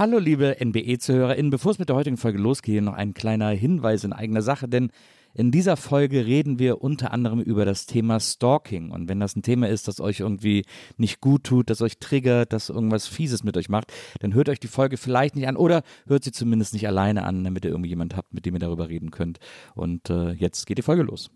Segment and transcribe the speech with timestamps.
[0.00, 4.14] Hallo liebe NBE-ZuhörerInnen, bevor es mit der heutigen Folge losgeht, noch ein kleiner Hinweis in
[4.14, 4.90] eigener Sache, denn
[5.34, 8.92] in dieser Folge reden wir unter anderem über das Thema Stalking.
[8.92, 10.64] Und wenn das ein Thema ist, das euch irgendwie
[10.96, 14.58] nicht gut tut, das euch triggert, das irgendwas Fieses mit euch macht, dann hört euch
[14.58, 17.90] die Folge vielleicht nicht an oder hört sie zumindest nicht alleine an, damit ihr irgendwie
[17.90, 19.38] jemand habt, mit dem ihr darüber reden könnt.
[19.74, 21.30] Und äh, jetzt geht die Folge los.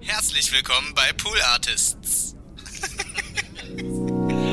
[0.00, 2.36] Herzlich willkommen bei Pool Artists.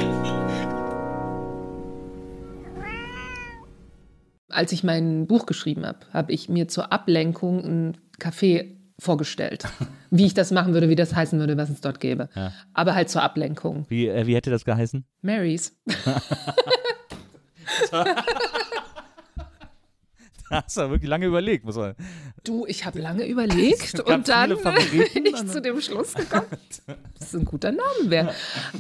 [4.50, 9.66] Als ich mein Buch geschrieben habe, habe ich mir zur Ablenkung ein Café vorgestellt.
[10.10, 12.30] Wie ich das machen würde, wie das heißen würde, was es dort gäbe.
[12.34, 12.54] Ja.
[12.74, 13.86] Aber halt zur Ablenkung.
[13.90, 15.06] Wie, äh, wie hätte das geheißen?
[15.22, 15.78] Marys.
[20.64, 21.96] Hast du wirklich lange überlegt, muss man.
[22.44, 24.50] Du, ich habe lange überlegt und dann
[25.14, 26.48] bin ich zu dem Schluss gekommen,
[27.20, 28.34] dass es ein guter Name wäre.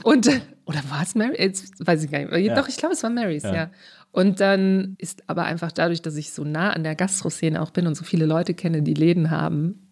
[0.03, 1.35] Und, äh, oder war es Mary?
[1.37, 2.57] Jetzt weiß ich gar nicht.
[2.57, 3.71] Doch, ich glaube, es war Marys, ja.
[4.11, 7.85] Und dann ist aber einfach dadurch, dass ich so nah an der Gastroszene auch bin
[7.87, 9.87] und so viele Leute kenne, die Läden haben,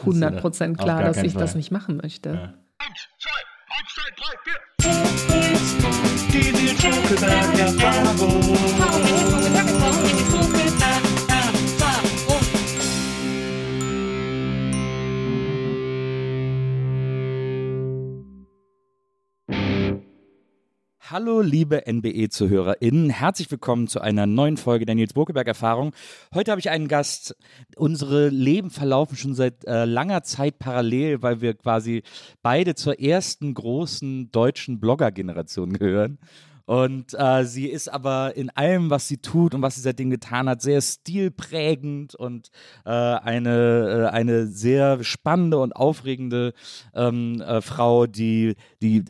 [0.00, 1.58] 100 Prozent Auf klar, gar dass ich das Fall.
[1.58, 2.54] nicht machen möchte.
[2.78, 3.30] Eins, zwei,
[3.70, 4.60] eins, zwei, drei, vier.
[21.10, 23.10] Hallo, liebe NBE-ZuhörerInnen.
[23.10, 25.92] Herzlich willkommen zu einer neuen Folge der Nils Burkeberg-Erfahrung.
[26.32, 27.36] Heute habe ich einen Gast.
[27.76, 32.04] Unsere Leben verlaufen schon seit äh, langer Zeit parallel, weil wir quasi
[32.42, 36.18] beide zur ersten großen deutschen Blogger-Generation gehören.
[36.66, 40.48] Und äh, sie ist aber in allem, was sie tut und was sie seitdem getan
[40.48, 42.48] hat, sehr stilprägend und
[42.86, 46.54] äh, eine, äh, eine sehr spannende und aufregende
[46.94, 49.02] ähm, äh, Frau, die die äh,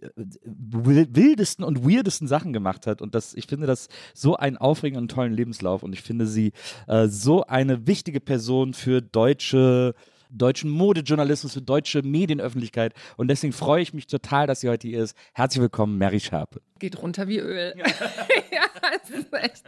[0.45, 3.01] wil- wildesten und weirdesten Sachen gemacht hat.
[3.01, 5.85] Und das, ich finde das so einen aufregenden und tollen Lebenslauf.
[5.85, 6.53] Und ich finde sie
[6.89, 9.95] äh, so eine wichtige Person für deutsche
[10.31, 12.95] deutschen Modejournalismus, für deutsche Medienöffentlichkeit.
[13.17, 15.17] Und deswegen freue ich mich total, dass sie heute hier ist.
[15.33, 16.61] Herzlich willkommen, Mary Sharpe.
[16.79, 17.75] Geht runter wie Öl.
[17.77, 17.85] Ja,
[18.81, 19.65] das ist echt.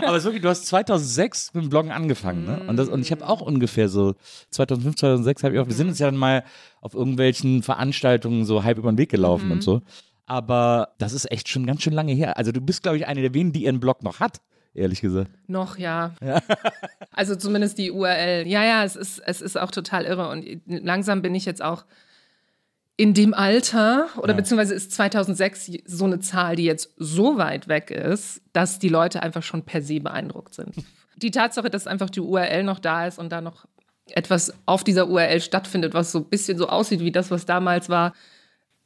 [0.06, 2.62] Aber so wie du hast 2006 mit dem Bloggen angefangen, ne?
[2.66, 4.14] Und, das, und ich habe auch ungefähr so
[4.50, 6.44] 2005, 2006 habe ich auch, wir sind uns ja dann mal
[6.80, 9.82] auf irgendwelchen Veranstaltungen so halb über den Weg gelaufen und so.
[10.26, 12.38] Aber das ist echt schon ganz schön lange her.
[12.38, 14.40] Also du bist, glaube ich, eine der wenigen, die ihren Blog noch hat,
[14.74, 15.30] ehrlich gesagt.
[15.46, 16.12] Noch, ja.
[17.12, 18.46] also zumindest die URL.
[18.46, 20.28] Ja, ja, es ist, es ist auch total irre.
[20.28, 21.84] Und langsam bin ich jetzt auch
[22.96, 24.36] in dem Alter, oder Ja.
[24.36, 29.22] beziehungsweise ist 2006 so eine Zahl, die jetzt so weit weg ist, dass die Leute
[29.22, 30.74] einfach schon per se beeindruckt sind.
[31.16, 33.66] Die Tatsache, dass einfach die URL noch da ist und da noch
[34.10, 37.88] etwas auf dieser URL stattfindet, was so ein bisschen so aussieht wie das, was damals
[37.88, 38.14] war,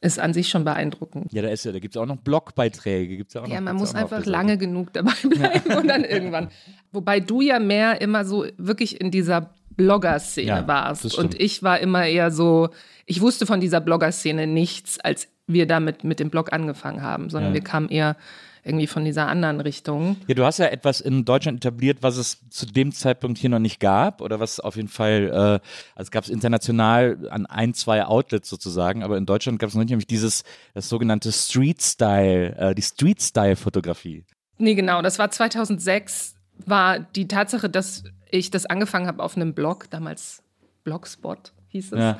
[0.01, 1.31] ist an sich schon beeindruckend.
[1.33, 3.17] Ja, da ist ja, da gibt es auch noch Blogbeiträge.
[3.17, 4.29] Gibt's ja, auch Ja, noch, man muss einfach Seite.
[4.29, 6.49] lange genug dabei bleiben und dann irgendwann.
[6.91, 11.17] Wobei du ja mehr immer so wirklich in dieser Blogger-Szene Ja, warst.
[11.17, 12.69] Und ich war immer eher so,
[13.05, 17.51] ich wusste von dieser Blogger-Szene nichts, als wir damit mit dem Blog angefannger haben, sondern
[17.51, 17.55] Ja.
[17.55, 18.15] wir kamen eher
[18.63, 20.17] irgendwie von dieser anderen Richtung.
[20.27, 23.59] Ja, du hast ja etwas in Deutschland etabliert, was es zu dem Zeitpunkt hier noch
[23.59, 28.05] nicht gab oder was auf jeden Fall, äh, also gab es international an ein, zwei
[28.05, 30.43] Outlets sozusagen, aber in Deutschland gab es noch nicht, nämlich dieses,
[30.73, 34.25] das sogenannte Street Style, äh, die Street Style Fotografie.
[34.57, 39.53] Nee, genau, das war 2006, war die Tatsache, dass ich das angefangen habe auf einem
[39.53, 40.43] Blog, damals
[40.83, 41.99] Blogspot hieß es.
[41.99, 42.17] Ja.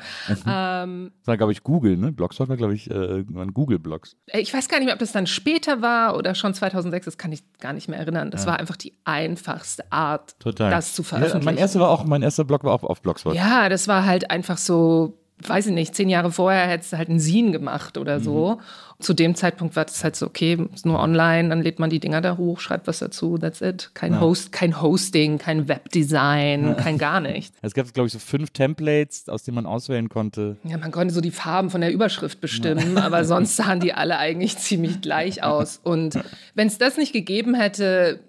[0.82, 2.12] Ähm, Das war, glaube ich, Google, ne?
[2.12, 4.16] Blogspot war, glaube ich, äh, irgendwann Google-Blogs.
[4.32, 7.32] Ich weiß gar nicht mehr, ob das dann später war oder schon 2006, das kann
[7.32, 8.30] ich gar nicht mehr erinnern.
[8.30, 10.70] Das war einfach die einfachste Art, Total.
[10.70, 11.44] das zu Ja, veröffentlichen.
[11.44, 13.34] mein erster war auch, mein erster Blog war auch auf Blogspot.
[13.34, 17.08] Ja, das war halt einfach so, weiß ich nicht, zehn Jahre vorher hättest du halt
[17.08, 18.56] ein Zine gemacht oder so.
[18.56, 18.60] Mhm.
[19.00, 22.00] Zu dem Zeitpunkt war das halt so, okay, ist nur online, dann lädt man die
[22.00, 23.90] Dinger da hoch, schreibt was dazu, that's it.
[23.94, 27.56] Kein Host, kein Hosting, kein Webdesign, kein gar nichts.
[27.62, 30.58] Es gab, glaube ich, so fünf Templates, aus denen man auswählen konnte.
[30.64, 34.18] Ja, man konnte so die Farben von der Überschrift bestimmen, aber sonst sahen die alle
[34.18, 35.80] eigentlich ziemlich gleich aus.
[35.82, 36.18] Und
[36.54, 38.20] wenn es das nicht gegeben hätte,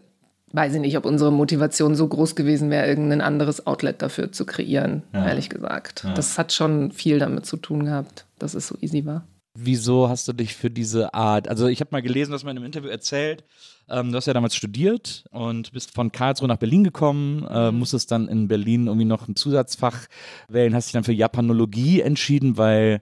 [0.54, 4.46] weiß ich nicht, ob unsere Motivation so groß gewesen wäre, irgendein anderes Outlet dafür zu
[4.46, 6.06] kreieren, ehrlich gesagt.
[6.16, 9.26] Das hat schon viel damit zu tun gehabt, dass es so easy war.
[9.54, 12.64] Wieso hast du dich für diese Art, also ich habe mal gelesen, dass man im
[12.64, 13.44] Interview erzählt,
[13.90, 18.12] ähm, du hast ja damals studiert und bist von Karlsruhe nach Berlin gekommen, äh, musstest
[18.12, 20.08] dann in Berlin irgendwie noch ein Zusatzfach
[20.48, 23.02] wählen, hast dich dann für Japanologie entschieden, weil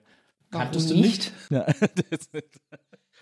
[0.50, 1.32] kanntest du nicht?
[1.50, 2.60] Ja, das ist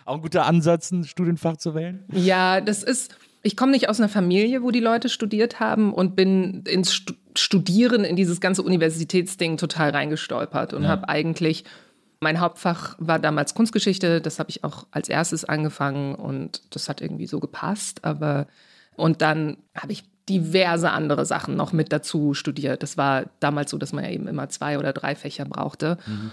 [0.06, 2.04] auch ein guter Ansatz, ein Studienfach zu wählen.
[2.12, 3.18] Ja, das ist.
[3.42, 7.14] Ich komme nicht aus einer Familie, wo die Leute studiert haben und bin ins Stu
[7.36, 11.64] Studieren, in dieses ganze Universitätsding total reingestolpert und habe eigentlich
[12.20, 17.00] Mein Hauptfach war damals Kunstgeschichte, das habe ich auch als erstes angefangen und das hat
[17.00, 18.04] irgendwie so gepasst.
[18.04, 18.48] Aber
[18.96, 22.82] und dann habe ich diverse andere Sachen noch mit dazu studiert.
[22.82, 25.96] Das war damals so, dass man ja eben immer zwei oder drei Fächer brauchte.
[26.06, 26.32] Mhm.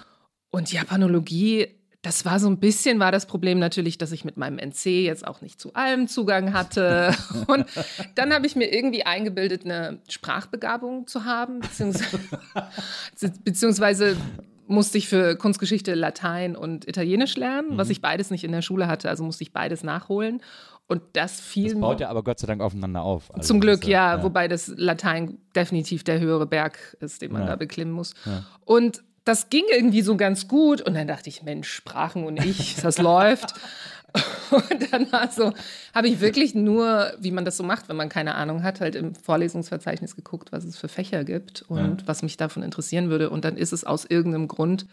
[0.50, 1.68] Und Japanologie,
[2.06, 5.26] das war so ein bisschen, war das Problem natürlich, dass ich mit meinem NC jetzt
[5.26, 7.16] auch nicht zu allem Zugang hatte.
[7.48, 7.66] Und
[8.14, 12.30] dann habe ich mir irgendwie eingebildet, eine Sprachbegabung zu haben, beziehungsweise,
[13.44, 14.18] beziehungsweise
[14.68, 17.78] musste ich für Kunstgeschichte Latein und Italienisch lernen, mhm.
[17.78, 20.42] was ich beides nicht in der Schule hatte, also musste ich beides nachholen.
[20.88, 23.34] Und das fiel das baut ja aber Gott sei Dank aufeinander auf.
[23.34, 27.42] Also zum Glück, ja, ja, wobei das Latein definitiv der höhere Berg ist, den man
[27.42, 27.48] ja.
[27.50, 28.14] da beklimmen muss.
[28.26, 28.44] Ja.
[28.66, 30.82] Und das ging irgendwie so ganz gut.
[30.82, 33.54] Und dann dachte ich, Mensch, Sprachen und ich, das läuft.
[34.50, 35.52] Und dann war so,
[35.94, 38.96] habe ich wirklich nur, wie man das so macht, wenn man keine Ahnung hat, halt
[38.96, 42.08] im Vorlesungsverzeichnis geguckt, was es für Fächer gibt und ja.
[42.08, 43.30] was mich davon interessieren würde.
[43.30, 44.86] Und dann ist es aus irgendeinem Grund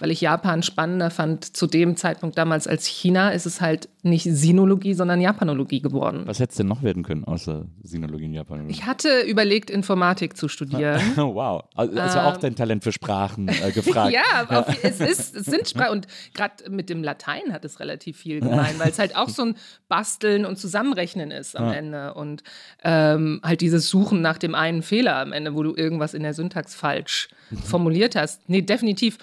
[0.00, 1.56] weil ich Japan spannender fand.
[1.56, 6.22] Zu dem Zeitpunkt damals als China ist es halt nicht Sinologie, sondern Japanologie geworden.
[6.24, 8.72] Was hättest du denn noch werden können, außer Sinologie und Japanologie?
[8.72, 11.00] Ich hatte überlegt, Informatik zu studieren.
[11.16, 11.64] wow.
[11.74, 14.12] Also, ähm, auch dein Talent für Sprachen äh, gefragt.
[14.14, 15.92] ja, auf, es, ist, es sind Sprachen.
[15.92, 19.42] Und gerade mit dem Latein hat es relativ viel gemein, weil es halt auch so
[19.42, 19.56] ein
[19.88, 21.72] Basteln und Zusammenrechnen ist am ja.
[21.74, 22.14] Ende.
[22.14, 22.42] Und
[22.82, 26.32] ähm, halt dieses Suchen nach dem einen Fehler am Ende, wo du irgendwas in der
[26.32, 27.28] Syntax falsch
[27.64, 28.48] formuliert hast.
[28.48, 29.18] Nee, definitiv.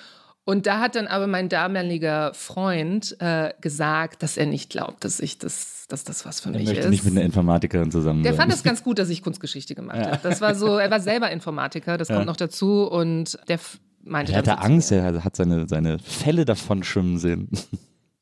[0.47, 5.19] Und da hat dann aber mein damaliger Freund äh, gesagt, dass er nicht glaubt, dass
[5.19, 6.89] ich das, dass das was für er mich möchte ist.
[6.89, 8.23] nicht mit einer Informatikerin zusammen.
[8.23, 10.11] Der fand es ganz gut, dass ich Kunstgeschichte gemacht ja.
[10.11, 10.19] habe.
[10.23, 12.15] Das war so, er war selber Informatiker, das ja.
[12.15, 13.59] kommt noch dazu und der
[14.05, 14.31] meinte.
[14.31, 17.49] Er hatte Angst, er hat seine, seine Fälle davon schwimmen sehen.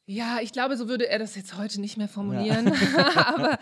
[0.08, 2.68] Ja, ich glaube, so würde er das jetzt heute nicht mehr formulieren.
[2.68, 3.26] Ja.
[3.34, 3.58] aber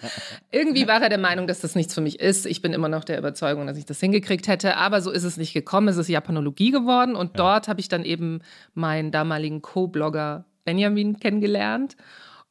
[0.52, 2.46] irgendwie war er der Meinung, dass das nichts für mich ist.
[2.46, 4.76] Ich bin immer noch der Überzeugung, dass ich das hingekriegt hätte.
[4.76, 5.88] Aber so ist es nicht gekommen.
[5.88, 7.16] Es ist Japanologie geworden.
[7.16, 7.38] Und ja.
[7.38, 8.42] dort habe ich dann eben
[8.74, 11.96] meinen damaligen Co-Blogger Benjamin kennengelernt.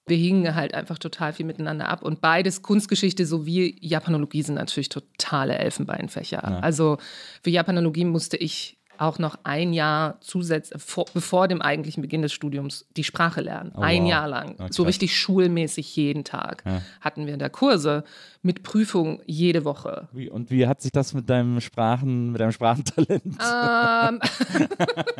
[0.07, 2.03] Wir hingen halt einfach total viel miteinander ab.
[2.03, 6.43] Und beides, Kunstgeschichte sowie Japanologie, sind natürlich totale Elfenbeinfächer.
[6.43, 6.59] Ja.
[6.61, 6.97] Also
[7.43, 12.33] für Japanologie musste ich auch noch ein Jahr zusätzlich, vor, bevor dem eigentlichen Beginn des
[12.33, 13.73] Studiums, die Sprache lernen.
[13.75, 14.11] Oh, ein wow.
[14.11, 14.57] Jahr lang.
[14.59, 16.83] Ja, so richtig schulmäßig jeden Tag ja.
[17.01, 18.05] hatten wir da Kurse
[18.43, 20.09] mit Prüfung jede Woche.
[20.13, 23.23] Wie, und wie hat sich das mit deinem Sprachen, mit deinem Sprachentalent?
[23.25, 24.21] Ähm,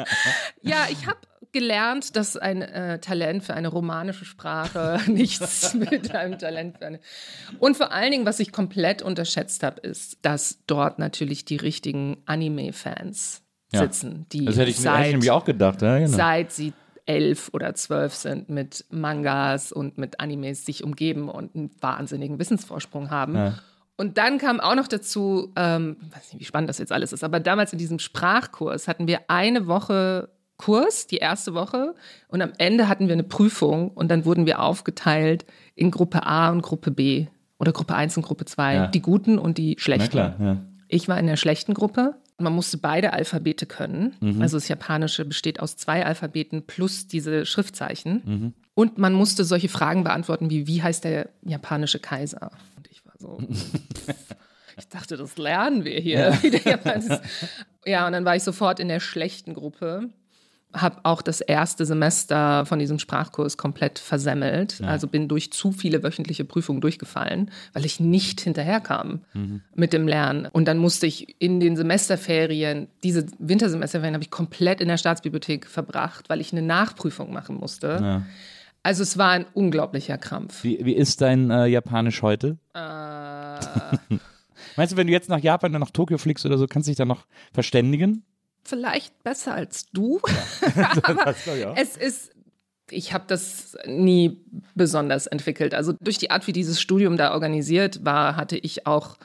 [0.63, 1.19] ja, ich habe
[1.53, 7.01] gelernt, dass ein äh, Talent für eine romanische Sprache nichts mit einem Talent für eine.
[7.59, 12.17] Und vor allen Dingen, was ich komplett unterschätzt habe, ist, dass dort natürlich die richtigen
[12.25, 13.43] Anime-Fans
[13.81, 16.11] sitzen, die das hätte ich seit, nämlich auch gedacht, ja, genau.
[16.11, 16.73] seit sie
[17.07, 23.11] elf oder zwölf sind, mit Mangas und mit Animes sich umgeben und einen wahnsinnigen Wissensvorsprung
[23.11, 23.35] haben.
[23.35, 23.55] Ja.
[23.97, 27.25] Und dann kam auch noch dazu, ähm, weiß nicht, wie spannend das jetzt alles ist,
[27.25, 31.95] aber damals in diesem Sprachkurs hatten wir eine Woche Kurs, die erste Woche,
[32.29, 36.51] und am Ende hatten wir eine Prüfung und dann wurden wir aufgeteilt in Gruppe A
[36.51, 37.27] und Gruppe B
[37.59, 38.87] oder Gruppe 1 und Gruppe 2, ja.
[38.87, 40.11] die guten und die schlechten.
[40.11, 40.57] Klar, ja.
[40.89, 44.15] Ich war in der schlechten Gruppe man musste beide Alphabete können.
[44.21, 44.43] Mhm.
[44.43, 48.23] Also das Japanische besteht aus zwei Alphabeten plus diese Schriftzeichen.
[48.25, 48.53] Mhm.
[48.75, 52.51] Und man musste solche Fragen beantworten wie, wie heißt der japanische Kaiser?
[52.77, 53.39] Und ich war so,
[54.79, 56.39] ich dachte, das lernen wir hier.
[56.65, 56.79] Ja.
[57.87, 60.11] ja, und dann war ich sofort in der schlechten Gruppe
[60.75, 64.81] habe auch das erste Semester von diesem Sprachkurs komplett versemmelt.
[64.81, 64.89] Ja.
[64.89, 69.63] Also bin durch zu viele wöchentliche Prüfungen durchgefallen, weil ich nicht hinterherkam mhm.
[69.75, 70.47] mit dem Lernen.
[70.47, 75.67] Und dann musste ich in den Semesterferien, diese Wintersemesterferien habe ich komplett in der Staatsbibliothek
[75.67, 77.99] verbracht, weil ich eine Nachprüfung machen musste.
[78.01, 78.23] Ja.
[78.83, 80.65] Also es war ein unglaublicher Krampf.
[80.65, 82.59] Wie, wie ist dein äh, Japanisch heute?
[82.75, 82.79] Äh,
[84.77, 86.91] Meinst du, wenn du jetzt nach Japan oder nach Tokio fliegst oder so, kannst du
[86.91, 88.25] dich da noch verständigen?
[88.65, 90.21] Vielleicht besser als du.
[91.47, 91.75] Ja.
[91.77, 92.33] es ist
[92.93, 95.75] ich habe das nie besonders entwickelt.
[95.75, 99.17] Also durch die Art, wie dieses Studium da organisiert war, hatte ich auch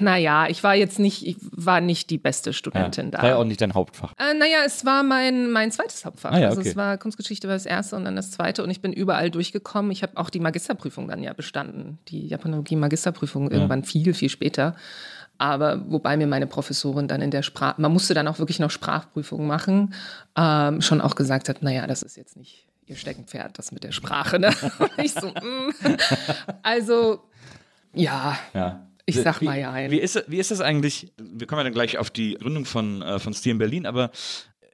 [0.00, 3.22] naja, ich war jetzt nicht, ich war nicht die beste Studentin ja, da.
[3.22, 4.12] War ja auch nicht dein Hauptfach.
[4.18, 6.32] Äh, naja, es war mein, mein zweites Hauptfach.
[6.32, 6.70] Ah, ja, also okay.
[6.70, 9.90] es war Kunstgeschichte war das erste und dann das zweite und ich bin überall durchgekommen.
[9.90, 11.98] Ich habe auch die Magisterprüfung dann ja bestanden.
[12.08, 13.56] Die Japanologie-Magisterprüfung ja.
[13.56, 14.76] irgendwann viel, viel später.
[15.38, 18.70] Aber wobei mir meine Professorin dann in der Sprache, man musste dann auch wirklich noch
[18.70, 19.94] Sprachprüfungen machen,
[20.36, 23.92] ähm, schon auch gesagt hat, naja, das ist jetzt nicht ihr Steckenpferd, das mit der
[23.92, 24.38] Sprache.
[24.38, 24.50] Ne?
[24.96, 25.96] ich so, mm.
[26.62, 27.22] Also,
[27.92, 28.36] ja.
[28.54, 28.87] ja.
[29.08, 29.90] Ich sag mal ja.
[29.90, 31.10] Wie ist, wie ist das eigentlich?
[31.16, 34.10] Wir kommen ja dann gleich auf die Gründung von, äh, von in Berlin, aber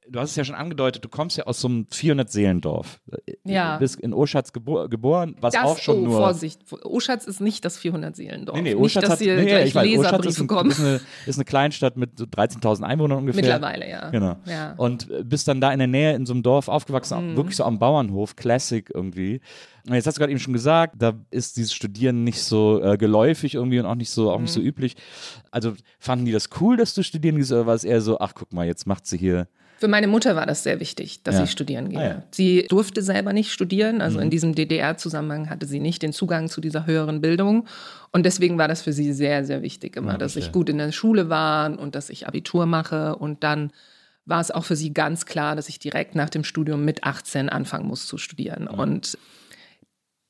[0.08, 3.00] du hast es ja schon angedeutet, du kommst ja aus so einem 400-Seelendorf.
[3.44, 3.74] Ja.
[3.74, 6.16] Du bist in Oschatz gebo geboren, was Das, auch schon oh, nur.
[6.18, 8.56] Vorsicht, Oschatz ist nicht das 400-Seelendorf.
[8.56, 10.70] Nee, nee, nicht, Oschatz dass hat, hier nee, gleich ich weiß, Leserbriefe ist, ein, kommen.
[10.70, 13.42] ist, eine, ist eine Kleinstadt mit so 13.000 Einwohnern ungefähr.
[13.42, 14.10] Mittlerweile, ja.
[14.10, 14.36] Genau.
[14.46, 14.74] Ja.
[14.76, 17.36] Und äh, bist dann da in der Nähe in so einem Dorf aufgewachsen, Mhm.
[17.36, 19.40] wirklich so am Bauernhof, Classic irgendwie.
[19.86, 22.96] Und jetzt hast du gerade eben schon gesagt, da ist dieses Studieren nicht so äh,
[22.96, 24.66] geläufig irgendwie und auch nicht so auch nicht so Mhm.
[24.66, 24.96] üblich.
[25.50, 28.32] Also fanden die das cool, dass du studieren gehst, oder war es eher so, ach
[28.34, 29.46] guck mal, jetzt macht sie hier.
[29.78, 31.44] Für meine Mutter war das sehr wichtig, dass Ja.
[31.44, 31.98] ich studieren gehe.
[31.98, 32.14] Ah, ja.
[32.14, 32.22] Mhm.
[32.30, 36.60] Sie durfte selber nicht studieren, also in diesem DDR-Zusammenhang hatte sie nicht den Zugang zu
[36.60, 37.66] dieser höheren Bildung.
[38.12, 40.78] Und deswegen war das für sie sehr, sehr wichtig immer, Ja, dass ich gut in
[40.78, 43.16] der Schule war und dass ich Abitur mache.
[43.16, 43.72] Und dann
[44.26, 47.48] war es auch für sie ganz klar, dass ich direkt nach dem Studium mit 18
[47.48, 48.68] anfangen muss zu studieren.
[48.68, 49.18] Und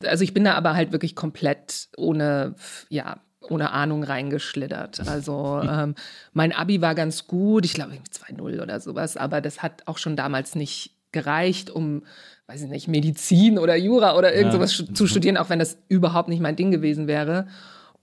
[0.04, 2.54] also ich bin da aber halt wirklich komplett ohne,
[2.88, 3.20] ja,
[3.50, 5.06] ohne Ahnung reingeschlittert.
[5.08, 5.94] Also ähm,
[6.32, 9.98] mein Abi war ganz gut, ich glaube irgendwie 2-0 oder sowas, aber das hat auch
[9.98, 12.02] schon damals nicht gereicht, um,
[12.48, 14.58] weiß ich nicht, Medizin oder Jura oder irgend Ja.
[14.58, 17.46] sowas stu- zu studieren, auch wenn das überhaupt nicht mein Ding gewesen wäre.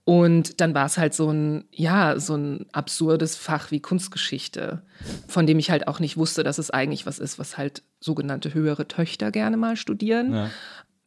[0.03, 4.81] Und dann war es halt so ein, ja, so ein absurdes Fach wie Kunstgeschichte,
[5.27, 8.53] von dem ich halt auch nicht wusste, dass es eigentlich was ist, was halt sogenannte
[8.53, 10.33] höhere Töchter gerne mal studieren.
[10.33, 10.49] Ja.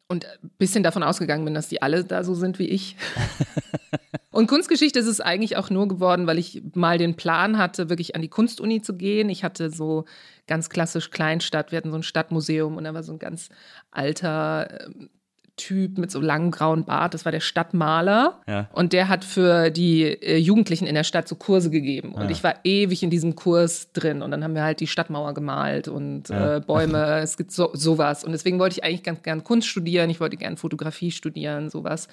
[0.06, 2.96] Und ein bisschen davon ausgegangen bin, dass die alle da so sind wie ich.
[4.30, 8.16] Und Kunstgeschichte ist es eigentlich auch nur geworden, weil ich mal den Plan hatte, wirklich
[8.16, 9.28] an die Kunstuni zu gehen.
[9.28, 10.06] Ich hatte so
[10.48, 13.48] ganz klassisch Kleinstadt, wir hatten so ein Stadtmuseum und da war so ein ganz
[13.92, 15.08] alter ähm,
[15.56, 18.40] Typ mit so langem grauen Bart, das war der Stadtmaler.
[18.48, 18.68] Ja.
[18.72, 22.12] Und der hat für die äh, Jugendlichen in der Stadt so Kurse gegeben.
[22.12, 22.30] Und Ja.
[22.30, 24.20] ich war ewig in diesem Kurs drin.
[24.22, 26.56] Und dann haben wir halt die Stadtmauer gemalt und Ja.
[26.56, 28.24] äh, Bäume, es gibt so, sowas.
[28.24, 32.08] Und deswegen wollte ich eigentlich ganz gern Kunst studieren, ich wollte gern Fotografie studieren, sowas.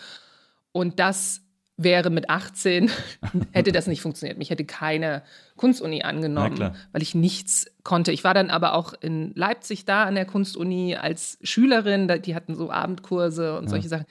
[0.71, 1.41] Und das
[1.83, 2.89] wäre mit 18,
[3.51, 4.37] hätte das nicht funktioniert.
[4.37, 5.23] Mich hätte keine
[5.55, 8.11] Kunstuni angenommen, weil ich nichts konnte.
[8.11, 12.55] Ich war dann aber auch in Leipzig da an der Kunstuni als Schülerin, die hatten
[12.55, 14.05] so Abendkurse und solche Sachen.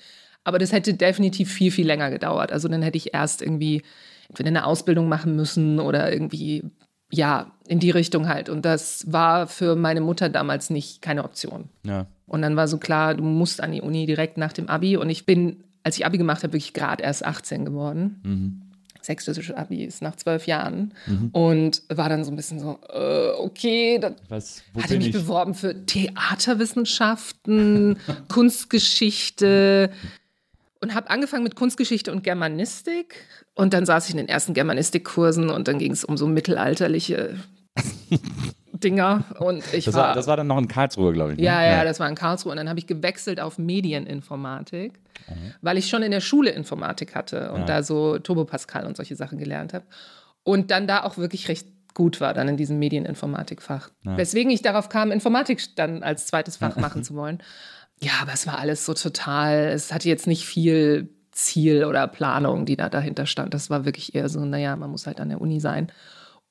[0.44, 2.52] Aber das hätte definitiv viel, viel länger gedauert.
[2.52, 3.82] Also dann hätte ich erst irgendwie
[4.28, 6.64] entweder eine Ausbildung machen müssen oder irgendwie,
[7.10, 8.48] ja, in die Richtung halt.
[8.48, 11.68] Und das war für meine Mutter damals nicht keine Option.
[11.84, 12.06] Ja.
[12.26, 14.96] Und dann war so klar, du musst an die Uni direkt nach dem Abi.
[14.96, 18.66] Und ich bin, als ich Abi gemacht habe, wirklich gerade erst 18 geworden.
[19.02, 20.92] Sächsische Abi ist nach zwölf Jahren.
[21.32, 25.12] Und war dann so ein bisschen so, äh, okay, das Was, hatte mich ich?
[25.12, 27.96] beworben für Theaterwissenschaften,
[28.28, 29.90] Kunstgeschichte
[30.80, 33.14] und habe angefangen mit Kunstgeschichte und Germanistik.
[33.54, 37.36] Und dann saß ich in den ersten Germanistikkursen und dann ging es um so mittelalterliche
[38.72, 39.24] Dinger.
[39.38, 41.38] Und ich Das war, war, das war dann noch in Karlsruhe, glaube ich.
[41.38, 41.44] ne?
[41.44, 42.52] ja, ja, das war in Karlsruhe.
[42.52, 44.92] Und dann habe ich gewechselt auf Medieninformatik,
[45.62, 47.66] weil ich schon in der Schule Informatik hatte und Ja.
[47.66, 49.84] da so Turbo Pascal und solche Sachen gelernt habe.
[50.42, 53.90] Und dann da auch wirklich recht gut war, dann in diesem Medieninformatikfach.
[54.04, 57.42] Weswegen ich darauf kam, Informatik dann als zweites Fach machen zu wollen.
[58.00, 62.64] Ja, aber es war alles so total, es hatte jetzt nicht viel Ziel oder Planung,
[62.66, 63.54] die da dahinter stand.
[63.54, 65.92] Das war wirklich eher so, naja, man muss halt an der Uni sein.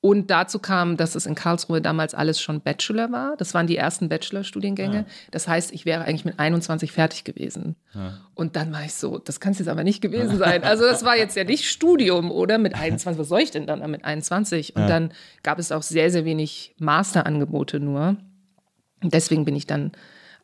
[0.02, 3.36] Und dazu kam, dass es in Karlsruhe damals alles schon Bachelor war.
[3.36, 5.04] Das waren die ersten Bachelor-Studiengänge.
[5.30, 7.76] Das heißt, ich wäre eigentlich mit 21 fertig gewesen.
[8.34, 10.64] Und dann war ich so, das kann es jetzt aber nicht gewesen sein.
[10.64, 12.56] Also das war jetzt ja nicht Studium, oder?
[12.56, 14.74] Mit 21, was soll ich denn dann mit 21?
[14.74, 18.16] Und dann gab es auch sehr, sehr wenig Masterangebote nur.
[19.02, 19.92] Und deswegen bin ich dann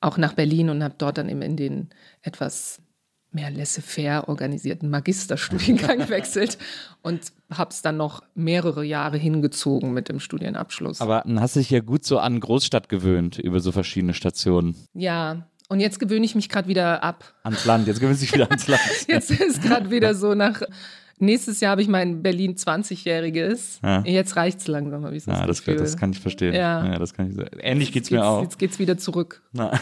[0.02, 1.88] auch nach Berlin und habe dort dann eben in den
[2.20, 2.82] etwas
[3.33, 6.59] mehr laissez-faire organisierten Magisterstudiengang gewechselt
[7.02, 11.00] und habe es dann noch mehrere Jahre hingezogen mit dem Studienabschluss.
[11.00, 14.76] Aber dann hast du dich ja gut so an Großstadt gewöhnt über so verschiedene Stationen.
[14.95, 17.35] ja, und jetzt gewöhne ich mich gerade wieder ab.
[17.42, 17.88] Ans Land.
[17.88, 18.83] Jetzt gewöhnst du dich wieder ans Land.
[19.09, 20.62] Jetzt ist gerade wieder so nach.
[21.18, 23.80] Nächstes Jahr habe ich mein Berlin 20-jähriges.
[23.83, 24.02] Ja.
[24.04, 26.54] Jetzt reicht's langsam, habe ich so Ja, das das, das kann ich verstehen.
[26.54, 26.99] Ja.
[26.99, 27.42] das kann ich so.
[27.59, 28.42] Ähnlich geht's jetzt mir auch.
[28.42, 29.42] Jetzt geht's wieder zurück.
[29.52, 29.73] Na.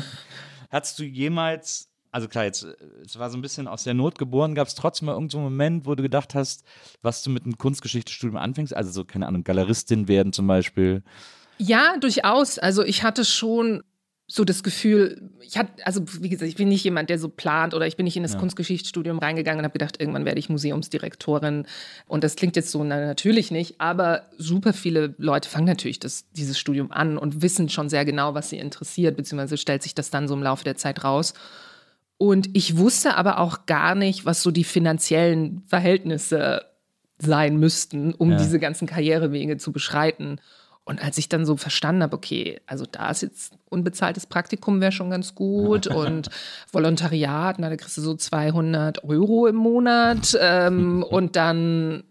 [0.70, 2.66] Hattest du jemals, also klar, jetzt,
[3.04, 5.38] es war so ein bisschen aus der Not geboren, gab es trotzdem mal irgendeinen so
[5.38, 6.64] einen Moment, wo du gedacht hast,
[7.02, 8.74] was du mit einem Kunstgeschichtestudium anfängst?
[8.74, 11.02] Also so, keine Ahnung, Galeristin werden zum Beispiel.
[11.58, 12.58] Ja, durchaus.
[12.58, 13.82] Also ich hatte schon
[14.32, 17.74] so das Gefühl, ich hatte, also wie gesagt, ich bin nicht jemand, der so plant
[17.74, 21.66] oder ich bin nicht in das Kunstgeschichtsstudium reingegangen und habe gedacht, irgendwann werde ich Museumsdirektorin.
[22.06, 26.30] Und das klingt jetzt so, na, natürlich nicht, aber super viele Leute fangen natürlich das,
[26.30, 30.10] dieses Studium an und wissen schon sehr genau, was sie interessiert, beziehungsweise stellt sich das
[30.10, 31.34] dann so im Laufe der Zeit raus.
[32.22, 36.66] Und ich wusste aber auch gar nicht, was so die finanziellen Verhältnisse
[37.18, 38.36] sein müssten, um Ja.
[38.36, 40.38] diese ganzen Karrierewege zu beschreiten.
[40.84, 44.92] Und als ich dann so verstanden habe, okay, also da ist jetzt unbezahltes Praktikum wäre
[44.92, 46.28] schon ganz gut und
[46.70, 50.36] Volontariat, na, da kriegst du so 200 Euro im Monat.
[50.38, 52.04] Ähm, und dann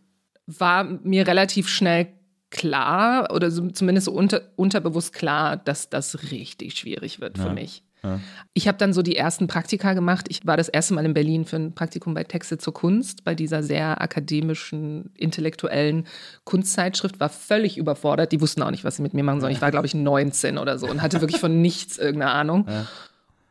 [0.48, 2.08] war mir relativ schnell
[2.50, 7.54] klar oder so, zumindest so unter, unterbewusst klar, dass das richtig schwierig wird für Ja.
[7.54, 7.84] mich.
[8.04, 8.20] Ja.
[8.54, 10.28] Ich habe dann so die ersten Praktika gemacht.
[10.30, 13.36] Ich war das erste Mal in Berlin für ein Praktikum bei Texte zur Kunst, bei
[13.36, 16.06] dieser sehr akademischen, intellektuellen
[16.46, 18.32] Kunstzeitschrift, war völlig überfordert.
[18.32, 19.54] Die wussten auch nicht, was sie mit mir machen sollen.
[19.54, 22.68] Ich war, glaube ich, 19 oder so und hatte wirklich von nichts irgendeine Ahnung.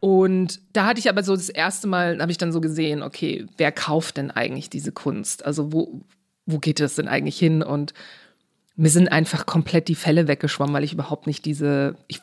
[0.01, 3.47] Und da hatte ich aber so das erste Mal, habe ich dann so gesehen, okay,
[3.57, 5.45] wer kauft denn eigentlich diese Kunst?
[5.45, 6.03] Also wo,
[6.47, 7.63] wo geht das denn eigentlich hin?
[7.63, 7.95] Und
[8.77, 12.21] mir sind einfach komplett die Fälle weggeschwommen, weil ich überhaupt nicht diese, ich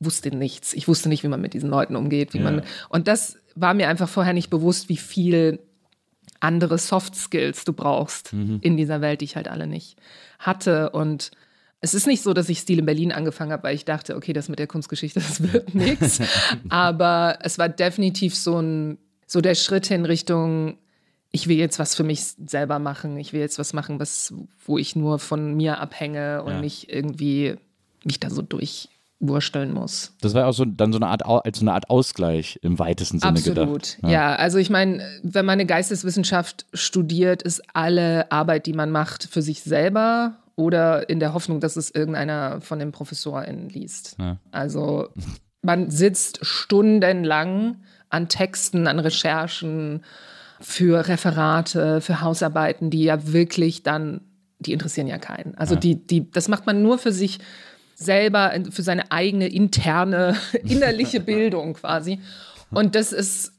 [0.00, 0.72] wusste nichts.
[0.74, 2.44] Ich wusste nicht, wie man mit diesen Leuten umgeht, wie Ja.
[2.44, 5.58] man, und das war mir einfach vorher nicht bewusst, wie viel
[6.40, 9.96] andere Soft Skills du brauchst in dieser Welt, die ich halt alle nicht
[10.38, 10.90] hatte.
[10.90, 11.32] Und
[11.80, 14.32] es ist nicht so, dass ich Stil in Berlin angefangen habe, weil ich dachte, okay,
[14.32, 16.20] das mit der Kunstgeschichte, das wird nichts.
[16.68, 20.78] Aber es war definitiv so ein, so der Schritt hin Richtung,
[21.32, 23.16] ich will jetzt was für mich selber machen.
[23.18, 24.32] Ich will jetzt was machen, was,
[24.64, 26.60] wo ich nur von mir abhänge und Ja.
[26.60, 27.56] nicht irgendwie
[28.04, 28.42] mich da so
[29.20, 30.14] durchwursteln muss.
[30.20, 33.18] Das war auch so dann so eine Art als so eine Art Ausgleich im weitesten
[33.18, 33.56] Sinne Absolut.
[33.56, 33.98] gedacht.
[34.06, 34.34] Ja.
[34.36, 39.42] also ich meine, wenn man eine Geisteswissenschaft studiert, ist alle Arbeit, die man macht, für
[39.42, 44.16] sich selber oder in der Hoffnung, dass es irgendeiner von den ProfessorInnen liest.
[44.18, 44.38] Ja.
[44.50, 45.08] Also
[45.62, 47.76] man sitzt stundenlang
[48.10, 50.02] an Texten, an Recherchen
[50.60, 54.22] für Referate, für Hausarbeiten, die ja wirklich dann,
[54.58, 55.54] die interessieren ja keinen.
[55.56, 57.38] Also die, die, das macht man nur für sich
[57.98, 62.20] selber, für seine eigene interne, innerliche Bildung quasi.
[62.70, 63.52] Und das ist,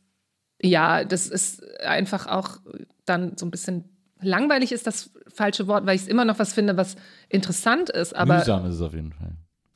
[0.61, 2.59] ja, das ist einfach auch
[3.05, 3.85] dann so ein bisschen
[4.21, 6.95] langweilig ist das falsche Wort, weil ich es immer noch was finde, was
[7.29, 8.15] interessant ist.
[8.15, 9.31] Aber Mühsam ist es auf jeden Fall.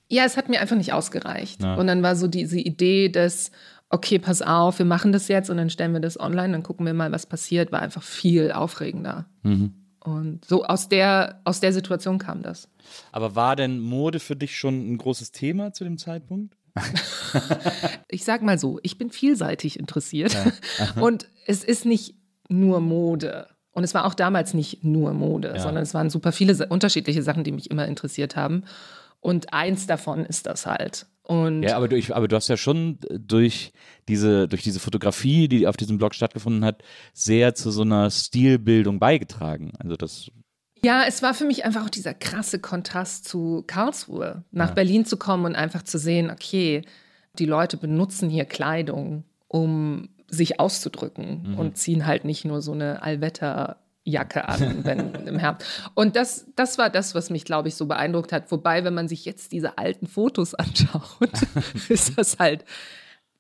[0.10, 1.64] ja, es hat mir einfach nicht ausgereicht.
[1.64, 1.76] Ja.
[1.76, 3.52] Und dann war so diese Idee des,
[3.90, 6.86] okay, pass auf, wir machen das jetzt und dann stellen wir das online, dann gucken
[6.86, 9.26] wir mal, was passiert, war einfach viel aufregender.
[9.44, 9.74] Mhm.
[10.04, 12.68] Und so aus der, aus der Situation kam das.
[13.14, 16.56] Aber war denn Mode für dich schon ein großes Thema zu dem Zeitpunkt?
[18.10, 20.36] Ich sag mal so, ich bin vielseitig interessiert.
[21.00, 22.16] Und es ist nicht
[22.48, 23.48] nur Mode.
[23.72, 25.60] Und es war auch damals nicht nur Mode, Ja.
[25.60, 28.66] sondern es waren super viele unterschiedliche Sachen, die mich immer interessiert haben.
[29.20, 31.08] Und eins davon ist das halt.
[31.24, 33.72] Und Ja, aber du, aber du hast ja schon durch
[34.10, 39.00] diese, durch diese Fotografie, die auf diesem Blog stattgefunden hat, sehr zu so einer Stilbildung
[39.00, 39.72] beigetragen.
[39.80, 40.30] Also das,
[40.84, 45.16] Ja, es war für mich einfach auch dieser krasse Kontrast zu Karlsruhe, nach Berlin zu
[45.16, 46.82] kommen und einfach zu sehen, okay,
[47.40, 53.02] die Leute benutzen hier Kleidung, um sich auszudrücken und ziehen halt nicht nur so eine
[54.06, 55.68] Allwetterjacke an, wenn im Herbst.
[55.96, 58.52] Und das, das war das, was mich, glaube ich, so beeindruckt hat.
[58.52, 61.02] Wobei, wenn man sich jetzt diese alten Fotos anschaut,
[61.90, 62.66] ist das halt.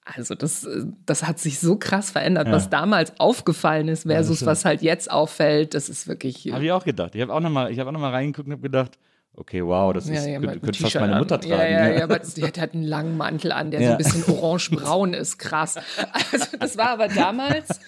[0.05, 4.51] Also das, äh, das hat sich so krass verändert, was damals aufgefallen ist versus stimmt.
[4.51, 5.73] was halt jetzt auffällt.
[5.73, 7.15] Das ist wirklich habe ich auch gedacht.
[7.15, 8.97] Ich habe auch nochmal, ich habe auch noch mal reingeguckt und habe gedacht,
[9.33, 11.15] okay, wow, das ist, ja, könnte, könnte fast meine.
[11.15, 11.53] Mutter tragen.
[11.53, 13.91] Ja, ja, ja, aber die hat, einen langen Mantel an, der so Ja.
[13.93, 15.39] ein bisschen orange-braun ist.
[15.39, 15.77] Krass.
[16.11, 17.79] Also, das war aber damals.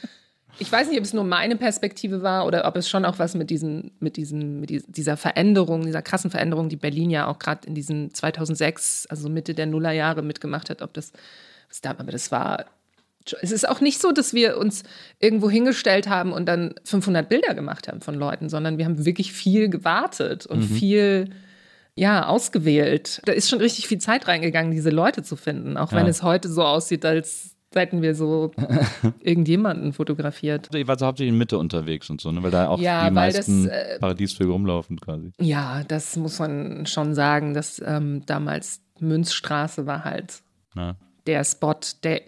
[0.59, 3.35] Ich weiß nicht, ob es nur meine Perspektive war oder ob es schon auch was
[3.35, 7.39] mit diesen, mit diesen, mit dies- dieser Veränderung, dieser krassen Veränderung, die Berlin ja auch
[7.39, 11.11] gerade in diesen 2006, also Mitte der Nullerjahre mitgemacht hat, ob das,
[11.67, 12.65] was da, aber das war,
[13.41, 14.83] es ist auch nicht so, dass wir uns
[15.19, 19.33] irgendwo hingestellt haben und dann 500 Bilder gemacht haben von Leuten, sondern wir haben wirklich
[19.33, 21.31] viel gewartet und viel,
[21.95, 23.21] ja, ausgewählt.
[23.25, 26.09] Da ist schon richtig viel Zeit reingegangen, diese Leute zu finden, auch wenn Ja.
[26.11, 28.51] es heute so aussieht, als hätten wir so
[29.21, 30.69] irgendjemanden fotografiert.
[30.73, 32.41] Ihr wart so hauptsächlich in Mitte unterwegs und so, ne?
[32.43, 35.31] weil da auch Ja, die weil das, meisten äh, Paradiesvögel rumlaufen quasi.
[35.39, 40.41] Ja, das muss man schon sagen, dass ähm, damals Münzstraße war halt
[40.75, 40.95] Ja.
[41.27, 42.21] der Spot, der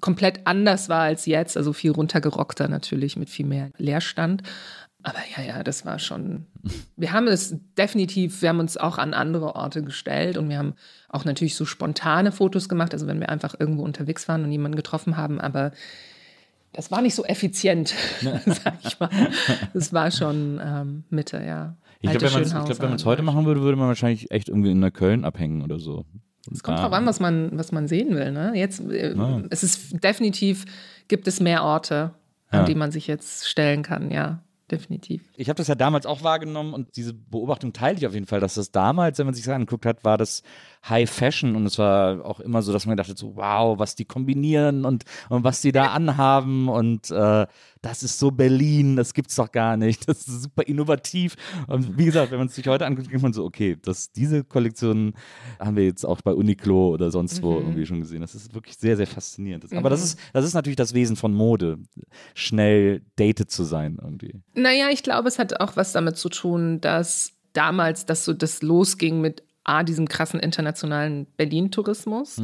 [0.00, 4.42] komplett anders war als jetzt, also viel runtergerockter natürlich mit viel mehr Leerstand.
[5.04, 6.46] Aber ja, ja, das war schon.
[6.96, 10.74] Wir haben es definitiv, wir haben uns auch an andere Orte gestellt und wir haben
[11.10, 14.76] auch natürlich so spontane Fotos gemacht, also wenn wir einfach irgendwo unterwegs waren und jemanden
[14.76, 15.72] getroffen haben, aber
[16.72, 17.94] das war nicht so effizient,
[18.46, 19.10] sag ich mal.
[19.74, 21.76] Das war schon ähm, Mitte, ja.
[22.00, 24.70] Ich glaube, wenn man es glaub, man's heute machen würde, würde man wahrscheinlich echt irgendwie
[24.72, 26.04] in Neukölln abhängen oder so.
[26.52, 28.32] Es kommt drauf an, was man, was man sehen will.
[28.32, 28.52] Ne?
[28.54, 29.14] Jetzt, äh,
[29.50, 30.64] es ist definitiv,
[31.08, 32.10] gibt es mehr Orte,
[32.50, 32.64] an Ja.
[32.64, 35.22] die man sich jetzt stellen kann, ja, definitiv.
[35.36, 38.40] Ich habe das ja damals auch wahrgenommen und diese Beobachtung teile ich auf jeden Fall,
[38.40, 40.42] dass das damals, wenn man sich das angeguckt hat, war das
[40.88, 41.56] High Fashion.
[41.56, 45.04] Und es war auch immer so, dass man dachte so, wow, was die kombinieren und,
[45.28, 46.68] und was die da anhaben.
[46.68, 47.46] Und äh,
[47.82, 51.36] das ist so Berlin, das gibt's doch gar nicht, das ist super innovativ.
[51.66, 54.44] Und wie gesagt, wenn man es sich heute anguckt, denkt man so, okay, das, diese
[54.44, 55.14] Kollektion
[55.58, 58.76] haben wir jetzt auch bei Uniqlo oder sonst wo irgendwie schon gesehen, das ist wirklich
[58.76, 59.70] sehr, sehr faszinierend.
[59.72, 61.78] Aber das ist, das ist natürlich das Wesen von Mode,
[62.34, 64.40] schnell dated zu sein irgendwie.
[64.54, 68.62] Naja, ich glaube, es hat auch was damit zu tun, dass damals, dass so das
[68.62, 72.40] losging mit A, diesem krassen internationalen Berlin-Tourismus.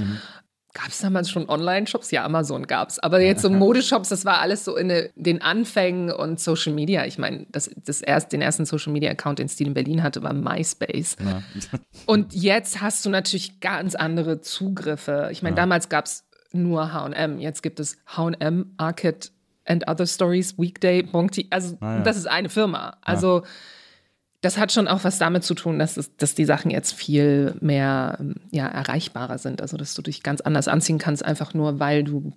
[0.72, 2.12] Gab es damals schon Online-Shops?
[2.12, 3.00] Ja, Amazon gab es.
[3.00, 7.04] Aber jetzt so Modeshops, das war alles so in de- den Anfängen und Social Media.
[7.06, 10.32] Ich meine, das, das erst, den ersten Social Media-Account, den Stil in Berlin hatte, war
[10.32, 11.16] MySpace.
[12.06, 15.28] Und jetzt hast du natürlich ganz andere Zugriffe.
[15.32, 17.40] Ich meine, damals gab es nur HM.
[17.40, 19.18] Jetzt gibt es HM, Arcade
[19.66, 21.48] and Other Stories, Weekday, Bonti.
[21.50, 22.96] Also, das ist eine Firma.
[23.02, 23.42] Also,
[24.40, 27.54] das hat schon auch was damit zu tun, dass, es, dass die Sachen jetzt viel
[27.60, 29.60] mehr ähm, ja, erreichbarer sind.
[29.60, 32.32] Also, dass du dich ganz anders anziehen kannst, einfach nur, weil du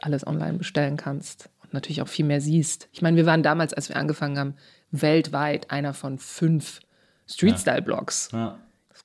[0.00, 2.88] alles online bestellen kannst und natürlich auch viel mehr siehst.
[2.92, 4.54] Ich meine, wir waren damals, als wir angefangen haben,
[4.90, 6.80] weltweit einer von fünf
[7.26, 8.28] Street-Style-Blogs.
[8.30, 8.58] Das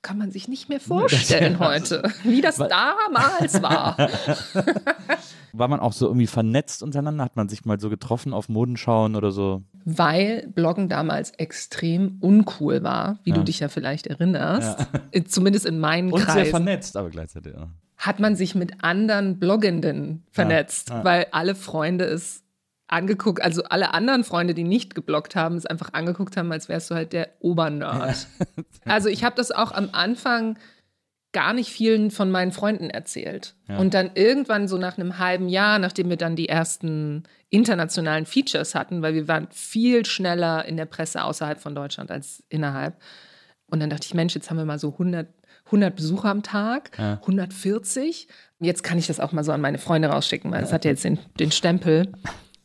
[0.04, 3.96] kann man sich nicht mehr vorstellen heute, wie das damals war.
[5.52, 7.24] War man auch so irgendwie vernetzt untereinander?
[7.24, 9.62] Hat man sich mal so getroffen auf Modenschauen oder so?
[9.84, 14.86] Weil Bloggen damals extrem uncool war, wie du dich ja vielleicht erinnerst.
[15.12, 16.50] Äh, Zumindest in meinen Und sehr Kreisen.
[16.50, 17.54] vernetzt, aber gleichzeitig.
[17.54, 17.68] Ja.
[17.98, 22.42] hat man sich mit anderen Bloggenden vernetzt, weil alle Freunde es
[22.86, 26.90] angeguckt, also alle anderen Freunde, die nicht gebloggt haben, es einfach angeguckt haben, als wärst
[26.90, 28.26] du halt der Obernerd.
[28.86, 30.58] Also ich habe das auch am Anfang
[31.32, 33.54] gar nicht vielen von meinen Freunden erzählt.
[33.78, 38.74] Und dann irgendwann so nach einem halben Jahr, nachdem wir dann die ersten internationalen Features
[38.74, 43.00] hatten, weil wir waren viel schneller in der Presse außerhalb von Deutschland als innerhalb.
[43.66, 45.26] Und dann dachte ich, Mensch, jetzt haben wir mal so 100,
[45.66, 48.28] 100 Besucher am Tag, 140.
[48.60, 50.90] Jetzt kann ich das auch mal so an meine Freunde rausschicken, weil das hat ja
[50.90, 52.12] jetzt den, den Stempel.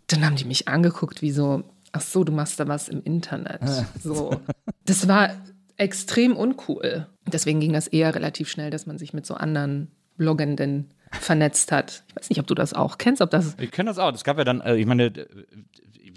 [0.09, 3.61] Dann haben die mich angeguckt, wie so, ach so, du machst da was im Internet.
[4.01, 4.41] So.
[4.85, 5.31] Das war
[5.77, 7.07] extrem uncool.
[7.25, 12.03] Deswegen ging das eher relativ schnell, dass man sich mit so anderen Bloggenden vernetzt hat.
[12.09, 14.13] Ich weiß nicht, ob du das auch kennst, ob das Ich kenne das auch.
[14.13, 15.11] Es gab ja dann, äh, ich meine,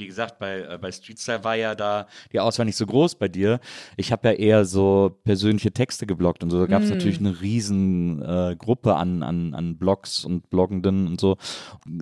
[0.03, 3.15] wie gesagt, bei, äh, bei Street Style war ja da die Auswahl nicht so groß
[3.15, 3.61] bei dir.
[3.97, 6.59] Ich habe ja eher so persönliche Texte geblockt und so.
[6.59, 11.21] Da gab es natürlich eine riesen äh, Gruppe an, an, an Blogs und Bloggenden und
[11.21, 11.37] so.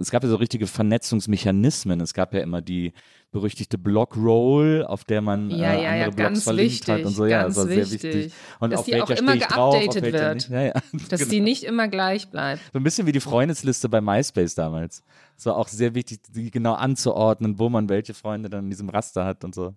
[0.00, 2.00] Es gab ja so richtige Vernetzungsmechanismen.
[2.00, 2.92] Es gab ja immer die
[3.32, 7.12] berüchtigte Blog-Roll, auf der man Ja, äh, ja, andere ja, Blogs verlinkt hat wichtig, und
[7.12, 7.26] so.
[7.26, 8.32] Ja, ganz das war sehr wichtig.
[8.58, 10.34] Und Dass auf die auch welcher immer drauf, geupdatet welcher wird.
[10.34, 10.48] nicht.
[10.50, 10.72] Ja, ja.
[11.08, 11.30] dass Genau.
[11.30, 12.60] die nicht immer gleich bleibt.
[12.72, 15.04] So ein bisschen wie die Freundesliste bei MySpace damals.
[15.36, 18.88] Es war auch sehr wichtig, die genau anzuordnen, wo man welche Freunde dann in diesem
[18.88, 19.74] Raster hat und so.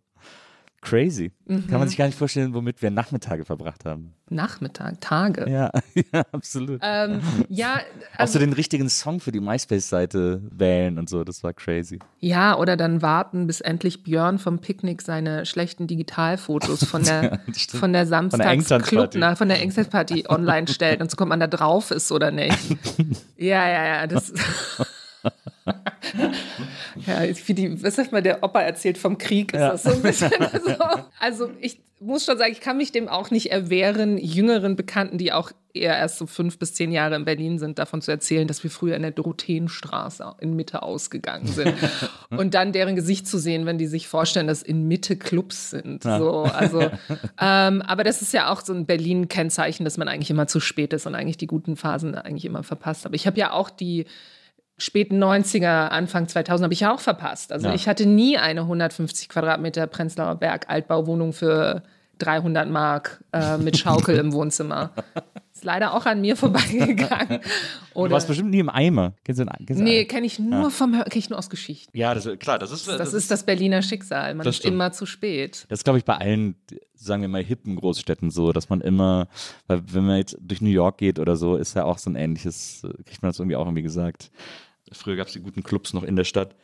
[0.83, 1.31] Crazy.
[1.47, 1.71] Kann Mhm.
[1.71, 4.13] man sich gar nicht vorstellen, womit wir Nachmittage verbracht haben.
[4.29, 5.49] Nachmittag, Tage.
[5.49, 5.71] Ja,
[6.13, 6.81] ja absolut.
[6.83, 7.75] Ähm, ja,
[8.15, 11.99] auch also, so den richtigen Song für die MySpace-Seite wählen und so, das war crazy.
[12.19, 17.79] ja, oder dann warten, bis endlich Björn vom Picknick seine schlechten Digitalfotos von der, stimmt.
[17.79, 22.11] von der Samstagsclub, von der Engstparty online stellt und so kommt man da drauf ist
[22.11, 22.57] oder nicht.
[23.37, 24.31] Ja, ja, ja, das.
[27.05, 29.71] Ja, wie die, was sagt man, der Opa erzählt vom Krieg, ist Ja.
[29.71, 30.31] das so ein bisschen
[30.65, 30.75] so.
[31.19, 35.31] Also ich muss schon sagen, ich kann mich dem auch nicht erwehren, jüngeren Bekannten, die
[35.31, 38.61] auch eher erst so fünf bis zehn Jahre in Berlin sind, davon zu erzählen, dass
[38.63, 41.73] wir früher in der Dorotheenstraße in Mitte ausgegangen sind.
[42.29, 46.03] Und dann deren Gesicht zu sehen, wenn die sich vorstellen, dass in Mitte Clubs sind.
[46.03, 46.81] So, also,
[47.41, 50.91] ähm, aber das ist ja auch so ein Berlin-Kennzeichen, dass man eigentlich immer zu spät
[50.93, 53.05] ist und eigentlich die guten Phasen eigentlich immer verpasst.
[53.05, 54.05] Aber ich habe ja auch die
[54.77, 57.51] späten 90er, Anfang 2000 habe ich ja auch verpasst.
[57.51, 57.73] Also Ja.
[57.73, 61.83] ich hatte nie eine 150 Quadratmeter Prenzlauer Berg Altbauwohnung für
[62.19, 64.91] 300 Mark äh, mit Schaukel im Wohnzimmer.
[65.53, 67.39] Ist leider auch an mir vorbeigegangen.
[67.93, 69.13] Du Oder, warst bestimmt nie im Eimer.
[69.23, 70.07] Kennst du den, kennst du nee, einen?
[70.07, 71.95] kenne ich nur vom Hör- kenn ich nur aus Geschichten.
[71.95, 74.33] Ja, das, klar, das ist, Das ist das Berliner Schicksal.
[74.33, 74.73] Man Das ist stimmt.
[74.75, 75.65] immer zu spät.
[75.69, 76.55] Das ist, glaube ich, bei allen,
[76.95, 79.27] sagen wir mal, hippen Großstädten so, dass man immer,
[79.67, 82.15] weil wenn man jetzt durch New York geht oder so, ist ja auch so ein
[82.15, 84.31] ähnliches, äh, kriegt man das irgendwie auch irgendwie gesagt.
[84.91, 86.55] Früher gab es die guten Clubs noch in der Stadt.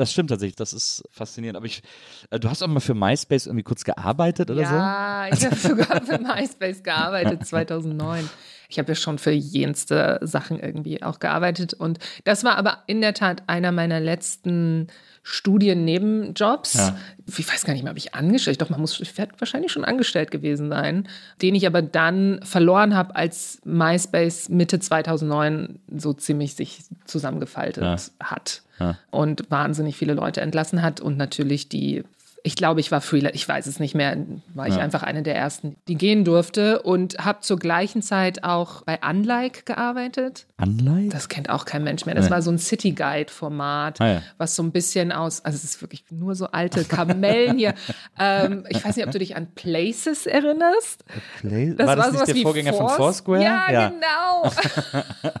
[0.00, 1.58] Das stimmt tatsächlich, das ist faszinierend.
[1.58, 1.82] Aber ich,
[2.30, 4.74] äh, du hast auch mal für MySpace irgendwie kurz gearbeitet oder so?
[4.74, 8.30] Ja, ich habe sogar für MySpace gearbeitet 2009.
[8.70, 11.74] Ich habe ja schon für jenste Sachen irgendwie auch gearbeitet.
[11.74, 14.86] Und das war aber in der Tat einer meiner letzten
[15.22, 16.74] Studiennebenjobs.
[16.74, 16.96] Ja.
[17.26, 19.84] Ich weiß gar nicht mehr, ob ich angestellt, doch man muss ich werd wahrscheinlich schon
[19.84, 21.08] angestellt gewesen sein,
[21.42, 27.96] den ich aber dann verloren habe, als MySpace Mitte 2009 so ziemlich sich zusammengefaltet Ja.
[28.26, 28.98] hat Ja.
[29.10, 32.02] und wahnsinnig viele Leute entlassen hat und natürlich die
[32.42, 34.16] ich glaube, ich war Freelancer, ich weiß es nicht mehr,
[34.54, 34.80] war ich Ja.
[34.80, 39.62] einfach eine der ersten, die gehen durfte und habe zur gleichen Zeit auch bei Unlike
[39.64, 40.46] gearbeitet.
[40.60, 41.10] Unlike?
[41.10, 42.14] Das kennt auch kein Mensch mehr.
[42.14, 42.30] Das Nee.
[42.30, 44.22] war so ein City Guide-Format, Ah, ja.
[44.38, 47.74] was so ein bisschen aus, also es ist wirklich nur so alte Kamellen hier.
[48.18, 51.04] ähm, ich weiß nicht, ob du dich an Places erinnerst.
[51.40, 53.40] Play Das war das sowas nicht der Vorgänger von Foursquare?
[53.42, 53.42] Foursquare?
[53.42, 54.50] Ja, genau.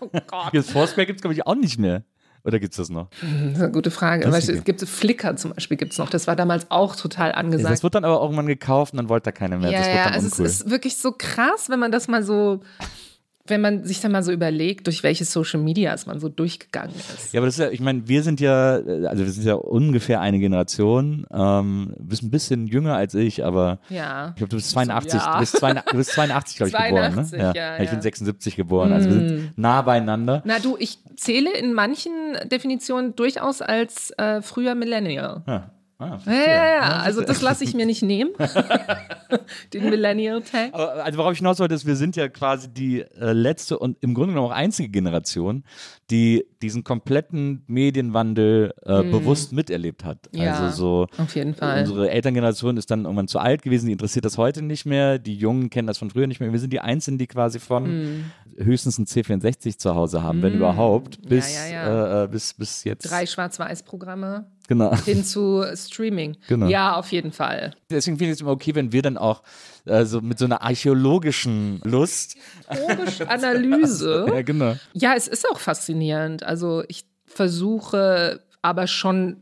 [0.00, 0.52] oh Gott.
[0.52, 2.02] Jetzt Foursquare gibt es, glaube ich, auch nicht mehr.
[2.44, 3.08] Oder gibt es das noch?
[3.20, 4.30] Das ist eine gute Frage.
[4.30, 6.08] Weißt du, es gibt Flickr zum Beispiel, gibt es noch.
[6.08, 7.72] Das war damals auch total angesagt.
[7.72, 9.70] Das wird dann aber irgendwann gekauft und dann wollte da keiner mehr.
[9.70, 12.60] ja, das ja, also es ist wirklich so krass, wenn man das mal so,
[13.50, 17.32] wenn man sich dann mal so überlegt, durch welche Social Medias man so durchgegangen ist.
[17.32, 19.54] Ja, aber das ist ja, ich meine, wir sind ja, äh, also wir sind ja
[19.54, 21.26] ungefähr eine Generation.
[21.32, 24.30] Ähm, du bist ein bisschen jünger als ich, aber Ja.
[24.30, 25.34] ich glaube, du bist 82, ja.
[25.34, 27.52] du bist 82, du bist 82 glaube ich, geboren, 82, ne?
[27.54, 27.90] ja, Ich ja.
[27.90, 30.42] bin 76 geboren, also wir sind nah beieinander.
[30.44, 32.12] Na du, ich zähle in manchen
[32.50, 35.42] Definitionen durchaus als äh, früher Millennial.
[35.46, 35.70] Ja.
[36.00, 36.80] Ah, Ja, ja, ja.
[37.00, 38.30] Also das lasse ich mir nicht nehmen.
[39.72, 40.72] Den Millennial-Tag.
[40.74, 43.98] Aber, also worauf ich hinaus wollte, ist, wir sind ja quasi die äh, letzte und
[44.00, 45.62] im Grunde genommen auch einzige Generation,
[46.10, 50.28] die diesen kompletten Medienwandel äh, bewusst miterlebt hat.
[50.32, 51.80] Ja, also so auf jeden Fall.
[51.80, 55.34] Unsere Elterngeneration ist dann irgendwann zu alt gewesen, die interessiert das heute nicht mehr, die
[55.36, 56.50] Jungen kennen das von früher nicht mehr.
[56.50, 58.24] Wir sind die Einzigen, die quasi von Mhm.
[58.58, 62.20] höchstens ein C64 zu Hause haben, wenn überhaupt, bis, ja, ja.
[62.22, 63.10] Äh, äh, bis, bis jetzt.
[63.10, 64.94] Drei Schwarz-Weiß-Programme Genau.
[64.94, 66.36] hin zu Streaming.
[66.46, 66.68] Genau.
[66.68, 67.74] Ja, auf jeden Fall.
[67.90, 69.42] Deswegen finde ich es immer okay, wenn wir dann auch
[69.84, 72.36] äh, so mit so einer archäologischen Lust.
[72.88, 74.26] Logische Analyse.
[74.30, 74.76] Ja, genau.
[74.92, 76.44] Ja, es ist auch faszinierend.
[76.44, 79.38] Also ich versuche aber schon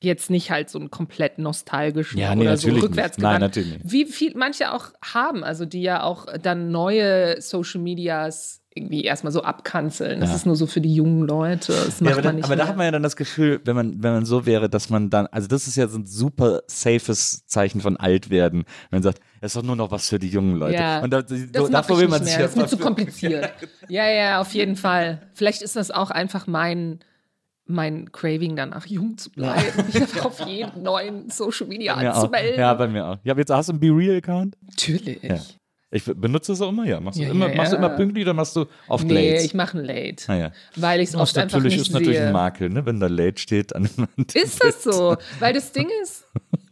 [0.00, 3.92] jetzt nicht halt so einen komplett nostalgischen Ja, nee, oder so rückwärts Nein, natürlich nicht.
[3.92, 9.32] Wie viel manche auch haben, also die ja auch dann neue Social Medias irgendwie erstmal
[9.32, 10.18] so abkanzeln.
[10.20, 10.36] Das Ja.
[10.36, 11.72] ist nur so für die jungen Leute.
[11.72, 13.60] Das Ja, macht aber, man dann, nicht aber da hat man ja dann das Gefühl,
[13.64, 16.06] wenn man, wenn man so wäre, dass man dann, also das ist ja so ein
[16.06, 20.08] super safes Zeichen von alt werden, wenn man sagt, das ist doch nur noch was
[20.08, 20.74] für die jungen Leute.
[20.74, 22.76] Ja, Und da, das so, davor ich will man sich ja Das ist mir zu
[22.78, 23.52] kompliziert.
[23.88, 25.22] Ja, ja, auf jeden Fall.
[25.34, 26.98] Vielleicht ist das auch einfach mein,
[27.66, 29.62] mein Craving danach, jung zu bleiben.
[29.88, 32.16] Ich einfach auf jeden neuen Social Media auch.
[32.16, 32.58] anzumelden.
[32.58, 33.18] Ja, bei mir auch.
[33.22, 34.56] Ja, aber jetzt hast du einen Be-Real-Account?
[34.62, 35.20] Natürlich.
[35.96, 36.98] Ich benutze das auch immer, ja.
[36.98, 39.44] Machst du Ja, immer, ja, machst du immer pünktlich oder machst du oft Nee, late?
[39.44, 40.24] ich mache ein Late.
[40.26, 40.52] Ah, ja.
[40.74, 42.26] Weil ich es oft einfach natürlich, nicht ist natürlich sehe.
[42.26, 42.84] ein Makel, ne?
[42.84, 43.76] wenn da late steht.
[43.76, 43.88] An
[44.34, 45.16] Ist das so?
[45.38, 46.24] Weil das Ding ist,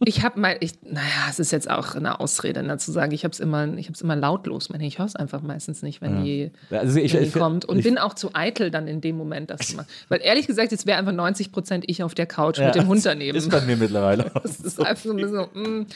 [0.05, 3.23] ich habe mal, ich, naja, es ist jetzt auch eine Ausrede, ne, zu sagen, ich
[3.23, 4.69] habe es immer, ich habe es immer lautlos.
[4.73, 7.65] Ich, ich höre es einfach meistens nicht, wenn die, Also ich, wenn die ich, kommt.
[7.65, 9.87] Und bin auch zu eitel dann in dem Moment, das zu machen.
[10.09, 12.87] Weil ehrlich gesagt, jetzt wäre einfach 90 Prozent ich auf der Couch ja, mit dem
[12.87, 13.37] Hund daneben.
[13.37, 14.31] Ist bei mir mittlerweile.
[14.35, 15.87] auch Das ist einfach so ein bisschen so, mm.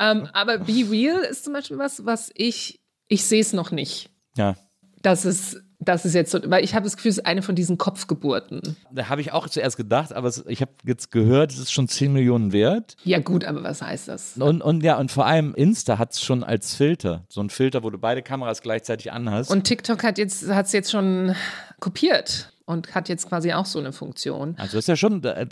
[0.00, 4.10] ähm, Aber Be Real ist zum Beispiel was, was ich, ich sehe es noch nicht.
[4.36, 4.56] Ja.
[5.02, 7.54] Das ist, das ist jetzt so, weil ich habe das Gefühl, es ist eine von
[7.54, 8.76] diesen Kopfgeburten.
[8.92, 12.12] Da habe ich auch zuerst gedacht, aber ich habe jetzt gehört, es ist schon 10
[12.12, 12.96] Millionen wert.
[13.04, 14.36] Ja, gut, aber was heißt das?
[14.36, 17.24] Und, und ja, und vor allem Insta hat es schon als Filter.
[17.28, 19.50] So ein Filter, wo du beide Kameras gleichzeitig anhast.
[19.50, 21.34] Und TikTok hat jetzt, hat es jetzt schon
[21.80, 24.54] kopiert und hat jetzt quasi auch so eine Funktion.
[24.58, 25.46] Also ist ja schon, äh,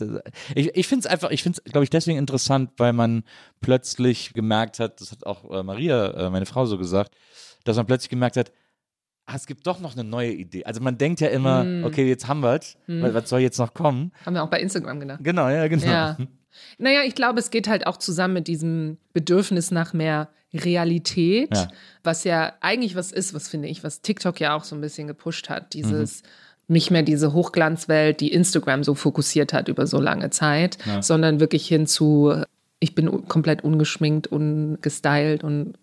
[0.54, 3.24] ich, ich finde es einfach, ich finde es, glaube ich, deswegen interessant, weil man
[3.62, 7.14] plötzlich gemerkt hat, das hat auch äh, Maria, äh, meine Frau, so gesagt,
[7.64, 8.52] dass man plötzlich gemerkt hat,
[9.28, 10.64] ah, es gibt doch noch eine neue Idee.
[10.64, 11.84] Also man denkt ja immer, Hm.
[11.84, 14.10] okay, jetzt haben wir es, was soll jetzt noch kommen?
[14.24, 15.20] Haben wir auch bei Instagram gedacht.
[15.22, 15.84] Genau, ja, genau.
[15.86, 16.16] Ja.
[16.78, 21.68] Naja, ich glaube, es geht halt auch zusammen mit diesem Bedürfnis nach mehr Realität, Ja.
[22.02, 25.06] was ja eigentlich was ist, was finde ich, was TikTok ja auch so ein bisschen
[25.06, 25.74] gepusht hat.
[25.74, 26.22] Dieses
[26.66, 31.66] nicht mehr diese Hochglanzwelt, die Instagram so fokussiert hat über so lange Zeit, sondern wirklich
[31.66, 32.34] hin zu,
[32.80, 35.74] ich bin komplett ungeschminkt, ungestylt und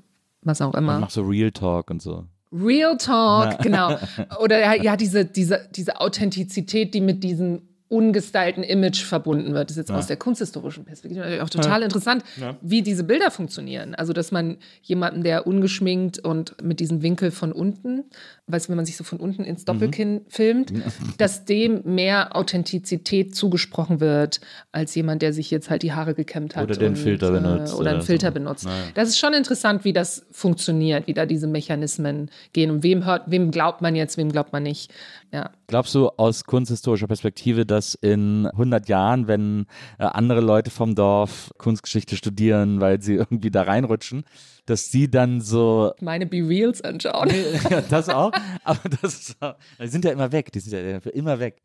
[0.41, 0.93] was auch immer.
[0.93, 2.25] Man macht so Real Talk und so.
[2.51, 3.97] Real Talk, genau.
[4.39, 9.69] Oder ja, ja, diese, diese, diese Authentizität, die mit diesem ungestylten Image verbunden wird.
[9.69, 12.23] Das ist jetzt aus der kunsthistorischen Perspektive natürlich auch total interessant,
[12.61, 13.93] wie diese Bilder funktionieren.
[13.93, 18.05] Also, dass man jemanden, der ungeschminkt und mit diesem Winkel von unten,
[18.47, 20.71] weißt du, wenn man sich so von unten ins Doppelkinn filmt,
[21.17, 24.39] dass dem mehr Authentizität zugesprochen wird,
[24.71, 26.65] als jemand, der sich jetzt halt die Haare gekämmt hat.
[26.65, 28.33] Oder den und, Filter äh, benutzt Oder einen Filter so.
[28.33, 28.65] benutzt.
[28.65, 28.83] Naja.
[28.93, 32.69] Das ist schon interessant, wie das funktioniert, wie da diese Mechanismen gehen.
[32.69, 34.93] Und wem hört, wem glaubt man jetzt, wem glaubt man nicht.
[35.31, 35.49] Ja.
[35.67, 39.65] Glaubst du aus kunsthistorischer Perspektive, dass in 100 Jahren, wenn
[39.97, 44.23] äh, andere Leute vom Dorf Kunstgeschichte studieren, weil sie irgendwie da reinrutschen,
[44.65, 47.29] dass sie dann so Meine Be-Reals anschauen.
[47.69, 48.31] ja, das auch,
[48.63, 51.61] aber das ist, auch- die sind ja immer weg, die sind ja immer weg.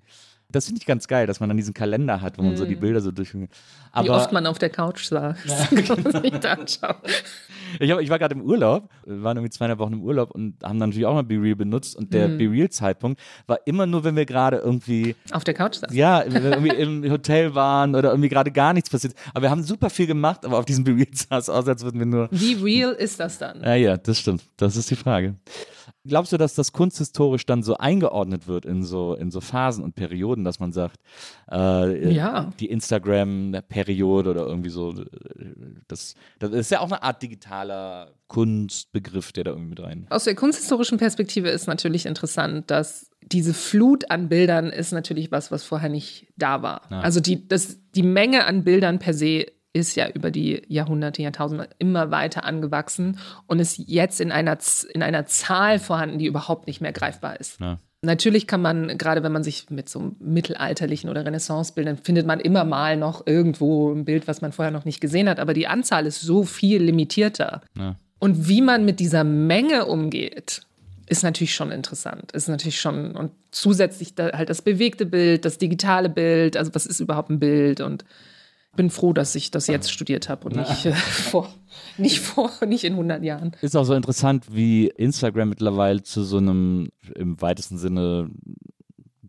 [0.53, 2.75] Das finde ich ganz geil, dass man dann diesen Kalender hat, wo man so die
[2.75, 3.35] Bilder so durch.
[3.35, 3.49] Wie
[3.93, 5.37] Aber oft man auf der Couch saß.
[5.71, 6.97] sich da anschauen.
[7.79, 10.55] ich, hab, ich war gerade im Urlaub, wir waren irgendwie zweieinhalb Wochen im Urlaub und
[10.63, 14.27] haben dann natürlich auch mal BeReal benutzt und der BeReal-Zeitpunkt war immer nur, wenn wir
[14.27, 15.95] gerade irgendwie Auf der Couch saß.
[15.95, 19.15] Ja, wenn wir irgendwie im Hotel waren oder irgendwie gerade gar nichts passiert.
[19.33, 21.85] Aber wir haben super viel gemacht, aber auf diesem Be Real sah es aus, als
[21.85, 22.29] würden wir nur.
[22.31, 23.63] Wie real ist das dann?
[23.63, 24.43] Ja, ja, das stimmt.
[24.57, 25.37] Das ist die Frage.
[26.07, 29.95] Glaubst du, dass das kunsthistorisch dann so eingeordnet wird in so, in so Phasen und
[29.95, 30.99] Perioden, dass man sagt,
[31.53, 32.51] äh, Ja.
[32.59, 35.05] die Instagram-Periode oder irgendwie so, äh,
[35.89, 40.07] das, das ist ja auch eine Art digitaler Kunstbegriff, der da irgendwie mit rein.
[40.11, 45.51] Aus der kunsthistorischen Perspektive ist natürlich interessant, dass diese Flut an Bildern ist natürlich was,
[45.53, 46.83] was vorher nicht da war.
[46.91, 47.01] Ja.
[47.01, 51.69] Also die, das, die Menge an Bildern per se ist ja über die Jahrhunderte, Jahrtausende
[51.79, 54.59] immer weiter angewachsen und ist jetzt in einer,
[54.93, 57.61] in einer Zahl vorhanden, die überhaupt nicht mehr greifbar ist.
[57.61, 57.79] Ja.
[58.03, 62.65] Natürlich kann man, gerade wenn man sich mit so mittelalterlichen oder Renaissancebildern, findet man immer
[62.65, 66.07] mal noch irgendwo ein Bild, was man vorher noch nicht gesehen hat, aber die Anzahl
[66.07, 67.61] ist so viel limitierter.
[67.79, 67.97] Ja.
[68.19, 70.63] Und wie man mit dieser Menge umgeht,
[71.09, 72.33] ist natürlich schon interessant.
[72.33, 76.87] Ist natürlich schon, und zusätzlich da halt das bewegte Bild, das digitale Bild, also was
[76.87, 78.05] ist überhaupt ein Bild und
[78.77, 81.53] bin froh, dass ich das jetzt studiert habe und nicht, äh, vor,
[81.99, 83.53] nicht vor, nicht in 100 Jahren.
[83.63, 88.31] Ist auch so interessant, wie Instagram mittlerweile zu so einem im weitesten Sinne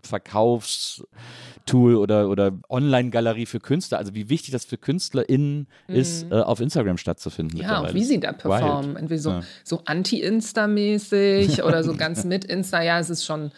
[0.04, 6.60] Verkaufstool oder, oder Online-Galerie für Künstler, also wie wichtig das für KünstlerInnen ist, äh, auf
[6.60, 7.58] Instagram stattzufinden.
[7.58, 7.64] Mhm.
[7.64, 8.92] Ja, auch wie sie da performen.
[8.92, 9.00] Wild.
[9.02, 9.42] Entweder so, Ja.
[9.64, 12.82] so Anti-Insta-mäßig oder so ganz mit Insta.
[12.82, 13.52] Ja, es ist schon,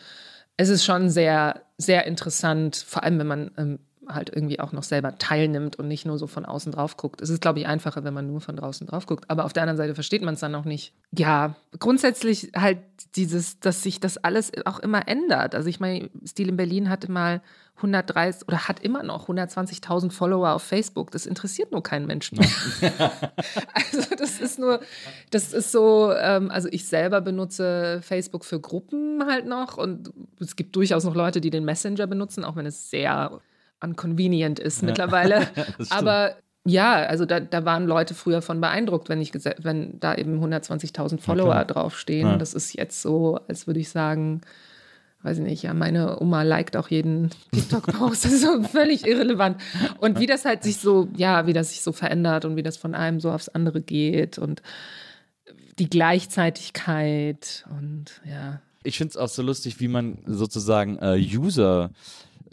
[0.57, 4.83] es ist schon sehr, sehr interessant, vor allem wenn man ähm, halt irgendwie auch noch
[4.83, 7.21] selber teilnimmt und nicht nur so von außen drauf guckt.
[7.21, 9.29] Es ist, glaube ich, einfacher, wenn man nur von draußen drauf guckt.
[9.29, 10.93] Aber auf der anderen Seite versteht man es dann noch nicht.
[11.11, 12.79] Ja, grundsätzlich halt
[13.15, 15.55] dieses, dass sich das alles auch immer ändert.
[15.55, 17.41] Also ich meine, Stil in Berlin hatte mal
[17.77, 21.11] 130 oder hat immer noch 120.000 Follower auf Facebook.
[21.11, 22.39] Das interessiert nur keinen Menschen.
[23.73, 24.79] Also das ist nur,
[25.31, 30.55] das ist so, ähm, also ich selber benutze Facebook für Gruppen halt noch und es
[30.55, 33.39] gibt durchaus noch Leute, die den Messenger benutzen, auch wenn es sehr
[33.83, 35.41] unconvenient ist mittlerweile.
[35.73, 35.91] stimmt.
[35.91, 40.41] Aber ja, also da, da waren Leute früher von beeindruckt, wenn ich wenn da eben
[40.43, 41.65] 120.000 Follower klar.
[41.65, 42.29] draufstehen.
[42.29, 42.37] Ja.
[42.37, 44.41] Das ist jetzt so, als würde ich sagen,
[45.23, 48.25] weiß ich nicht, ja, meine Oma liked auch jeden TikTok-Post.
[48.25, 49.57] Das ist so völlig irrelevant.
[49.99, 52.77] Und wie das halt sich so, ja, wie das sich so verändert und wie das
[52.77, 54.61] von einem so aufs andere geht und
[55.79, 58.61] die Gleichzeitigkeit und ja.
[58.83, 61.91] Ich finde es auch so lustig, wie man sozusagen äh, User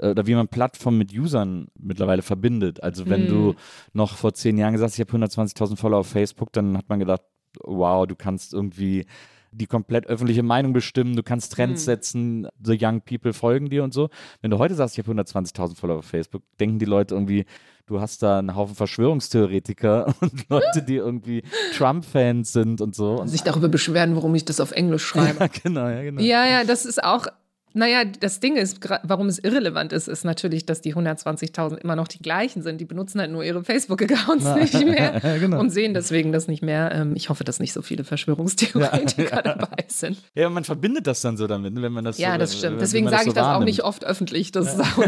[0.02, 2.82] oder wie man Plattformen mit Usern mittlerweile verbindet.
[2.82, 3.54] Also wenn du
[3.92, 6.98] noch vor zehn Jahren gesagt hast, ich habe 120.000 Follower auf Facebook, dann hat man
[6.98, 7.22] gedacht,
[7.64, 9.06] wow, du kannst irgendwie
[9.52, 13.92] die komplett öffentliche Meinung bestimmen, du kannst Trends setzen, the young people folgen dir und
[13.92, 14.08] so.
[14.42, 17.46] Wenn du heute sagst, ich habe 120.000 Follower auf Facebook, denken die Leute irgendwie,
[17.86, 21.42] du hast da einen Haufen Verschwörungstheoretiker und Leute, die irgendwie
[21.76, 23.16] Trump-Fans sind und so.
[23.16, 25.40] Und, Sich darüber beschweren, warum ich das auf Englisch schreibe.
[25.40, 26.20] ja, genau, ja, genau.
[26.22, 27.26] Ja, ja, das ist auch.
[27.72, 32.08] Naja, das Ding ist, warum es irrelevant ist, ist natürlich, dass die 120.000 immer noch
[32.08, 32.80] die gleichen sind.
[32.80, 35.60] Die benutzen halt nur ihre Facebook-Accounts nicht mehr genau.
[35.60, 36.90] und sehen deswegen das nicht mehr.
[36.92, 40.18] Ähm, ich hoffe, dass nicht so viele Verschwörungstheoretiker dabei sind.
[40.34, 42.72] Ja, man verbindet das dann so damit, ne, wenn man das Ja, so, das stimmt.
[42.74, 44.50] wenn Deswegen sage so ich das auch nicht oft öffentlich.
[44.52, 45.04] Das ist auch,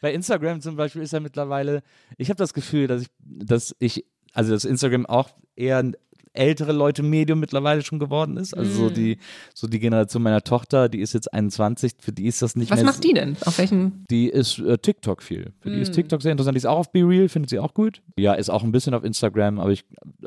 [0.00, 1.82] Bei Instagram zum Beispiel ist ja mittlerweile,
[2.18, 5.82] ich habe das Gefühl, dass ich, dass ich, also dass Instagram auch eher
[6.32, 8.54] ältere Leute Medium mittlerweile schon geworden ist.
[8.54, 8.74] Also Mm.
[8.74, 9.18] so die,
[9.54, 12.76] so die Generation meiner Tochter, die ist jetzt 21, für die ist das nicht Was
[12.78, 12.86] mehr.
[12.86, 13.36] macht die denn?
[13.44, 14.04] Auf welchem?
[14.10, 15.52] Die ist äh, TikTok viel.
[15.60, 15.94] Für die ist Mm.
[15.94, 16.54] TikTok sehr interessant.
[16.54, 18.02] Die ist auch auf BeReal, findet sie auch gut.
[18.16, 19.84] Ja, ist auch ein bisschen auf Instagram, aber ich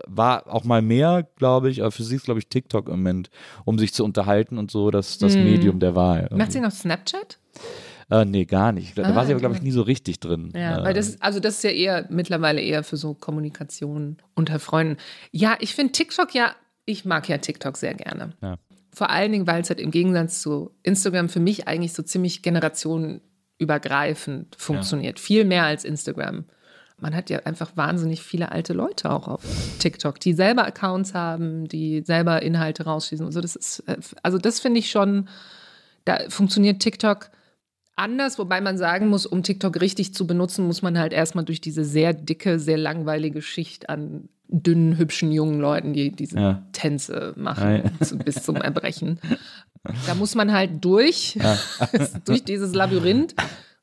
[0.07, 3.29] war auch mal mehr, glaube ich, aber für sie ist, glaube ich, TikTok im Moment,
[3.65, 6.27] um sich zu unterhalten und so, das, das Medium der Wahl.
[6.31, 6.37] Mm.
[6.37, 7.37] Macht sie noch Snapchat?
[8.11, 8.97] Äh, nee, gar nicht.
[8.97, 10.51] Da Ah, war sie aber, glaube ich, nie so richtig drin.
[10.53, 14.59] Ja, äh, weil das, also das ist ja eher mittlerweile eher für so Kommunikation unter
[14.59, 14.97] Freunden.
[15.31, 16.53] Ja, ich finde TikTok ja,
[16.85, 18.33] ich mag ja TikTok sehr gerne.
[18.41, 18.57] Ja.
[18.93, 22.41] Vor allen Dingen, weil es halt im Gegensatz zu Instagram für mich eigentlich so ziemlich
[22.41, 25.19] generationenübergreifend funktioniert.
[25.19, 26.45] Viel mehr als Instagram.
[26.99, 29.43] Man hat ja einfach wahnsinnig viele alte Leute auch auf
[29.79, 33.25] TikTok, die selber Accounts haben, die selber Inhalte rausschießen.
[33.25, 33.41] und so.
[33.41, 35.27] das ist, äh, also das finde ich schon,
[36.05, 37.31] da funktioniert TikTok
[38.01, 41.61] anders, wobei man sagen muss, um TikTok richtig zu benutzen, muss man halt erstmal durch
[41.61, 46.67] diese sehr dicke, sehr langweilige Schicht an dünnen, hübschen jungen Leuten, die diese Ja.
[46.73, 48.05] Tänze Ja, machen ja.
[48.05, 49.19] zu, bis zum Erbrechen.
[50.05, 51.39] Da muss man halt durch,
[52.25, 53.33] durch dieses Labyrinth,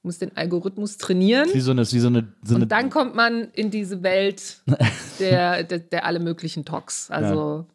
[0.02, 1.48] muss den Algorithmus trainieren.
[1.52, 4.59] Wie so eine, wie so eine, so eine Und dann kommt man in diese Welt
[5.20, 7.11] der, der, der alle möglichen Talks.
[7.11, 7.66] Also,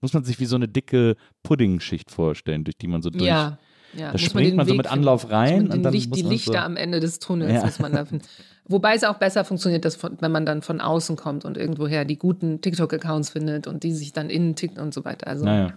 [0.00, 3.24] muss man sich wie so eine dicke Puddingschicht vorstellen, durch die man so durch.
[3.24, 3.58] ja.
[3.98, 4.06] Ja.
[4.06, 4.86] Da muss springt den man so Weg mit.
[4.92, 7.64] Anlauf rein Und dann Licht, die man Lichter so, am Ende des Tunnels Ja.
[7.64, 8.24] muss man da finden.
[8.66, 12.04] Wobei es auch besser funktioniert, dass von, wenn man dann von außen kommt und irgendwoher
[12.04, 15.26] die guten TikTok-Accounts findet und die sich dann innen tickt und so weiter.
[15.26, 15.72] Also Naja.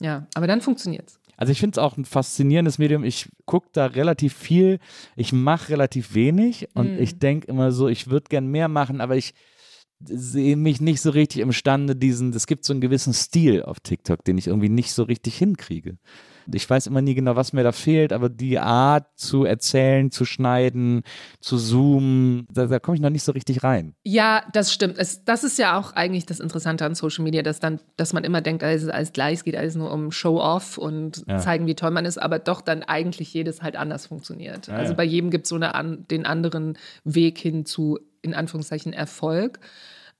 [0.00, 1.18] ja, aber dann funktioniert's.
[1.38, 3.04] Also ich finde es auch ein faszinierendes Medium.
[3.04, 4.78] Ich gucke da relativ viel.
[5.16, 6.98] Ich mache relativ wenig und Mhm.
[7.02, 9.34] ich denke immer so, ich würde gern mehr machen, aber ich
[10.04, 14.24] sehe mich nicht so richtig imstande, diesen, es gibt so einen gewissen Stil auf TikTok,
[14.24, 15.96] den ich irgendwie nicht so richtig hinkriege.
[16.52, 20.24] Ich weiß immer nie genau, was mir da fehlt, aber die Art zu erzählen, zu
[20.24, 21.02] schneiden,
[21.40, 23.94] zu zoomen, da, da komme ich noch nicht so richtig rein.
[24.04, 24.98] Ja, das stimmt.
[24.98, 28.24] Es, das ist ja auch eigentlich das Interessante an Social Media, dass dann, dass man
[28.24, 31.38] immer denkt, alles ist alles gleich, es geht alles nur um Show-off und Ja.
[31.38, 34.68] zeigen, wie toll man ist, aber doch dann eigentlich jedes halt anders funktioniert.
[34.68, 34.96] Ja, also ja.
[34.96, 39.58] bei jedem gibt es so eine an, den anderen Weg hin zu, in Anführungszeichen, Erfolg.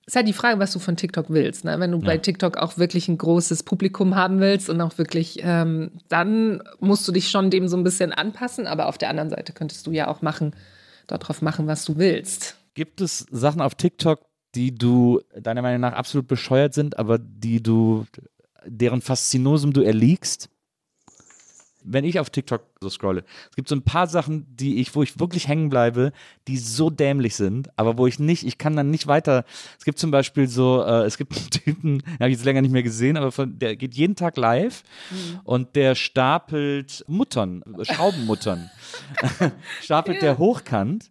[0.07, 1.65] Es ist halt die Frage, was du von TikTok willst.
[1.65, 1.81] Ne?
[1.81, 5.91] Wenn du bei TikTok auch wirklich ein großes Publikum haben willst und auch wirklich, ähm,
[6.09, 9.53] dann musst du dich schon dem so ein bisschen anpassen, aber auf der anderen Seite
[9.53, 10.55] könntest du ja auch machen,
[11.09, 12.57] darauf machen, was du willst.
[12.75, 14.21] Gibt es Sachen auf TikTok,
[14.55, 18.07] die du deiner Meinung nach absolut bescheuert sind, aber die du,
[18.65, 20.49] deren Faszinosum du erliegst?
[21.87, 25.03] Wenn ich auf TikTok so scrolle, es gibt so ein paar Sachen, die ich, wo
[25.03, 26.13] ich wirklich hängen bleibe,
[26.49, 29.45] die so dämlich sind, aber wo ich nicht, ich kann dann nicht weiter.
[29.79, 32.63] Es gibt zum Beispiel so, äh, es gibt einen Typen, den habe ich jetzt länger
[32.63, 34.83] nicht mehr gesehen, aber von, der geht jeden Tag live
[35.45, 38.71] und der stapelt Muttern, Schraubenmuttern,
[39.81, 41.11] stapelt der hochkant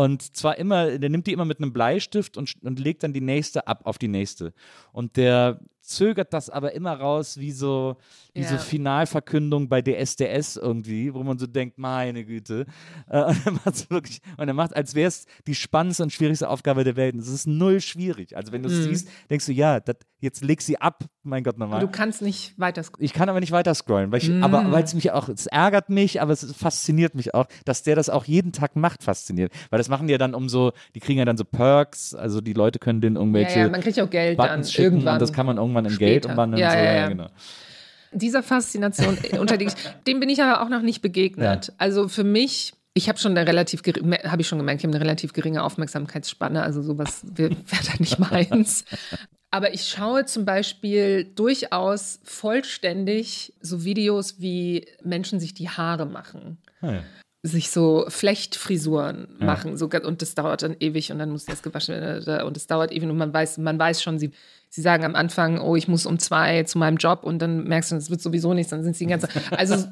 [0.00, 3.20] und zwar immer, der nimmt die immer mit einem Bleistift und, und legt dann die
[3.20, 4.54] nächste ab auf die nächste.
[4.92, 7.96] Und der zögert das aber immer raus wie so,
[8.34, 8.60] wie so Ja.
[8.60, 12.66] Finalverkündung bei DSDS irgendwie, wo man so denkt, meine Güte.
[13.08, 16.48] Äh, und er macht wirklich, und er macht, als wäre es die spannendste und schwierigste
[16.48, 17.14] Aufgabe der Welt.
[17.14, 18.36] Und Es ist null schwierig.
[18.36, 21.58] Also wenn du es siehst, denkst du, ja, dat, jetzt leg sie ab, mein Gott,
[21.58, 21.80] nochmal.
[21.80, 23.04] Du kannst nicht weiter scrollen.
[23.04, 25.88] Ich kann aber nicht weiter scrollen, weil ich, aber weil es mich auch, es ärgert
[25.90, 29.52] mich, aber es fasziniert mich auch, dass der das auch jeden Tag macht, fasziniert.
[29.70, 32.40] Weil das machen die ja dann um so, die kriegen ja dann so Perks, also
[32.40, 35.14] die Leute können denen irgendwelche Ja, ja, man kriegt ja auch Geld dann Buttons irgendwann.
[35.14, 36.10] und das kann man irgendwann in später.
[36.10, 36.60] Geld umwandeln.
[36.60, 36.76] Ja, so.
[36.78, 37.08] ja, ja.
[37.08, 37.28] genau.
[38.12, 39.68] Dieser Faszination, äh, unter die,
[40.06, 41.68] dem bin ich aber auch noch nicht begegnet.
[41.68, 41.74] Ja.
[41.78, 45.04] Also für mich, ich habe schon eine relativ, habe ich schon gemerkt, ich habe eine
[45.04, 48.84] relativ geringe Aufmerksamkeitsspanne, also sowas wäre da nicht meins.
[49.52, 56.58] Aber ich schaue zum Beispiel durchaus vollständig so Videos, wie Menschen sich die Haare machen.
[56.80, 57.02] Ah, ja.
[57.42, 59.76] sich so Flechtfrisuren machen.
[59.76, 62.92] So, und das dauert dann ewig und dann muss das gewaschen werden und es dauert
[62.92, 64.30] ewig und man weiß, man weiß schon, sie,
[64.70, 67.90] sie sagen am Anfang, oh, ich muss um zwei zu meinem Job und dann merkst
[67.90, 69.86] du, es wird sowieso nichts, dann sind sie die ganze Also,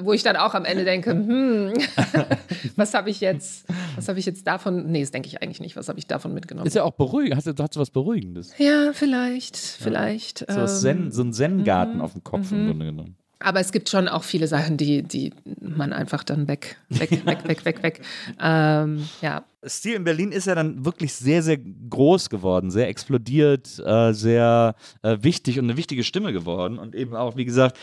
[0.00, 1.74] wo ich dann auch am Ende denke, hm,
[2.76, 5.76] was habe ich jetzt, was habe ich jetzt davon, nee, das denke ich eigentlich nicht,
[5.76, 6.66] was habe ich davon mitgenommen?
[6.66, 8.54] Ist ja auch beruhigend, hat, hat so was Beruhigendes.
[8.58, 10.38] ja, vielleicht, vielleicht.
[10.38, 13.16] So, was ähm, Zen, so ein Zen-Garten auf dem Kopf im Grunde genommen.
[13.38, 17.46] Aber es gibt schon auch viele Sachen, die, die man einfach dann weg, weg, weg,
[17.46, 18.00] weg, weg, weg.
[18.40, 19.44] Ähm, ja.
[19.66, 24.74] Stil in Berlin ist ja dann wirklich sehr, sehr groß geworden, sehr explodiert, äh, sehr
[25.02, 26.78] äh, wichtig und eine wichtige Stimme geworden.
[26.78, 27.76] Und eben auch, wie gesagt,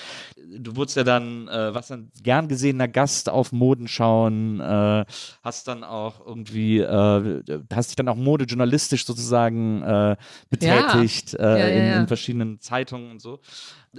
[0.57, 5.05] du wurdest ja dann, äh, was dann gern gesehener Gast auf Modenschauen, äh,
[5.43, 10.15] hast dann auch irgendwie, äh, hast dich dann auch modejournalistisch sozusagen äh,
[10.49, 11.99] betätigt äh, Ja, ja, in, ja.
[12.01, 13.39] in verschiedenen Zeitungen und so.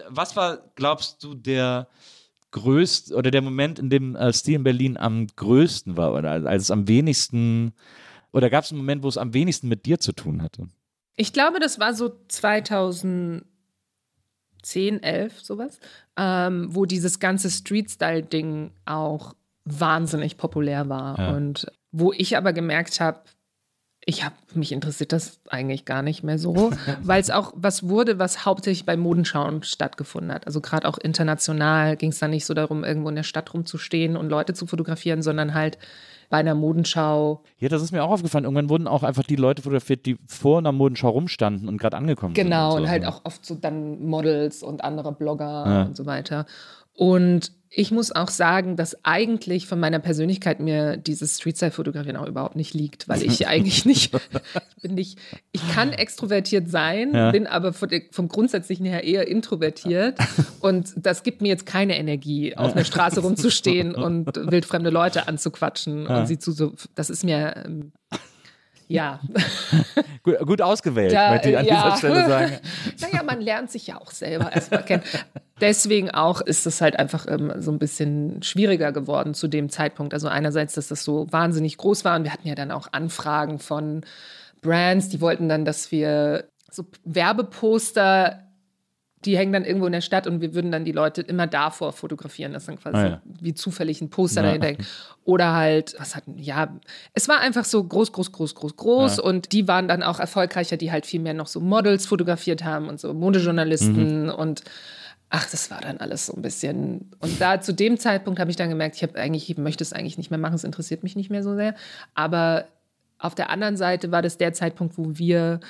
[0.08, 1.88] Was war, glaubst du, der
[2.54, 6.62] größte oder der Moment, in dem äh, Stil in Berlin am größten war oder als
[6.64, 7.74] es am wenigsten
[8.32, 10.68] oder gab es einen Moment, wo es am wenigsten mit dir zu tun hatte?
[11.16, 13.44] Ich glaube, das war so 2010,
[15.02, 15.78] 11, sowas,
[16.16, 19.34] ähm, wo dieses ganze Street-Style-Ding auch
[19.64, 21.18] wahnsinnig populär war.
[21.18, 21.36] Ja.
[21.36, 23.20] Und wo ich aber gemerkt habe,
[24.06, 26.70] ich habe mich interessiert das eigentlich gar nicht mehr so,
[27.02, 30.46] weil es auch was wurde, was hauptsächlich bei Modenschauen stattgefunden hat.
[30.46, 34.16] Also gerade auch international ging es dann nicht so darum, irgendwo in der Stadt rumzustehen
[34.16, 35.78] und Leute zu fotografieren, sondern halt
[36.30, 38.44] bei einer Modenschau Ja, das ist mir auch aufgefallen.
[38.44, 42.34] Irgendwann wurden auch einfach die Leute fotografiert, die vor einer Modenschau rumstanden und gerade angekommen
[42.34, 42.80] Genau, sind.
[42.80, 42.90] und so.
[42.90, 45.82] halt auch oft so dann Models und andere Blogger Ja.
[45.82, 46.46] und so weiter.
[46.94, 52.54] Und ich muss auch sagen, dass eigentlich von meiner Persönlichkeit mir dieses Street-Style-Fotografieren auch überhaupt
[52.54, 55.18] nicht liegt, weil ich eigentlich nicht, ich bin nicht,
[55.50, 57.32] ich kann extrovertiert sein, Ja.
[57.32, 60.18] bin aber von vom Grundsätzlichen her eher introvertiert
[60.60, 66.06] und das gibt mir jetzt keine Energie, auf einer Straße rumzustehen und wildfremde Leute anzuquatschen
[66.06, 67.90] und sie zu so, das ist mir, ähm,
[68.88, 69.20] ja.
[70.22, 71.84] Gut, gut ausgewählt, Da, möchte ich an ja.
[71.84, 72.52] dieser Stelle sagen.
[73.00, 75.02] Naja, man lernt sich ja auch selber erstmal kennen.
[75.60, 80.14] Deswegen auch ist es halt einfach ähm, so ein bisschen schwieriger geworden zu dem Zeitpunkt.
[80.14, 83.58] Also einerseits, dass das so wahnsinnig groß war und wir hatten ja dann auch Anfragen
[83.58, 84.00] von
[84.62, 88.43] Brands, die wollten dann, dass wir so Werbeposter,
[89.24, 91.92] die hängen dann irgendwo in der Stadt und wir würden dann die Leute immer davor
[91.92, 93.22] fotografieren, dass dann quasi Ah, ja.
[93.40, 94.46] wie zufällig ein Poster Ja.
[94.48, 94.84] dahinter hängt.
[95.24, 96.74] Oder halt, was hatten, ja,
[97.14, 100.76] es war einfach so groß, groß, groß, groß, groß und die waren dann auch erfolgreicher,
[100.76, 104.62] die halt viel mehr noch so Models fotografiert haben und so Modejournalisten und
[105.30, 107.10] ach, das war dann alles so ein bisschen.
[107.20, 109.92] Und da zu dem Zeitpunkt habe ich dann gemerkt, ich habe eigentlich, ich möchte es
[109.92, 111.74] eigentlich nicht mehr machen, es interessiert mich nicht mehr so sehr.
[112.14, 112.66] Aber
[113.18, 115.60] Auf der anderen Seite war das der Zeitpunkt, wo wir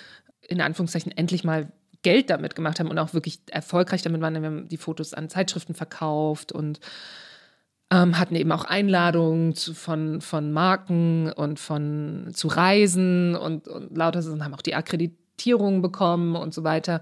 [0.48, 1.68] in Anführungszeichen endlich mal
[2.04, 4.34] Geld damit gemacht haben und auch wirklich erfolgreich damit waren.
[4.34, 6.78] Wir haben die Fotos an Zeitschriften verkauft und
[7.90, 13.96] ähm, hatten eben auch Einladungen zu, von, von Marken und von zu Reisen und, und
[13.96, 17.00] lauter Sachen, haben auch die Akkreditierung bekommen und so weiter.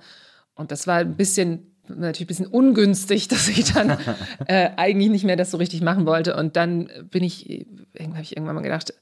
[0.55, 3.99] Und das war ein bisschen natürlich ein bisschen ungünstig, dass ich dann
[4.47, 6.37] äh, eigentlich nicht mehr das so richtig machen wollte.
[6.37, 7.67] Und dann bin ich,
[7.99, 8.95] habe ich irgendwann mal gedacht,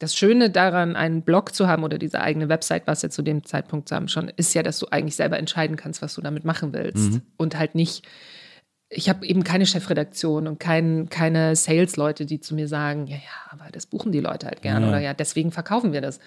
[0.00, 3.44] das Schöne daran, einen Blog zu haben oder diese eigene Website, was ja zu dem
[3.44, 6.44] Zeitpunkt zu haben schon, ist ja, dass du eigentlich selber entscheiden kannst, was du damit
[6.44, 7.12] machen willst.
[7.12, 7.22] Mhm.
[7.36, 8.08] Und halt nicht,
[8.88, 13.50] ich habe eben keine Chefredaktion und kein, keine Sales-Leute, die zu mir sagen, ja, ja,
[13.50, 14.88] aber das buchen die Leute halt gerne Ja.
[14.88, 16.18] oder ja, deswegen verkaufen wir das.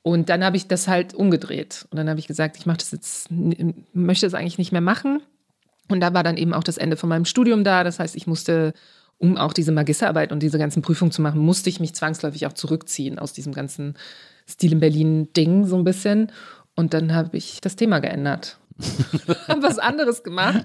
[0.00, 1.86] Und dann habe ich das halt umgedreht.
[1.90, 3.28] Und dann habe ich gesagt, ich mache das jetzt,
[3.92, 5.20] möchte das eigentlich nicht mehr machen.
[5.88, 7.84] Und da war dann eben auch das Ende von meinem Studium da.
[7.84, 8.72] Das heißt, ich musste,
[9.22, 12.52] um auch diese Magisterarbeit und diese ganzen Prüfungen zu machen, musste ich mich zwangsläufig auch
[12.52, 13.94] zurückziehen aus diesem ganzen
[14.48, 16.32] Stil in Berlin-Ding so ein bisschen.
[16.74, 18.58] Und dann habe ich das Thema geändert.
[19.48, 20.64] habe was anderes gemacht,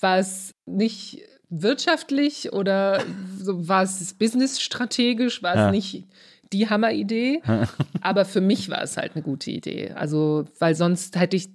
[0.00, 3.02] was nicht wirtschaftlich oder
[3.38, 5.70] so war es businessstrategisch, war es Ja.
[5.70, 6.06] nicht
[6.52, 7.40] die Hammeridee,
[8.02, 9.90] aber für mich war es halt eine gute Idee.
[9.92, 11.50] Also, weil sonst hätte ich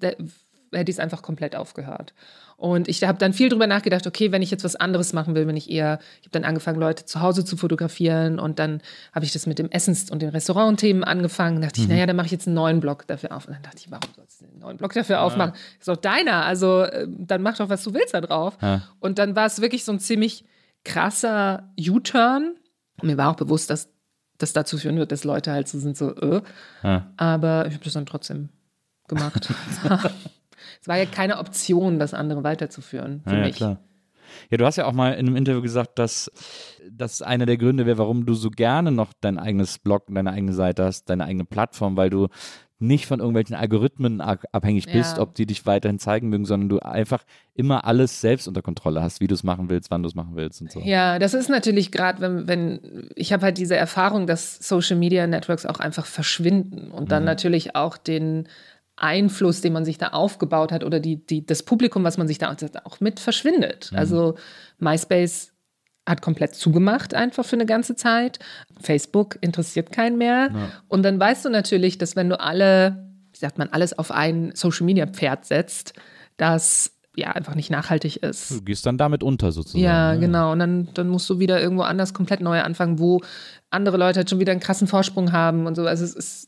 [0.71, 2.13] hätte ich es einfach komplett aufgehört.
[2.57, 5.45] Und ich habe dann viel drüber nachgedacht, okay, wenn ich jetzt was anderes machen will,
[5.45, 8.81] wenn ich eher, ich habe dann angefangen, Leute zu Hause zu fotografieren und dann
[9.13, 11.61] habe ich das mit dem Essens- und den Restaurantthemen angefangen.
[11.61, 13.47] Da dachte ich, naja, dann mache ich jetzt einen neuen Blog dafür auf.
[13.47, 15.53] Und dann dachte ich, warum sollst du einen neuen Blog dafür aufmachen?
[15.77, 18.57] Ist doch deiner, also äh, dann mach doch, was du willst da drauf.
[18.59, 18.81] Ja.
[18.99, 20.43] Und dann war es wirklich so ein ziemlich
[20.83, 22.55] krasser U-Turn.
[23.03, 23.89] Mir war auch bewusst, dass
[24.39, 26.41] das dazu führen wird, dass Leute halt so sind, so, äh.
[26.83, 27.11] Ja.
[27.17, 28.49] aber ich habe das dann trotzdem
[29.07, 29.49] gemacht.
[30.81, 33.55] es war ja keine Option, das andere weiterzuführen für Ja, ja, mich.
[33.55, 33.79] klar.
[34.51, 36.29] Ja, du hast ja auch mal in einem Interview gesagt, dass
[36.91, 40.53] das einer der Gründe wäre, warum du so gerne noch dein eigenes Blog, deine eigene
[40.53, 42.27] Seite hast, deine eigene Plattform, weil du
[42.79, 45.23] nicht von irgendwelchen Algorithmen ab- abhängig bist, Ja.
[45.23, 47.23] ob die dich weiterhin zeigen mögen, sondern du einfach
[47.55, 50.35] immer alles selbst unter Kontrolle hast, wie du es machen willst, wann du es machen
[50.35, 50.81] willst und so.
[50.81, 55.25] Ja, das ist natürlich gerade, wenn, wenn ich habe halt diese Erfahrung, dass Social Media
[55.25, 57.09] Networks auch einfach verschwinden und Mhm.
[57.09, 58.47] dann natürlich auch den
[58.97, 62.39] Einfluss, den man sich da aufgebaut hat oder die, die, das Publikum, was man sich
[62.39, 63.91] da auch mit verschwindet.
[63.91, 63.97] Mhm.
[63.97, 64.35] Also
[64.79, 65.53] MySpace
[66.07, 68.39] hat komplett zugemacht einfach für eine ganze Zeit.
[68.79, 70.49] Facebook interessiert keinen mehr.
[70.87, 74.51] Und dann weißt du natürlich, dass wenn du alle, wie sagt man, alles auf ein
[74.55, 75.93] Social Media Pferd setzt,
[76.37, 78.51] das ja einfach nicht nachhaltig ist.
[78.51, 79.83] Du gehst dann damit unter sozusagen.
[79.83, 80.19] Ja, ne?
[80.19, 80.51] genau.
[80.51, 83.21] Und dann, dann musst du wieder irgendwo anders komplett neu anfangen, wo
[83.69, 85.85] andere Leute halt schon wieder einen krassen Vorsprung haben und so.
[85.85, 86.46] Also es ist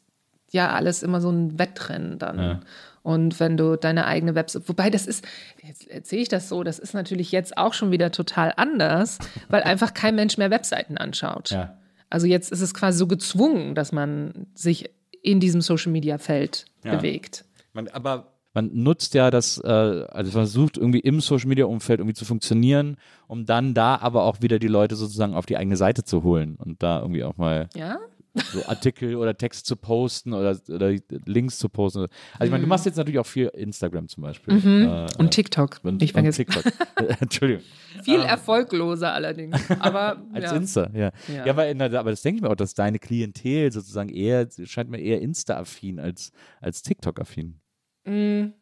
[0.51, 2.39] ja alles immer so ein Wettrennen dann.
[2.39, 2.59] Ja.
[3.01, 5.25] Und wenn du deine eigene Website, wobei das ist,
[5.65, 9.63] jetzt erzähle ich das so, das ist natürlich jetzt auch schon wieder total anders, weil
[9.63, 11.51] einfach kein Mensch mehr Webseiten anschaut.
[11.51, 11.77] Ja.
[12.09, 14.89] Also jetzt ist es quasi so gezwungen, dass man sich
[15.21, 16.95] in diesem Social Media Feld Ja.
[16.95, 17.45] bewegt.
[17.73, 22.15] Man, aber man nutzt ja das, äh, also versucht irgendwie im Social Media Umfeld irgendwie
[22.15, 22.97] zu funktionieren,
[23.27, 26.57] um dann da aber auch wieder die Leute sozusagen auf die eigene Seite zu holen
[26.57, 27.99] und da irgendwie auch mal Ja?
[28.35, 30.93] So Artikel oder Text zu posten oder, oder
[31.25, 31.99] Links zu posten.
[32.33, 34.53] Also ich meine, du machst jetzt natürlich auch viel Instagram zum Beispiel.
[34.53, 35.05] Äh, Mhm.
[35.17, 35.79] Und TikTok.
[35.83, 36.31] und, ich und.
[36.31, 36.63] TikTok.
[37.21, 37.63] Entschuldigung.
[38.03, 39.57] Viel erfolgloser allerdings.
[39.79, 40.55] Aber Als ja.
[40.55, 41.11] Insta, ja.
[41.27, 41.51] Ja, Ja.
[41.51, 44.99] aber, in aber das denke ich mir auch, dass deine Klientel sozusagen eher, scheint mir
[44.99, 47.59] eher Insta-affin als, als TikTok-affin.
[48.05, 48.53] Real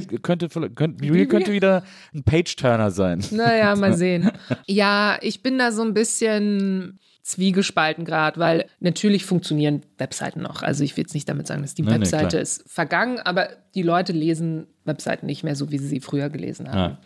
[0.00, 0.22] vielleicht.
[0.22, 3.22] könnte, könnte, Real könnte wieder ein Page-Turner sein.
[3.32, 4.30] Naja, mal sehen.
[4.66, 10.62] Ja, ich bin da so ein bisschen zwiegespalten gerade, weil natürlich funktionieren Webseiten noch.
[10.62, 12.42] Also ich will jetzt nicht damit sagen, dass die Nee, nee, Webseite klar.
[12.42, 16.68] ist vergangen, aber die Leute lesen Webseiten nicht mehr so, wie sie sie früher gelesen
[16.68, 16.94] haben.
[16.94, 16.98] Ja.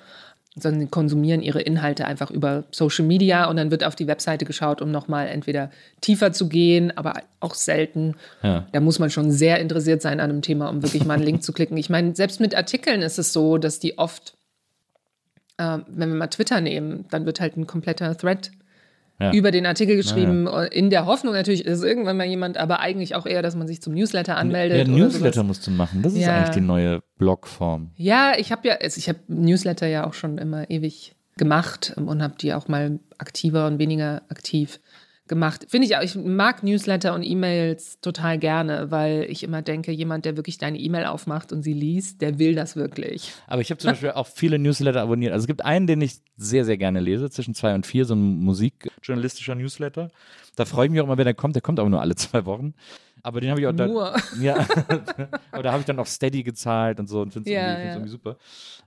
[0.59, 4.47] Sondern sie konsumieren ihre Inhalte einfach über Social Media und dann wird auf die Webseite
[4.47, 8.15] geschaut, um nochmal entweder tiefer zu gehen, aber auch selten.
[8.43, 8.67] Ja.
[8.73, 11.43] Da muss man schon sehr interessiert sein an einem Thema, um wirklich mal einen Link
[11.43, 11.77] zu klicken.
[11.77, 14.35] Ich meine, selbst mit Artikeln ist es so, dass die oft,
[15.59, 18.51] äh, wenn wir mal Twitter nehmen, dann wird halt ein kompletter Thread
[19.19, 19.33] Ja.
[19.33, 23.15] über den Artikel geschrieben, äh, in der Hoffnung natürlich, ist irgendwann mal jemand, aber eigentlich
[23.15, 24.87] auch eher, dass man sich zum Newsletter anmeldet.
[24.89, 25.47] Ja, Newsletter sowas.
[25.47, 26.03] musst du machen.
[26.03, 26.37] Das ist Ja.
[26.37, 27.93] eigentlich die neue Blogform.
[27.97, 32.23] Ja, ich habe ja, ich habe Newsletter ja auch schon immer ewig gemacht ähm, und
[32.23, 34.81] habe die auch mal aktiver und weniger aktiv
[35.29, 35.67] gemacht.
[35.69, 40.25] Finde ich auch, ich mag Newsletter und E-Mails total gerne, weil ich immer denke, jemand,
[40.25, 43.33] der wirklich deine E-Mail aufmacht und sie liest, der will das wirklich.
[43.47, 45.33] Aber ich habe zum Beispiel auch viele Newsletter abonniert.
[45.33, 48.15] Also es gibt einen, den ich sehr, sehr gerne lese, zwischen zwei und vier, so
[48.15, 50.11] ein musikjournalistischer Newsletter.
[50.57, 51.55] Da freue ich mich auch immer, wenn der kommt.
[51.55, 52.75] Der kommt aber nur alle zwei Wochen.
[53.27, 53.91] Aber den habe ich auch dann.
[53.91, 54.15] Nur.
[54.41, 54.67] Ja,
[55.51, 57.87] aber da habe ich dann auch Steady gezahlt und so und finde es Ja, irgendwie,
[57.87, 57.93] ja.
[57.95, 58.37] irgendwie super.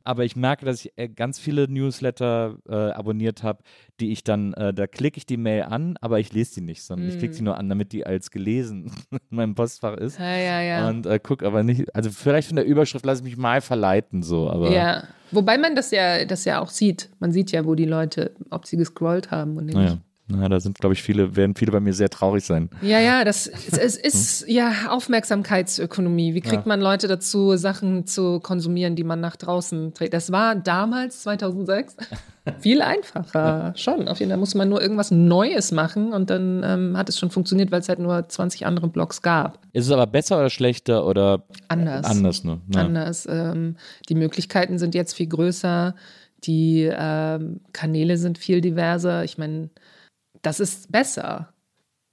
[0.04, 3.64] Aber ich merke, dass ich äh, ganz viele Newsletter äh, abonniert habe,
[4.00, 6.84] die ich dann, äh, da klicke ich die Mail an, aber ich lese die nicht,
[6.84, 7.38] sondern ich klicke Mhm.
[7.38, 10.18] sie nur an, damit die als gelesen in meinem Postfach ist.
[10.20, 10.90] Ja, ja, ja.
[10.90, 14.24] Und äh, guck aber nicht, also vielleicht von der Überschrift lasse ich mich mal verleiten,
[14.24, 14.72] so, aber.
[14.72, 15.04] ja.
[15.32, 17.10] Wobei man das ja, das ja auch sieht.
[17.20, 19.76] Man sieht ja, wo die Leute, ob sie gescrollt haben und nicht.
[19.76, 19.98] Naja.
[20.32, 22.70] Na, da sind, glaube ich, viele, werden viele bei mir sehr traurig sein.
[22.84, 26.34] Ja, ja, das es, es ist ja Aufmerksamkeitsökonomie.
[26.34, 26.68] Wie kriegt Ja.
[26.68, 30.14] man Leute dazu, Sachen zu konsumieren, die man nach draußen trägt?
[30.14, 31.98] Das war damals, 2006,
[32.60, 33.74] viel einfacher.
[33.76, 37.18] Schon, auf jeden Fall musste man nur irgendwas Neues machen und dann ähm, hat es
[37.20, 39.60] schon funktioniert, weil es halt nur 20 andere Blogs gab.
[39.74, 42.06] Ist es aber besser oder schlechter oder Anders.
[42.06, 42.60] anders nur?
[42.74, 42.82] Ja.
[42.82, 43.28] Anders.
[43.30, 43.78] Ähm,
[44.10, 45.96] die Möglichkeiten sind jetzt viel größer.
[46.44, 49.24] Die ähm, Kanäle sind viel diverser.
[49.24, 49.70] Ich meine,
[50.42, 51.54] das ist besser.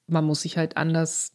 [0.06, 1.32] Man muss sich halt anders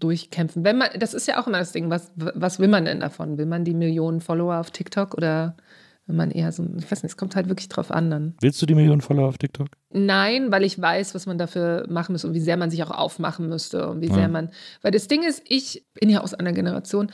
[0.00, 0.64] durchkämpfen.
[0.64, 3.38] Wenn man, das ist ja auch immer das Ding, was, was will man denn davon?
[3.38, 5.56] Will man die Millionen Follower auf TikTok oder
[6.06, 8.34] will man eher so, ich weiß nicht, es kommt halt wirklich drauf an dann.
[8.40, 9.68] Willst du die Millionen Follower auf TikTok?
[9.90, 12.90] Nein, weil ich weiß, was man dafür machen müsste und wie sehr man sich auch
[12.90, 14.14] aufmachen müsste und wie Ja.
[14.14, 14.50] sehr man.
[14.82, 17.10] Weil das Ding ist, ich bin ja aus einer Generation,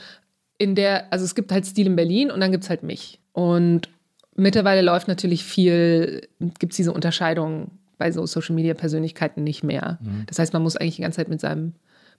[0.57, 3.19] in der, also es gibt halt Stil in Berlin und dann gibt es halt mich.
[3.33, 3.89] Und
[4.35, 6.27] mittlerweile läuft natürlich viel,
[6.59, 9.99] gibt es diese Unterscheidung bei so Social Media Persönlichkeiten nicht mehr.
[10.27, 11.73] Das heißt, man muss eigentlich die ganze Zeit mit seinem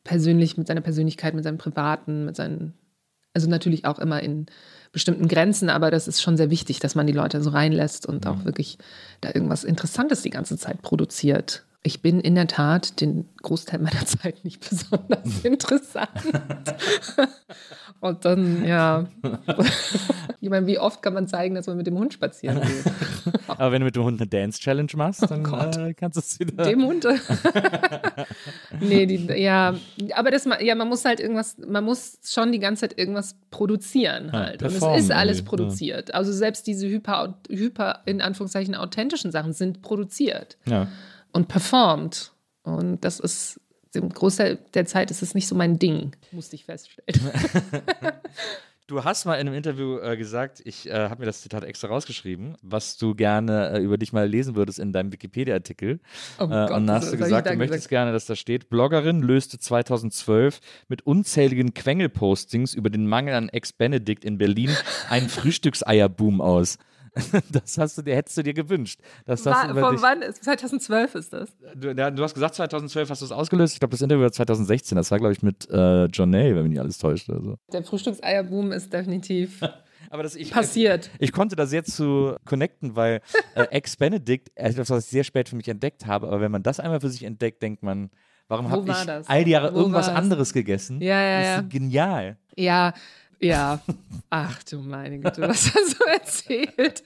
[0.05, 2.75] persönlich, mit seiner Persönlichkeit, mit seinem Privaten, mit seinen,
[3.35, 4.47] also natürlich auch immer in
[4.93, 8.27] bestimmten Grenzen, aber das ist schon sehr wichtig, dass man die Leute so reinlässt und
[8.27, 8.79] auch wirklich
[9.21, 11.65] da irgendwas Interessantes die ganze Zeit produziert.
[11.83, 16.09] Ich bin in der Tat den Großteil meiner Zeit nicht besonders interessant.
[18.01, 19.07] Und dann, ja.
[20.47, 23.35] Ich meine, wie oft kann man zeigen, dass man mit dem Hund spazieren geht?
[23.49, 25.77] Aber wenn du mit dem Hund eine Dance-Challenge machst, dann Gott.
[25.77, 26.63] äh, kannst du es wieder.
[26.63, 27.05] Dem Hund?
[28.81, 29.75] nee, die, ja.
[30.15, 34.27] Aber das, ja, man muss halt irgendwas, man muss schon die ganze Zeit irgendwas produzieren
[34.27, 34.63] Ja, halt.
[34.63, 36.15] Und es ist alles produziert.
[36.15, 40.87] Also selbst diese hyper, hyper, in Anführungszeichen, authentischen Sachen sind produziert ja.
[41.33, 42.33] und performt.
[42.63, 43.61] Und das ist,
[43.99, 47.31] im Großteil der Zeit ist es nicht so mein Ding, musste ich feststellen.
[48.89, 51.89] Du hast mal in einem Interview äh, gesagt, ich äh, habe mir das Zitat extra
[51.89, 55.99] rausgeschrieben, was du gerne äh, über dich mal lesen würdest in deinem Wikipedia-Artikel.
[56.39, 57.91] Oh äh, und dann hast du gesagt, du möchtest gesagt?
[57.91, 64.25] gerne, dass da steht, Bloggerin löste 2012 mit unzähligen Quengelpostings über den Mangel an Ex-Benedict
[64.25, 64.71] in Berlin
[65.11, 66.79] einen Frühstückseierboom aus.
[67.51, 69.01] Das hast du dir, hättest du dir gewünscht.
[69.25, 70.23] Das War, von dich, wann?
[70.23, 71.49] ist- 2012 ist das.
[71.75, 73.75] du, ja, du hast gesagt, 2012 hast du es ausgelöst.
[73.75, 74.97] Ich glaube, das Interview war 2016.
[74.97, 77.29] Das war, glaube ich, mit äh, John Nay, wenn mich nicht alles täuscht.
[77.29, 77.57] Oder so.
[77.73, 79.61] Der Frühstückseierboom ist definitiv
[80.11, 81.11] Aber das, ich, passiert.
[81.19, 83.21] Ich konnte das jetzt zu connecten, weil
[83.55, 86.81] äh, Ex-Benedict, etwas, was ich sehr spät für mich entdeckt habe, aber wenn man das
[86.81, 88.11] einmal für sich entdeckt, denkt man,
[88.49, 89.29] warum habe ich das?
[89.29, 91.01] all die Jahre Wo irgendwas anderes gegessen?
[91.01, 91.59] Ja, ja, das ja.
[91.61, 92.37] ist genial.
[92.57, 92.95] Ja,
[93.41, 93.81] ja.
[94.31, 97.03] Ach du meine Güte, was hast du erzählt?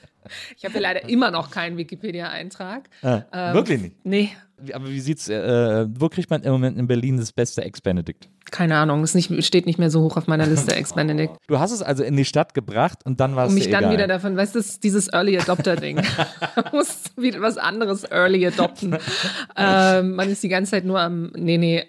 [0.57, 2.89] Ich habe ja leider immer noch keinen Wikipedia-Eintrag.
[3.03, 3.97] Äh, Ähm, wirklich nicht.
[4.05, 4.31] Nee,
[4.73, 8.29] Aber wie sieht's, äh, wo kriegt man im Moment in Berlin das beste Ex-Benedict?
[8.51, 9.03] keine Ahnung.
[9.05, 11.37] Es nicht, steht nicht mehr so hoch auf meiner Liste, Ex-Benedict.
[11.47, 13.85] Du hast es also in die Stadt gebracht und dann war es Um mich dann
[13.85, 13.93] egal.
[13.93, 15.97] wieder davon, weißt du, dieses Early Adopter-Ding.
[16.57, 18.97] man muss wieder was anderes Early adopten.
[19.57, 21.85] ähm, man ist die ganze Zeit nur am, nee, nee,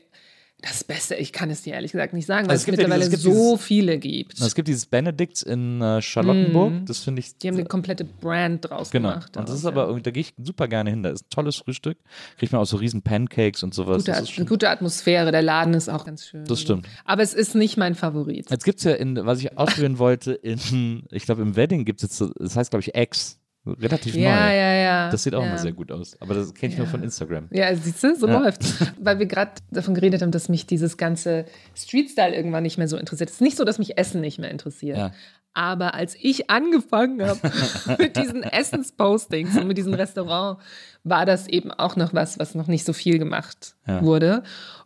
[0.62, 2.78] das Beste, ich kann es dir ehrlich gesagt nicht sagen, weil Also es es, gibt
[2.78, 4.40] ja mittlerweile dieses- es so dieses- viele gibt.
[4.40, 8.70] es gibt dieses Benedict in äh, Charlottenburg, das finde ich Die haben eine komplette Brand
[8.70, 9.10] draus Genau.
[9.10, 9.36] gemacht.
[9.38, 9.88] Und das ist aber, ja.
[9.88, 11.02] irgendwie- da gehe ich super gerne hin.
[11.04, 11.98] Da ist ein tolles Frühstück.
[12.38, 13.98] Kriegt man auch so riesen Pancakes und sowas.
[13.98, 15.32] gute, das ist eine gute Atmosphäre.
[15.32, 16.46] Der Laden ist auch ganz schön.
[16.46, 16.88] das stimmt.
[17.06, 18.50] Aber es ist nicht mein Favorit.
[18.52, 22.04] Jetzt gibt es ja, in, was ich ausprobieren wollte, in, ich glaube, im Wedding gibt
[22.04, 23.40] es jetzt das heißt, glaube ich, X.
[23.66, 24.56] Relativ Ja, neu.
[24.56, 25.10] ja, ja.
[25.12, 25.50] Das sieht auch ja.
[25.50, 26.20] immer sehr gut aus.
[26.20, 26.92] Aber das kenne ich nur Ja.
[26.92, 27.48] von Instagram.
[27.52, 28.40] Ja, siehst du, so Ja.
[28.40, 28.74] läuft's.
[29.00, 31.46] Weil wir gerade davon geredet haben, dass mich dieses ganze
[31.76, 33.30] Street-Style irgendwann nicht mehr so interessiert.
[33.30, 34.98] Es ist nicht so, dass mich Essen nicht mehr interessiert.
[34.98, 35.12] Ja.
[35.54, 37.40] Aber als ich angefangen habe
[38.00, 40.60] mit diesen Essenspostings und mit diesem Restaurant,
[41.04, 44.02] war das eben auch noch was, was noch nicht so viel gemacht Ja.
[44.02, 44.42] wurde.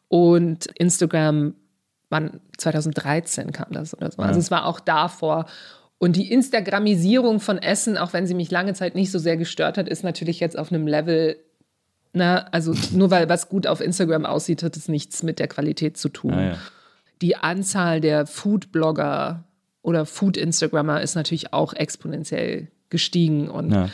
[0.09, 1.55] Und Instagram,
[2.09, 4.21] wann 2013 kam das oder so.
[4.21, 5.45] Also es war auch davor.
[5.98, 9.78] Und die Instagramisierung von Essen, auch wenn sie mich lange Zeit nicht so sehr gestört
[9.78, 11.38] hat, ist natürlich jetzt auf einem Level,
[12.14, 15.98] na, also nur weil was gut auf Instagram aussieht, hat es nichts mit der Qualität
[15.98, 16.58] zu tun Ah, ja.
[17.22, 19.43] die Anzahl der Food-Blogger
[19.82, 23.89] oder Food-Instagrammer ist natürlich auch exponentiell gestiegen und Ja.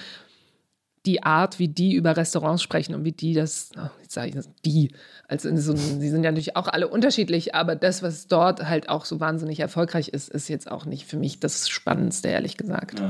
[1.05, 4.35] Die Art, wie die über Restaurants sprechen und wie die das, oh, jetzt sage ich
[4.35, 4.91] das, die,
[5.27, 9.05] also so, sie sind ja natürlich auch alle unterschiedlich, aber das, was dort halt auch
[9.05, 13.01] so wahnsinnig erfolgreich ist, ist jetzt auch nicht für mich das Spannendste, ehrlich gesagt.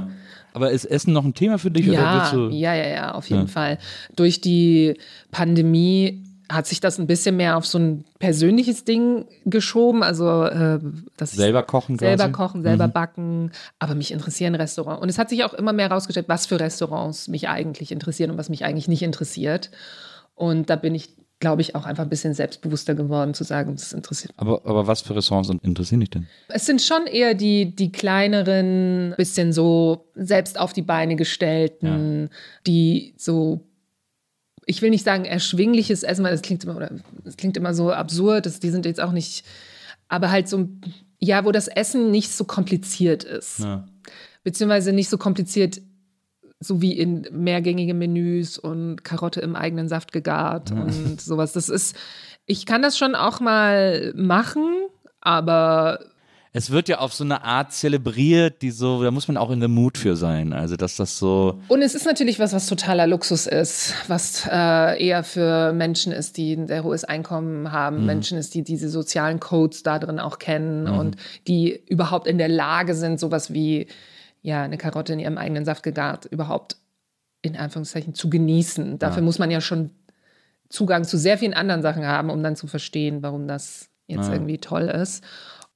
[0.54, 1.90] Aber ist Essen noch ein Thema für dich?
[1.90, 3.48] oder Ja, ja, ja, ja, auf jeden Ja.
[3.48, 3.78] Fall.
[4.16, 4.98] Durch die
[5.32, 10.04] Pandemie hat sich das ein bisschen mehr auf so ein persönliches Ding geschoben.
[10.04, 10.80] Also äh,
[11.18, 12.32] das Selber kochen selber quasi?
[12.32, 13.52] kochen, selber backen.
[13.80, 15.02] Aber mich interessieren Restaurants.
[15.02, 18.38] Und es hat sich auch immer mehr herausgestellt, was für Restaurants mich eigentlich interessieren und
[18.38, 19.72] was mich eigentlich nicht interessiert.
[20.36, 23.94] Und da bin ich, glaube ich, auch einfach ein bisschen selbstbewusster geworden, zu sagen, das
[23.94, 26.28] interessiert Aber, aber was für Restaurants interessieren dich denn?
[26.50, 32.30] es sind schon eher die, die kleineren, bisschen so selbst auf die Beine gestellten,
[32.66, 33.62] die so,
[34.66, 36.92] ich will nicht sagen erschwingliches Essen, weil das klingt immer, oder
[37.24, 39.46] das klingt immer so absurd, das, die sind jetzt auch nicht,
[40.08, 40.70] aber halt so,
[41.20, 43.60] ja, wo das Essen nicht so kompliziert ist.
[43.60, 43.88] Ja.
[44.44, 45.82] Beziehungsweise nicht so kompliziert,
[46.60, 51.54] so wie in mehrgängige Menüs und Karotte im eigenen Saft gegart und sowas.
[51.54, 51.96] Das ist,
[52.46, 54.66] ich kann das schon auch mal machen,
[55.22, 56.00] aber
[56.54, 59.62] Es wird ja auf so eine Art zelebriert, die so, da muss man auch in
[59.62, 60.52] der Mut für sein.
[60.52, 61.62] Also, dass das so.
[61.70, 66.36] Und es ist natürlich was, was totaler Luxus ist, was äh, eher für Menschen ist,
[66.36, 70.40] die ein sehr hohes Einkommen haben, Menschen ist, die diese sozialen Codes da drin auch
[70.40, 71.16] kennen und
[71.48, 73.88] die überhaupt in der Lage sind, sowas wie
[74.42, 76.76] ja eine Karotte in ihrem eigenen Saft gegart überhaupt
[77.42, 79.00] in Anführungszeichen zu genießen.
[79.00, 79.92] Dafür muss man ja schon
[80.70, 84.58] Zugang zu sehr vielen anderen Sachen haben, um dann zu verstehen, warum das jetzt irgendwie
[84.58, 85.24] toll ist.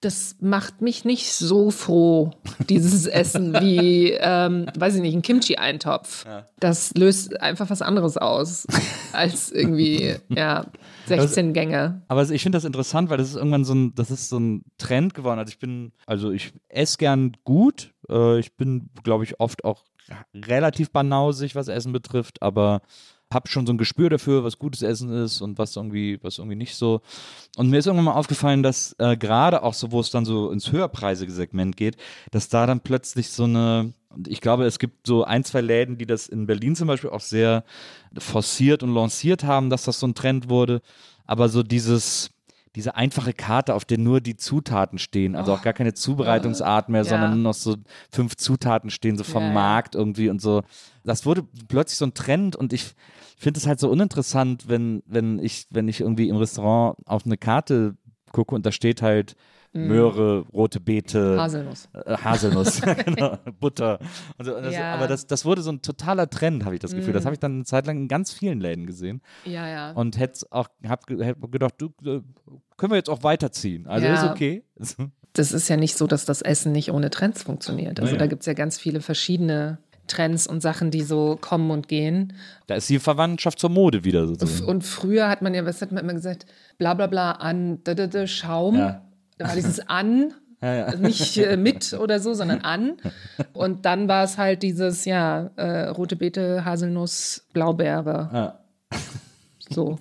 [0.01, 2.31] Das macht mich nicht so froh,
[2.69, 6.25] dieses Essen, wie, ähm, weiß ich nicht, ein Kimchi-Eintopf.
[6.59, 8.67] Das löst einfach was anderes aus
[9.13, 10.67] als irgendwie, ja,
[11.07, 12.03] 16 Gänge.
[12.07, 14.63] Aber ich finde das interessant, weil das ist irgendwann so ein, das ist so ein
[14.77, 15.39] Trend geworden.
[15.39, 17.93] Also ich bin, also ich esse gern gut.
[18.09, 19.83] Äh, ich bin, glaube ich, oft auch
[20.35, 22.81] relativ banausig, was Essen betrifft, aber
[23.33, 26.55] habe schon so ein Gespür dafür, was gutes Essen ist und was irgendwie, was irgendwie
[26.55, 27.01] nicht so.
[27.57, 30.51] Und mir ist irgendwann mal aufgefallen, dass äh, gerade auch so, wo es dann so
[30.51, 31.97] ins höherpreisige Segment geht,
[32.31, 33.93] dass da dann plötzlich so eine,
[34.27, 37.21] ich glaube, es gibt so ein, zwei Läden, die das in Berlin zum Beispiel auch
[37.21, 37.63] sehr
[38.17, 40.81] forciert und lanciert haben, dass das so ein Trend wurde.
[41.25, 42.29] Aber so dieses,
[42.75, 47.01] diese einfache Karte, auf der nur die Zutaten stehen, also auch gar keine Zubereitungsart mehr,
[47.03, 47.09] Ja.
[47.09, 47.77] sondern nur noch so
[48.11, 49.51] fünf Zutaten stehen, so vom ja.
[49.51, 50.61] Markt irgendwie und so.
[51.03, 52.93] Das wurde plötzlich so ein Trend und ich
[53.37, 57.37] finde es halt so uninteressant, wenn, wenn ich, wenn ich irgendwie im Restaurant auf eine
[57.37, 57.95] Karte
[58.31, 59.35] gucke und da steht halt
[59.79, 61.89] Möhre, rote Beete, Haselnuss.
[61.93, 63.99] äh, Haselnuss, genau, Butter.
[64.37, 64.93] Und so, und das, Ja.
[64.93, 67.13] Aber das, das wurde so ein totaler Trend, habe ich das Gefühl.
[67.13, 69.91] Das habe ich dann eine Zeit lang in ganz vielen Läden gesehen Ja, ja.
[69.91, 72.21] und hätte auch hab, hätt gedacht, du, äh,
[72.77, 73.85] können wir jetzt auch weiterziehen.
[73.87, 74.13] Also Ja.
[74.13, 74.63] ist okay.
[75.33, 77.99] das ist ja nicht so, dass das Essen nicht ohne Trends funktioniert.
[77.99, 78.19] Also Naja.
[78.19, 82.33] da gibt es ja ganz viele verschiedene Trends und Sachen, die so kommen und gehen.
[82.67, 84.69] Da ist die Verwandtschaft zur Mode wieder sozusagen.
[84.69, 86.45] Und früher hat man ja, was hat man immer gesagt,
[86.77, 88.75] bla bla bla an d -d -d Schaum.
[88.75, 89.01] Ja.
[89.37, 92.97] Da war dieses an, also nicht äh, mit oder so, sondern an.
[93.53, 98.29] Und dann war es halt dieses, ja, äh, rote Beete, Haselnuss, Blaubeere.
[98.33, 98.59] Ja.
[99.69, 99.97] So.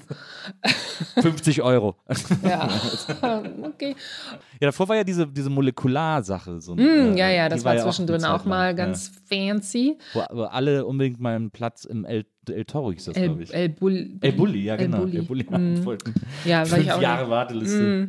[1.20, 1.96] 50 Euro.
[2.42, 2.68] Ja.
[3.62, 3.96] okay.
[4.60, 6.60] Ja, davor war ja diese, diese Molekularsache.
[6.60, 9.10] So, Mm, äh, ja, ja, die das war ja auch zwischendrin auch, lang, mal ganz
[9.26, 9.96] fancy.
[10.12, 10.28] Ja.
[10.30, 13.42] Wo, wo alle unbedingt mal einen Platz im El, El Toro hieß das, glaube El,
[13.42, 13.54] ich.
[13.54, 14.98] El, Bull, El Bulli, ja El genau.
[14.98, 15.16] Bulli.
[15.16, 15.98] El Bulli Mm.
[16.44, 18.08] Ja, war Fünf ich auch Jahre Warteliste.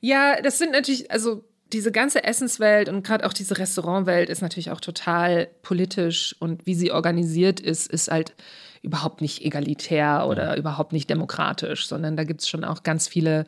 [0.00, 4.70] Ja, das sind natürlich, also diese ganze Essenswelt und gerade auch diese Restaurantwelt ist natürlich
[4.70, 8.34] auch total politisch und wie sie organisiert ist, ist halt
[8.82, 13.46] überhaupt nicht egalitär oder überhaupt nicht demokratisch, sondern da gibt es schon auch ganz viele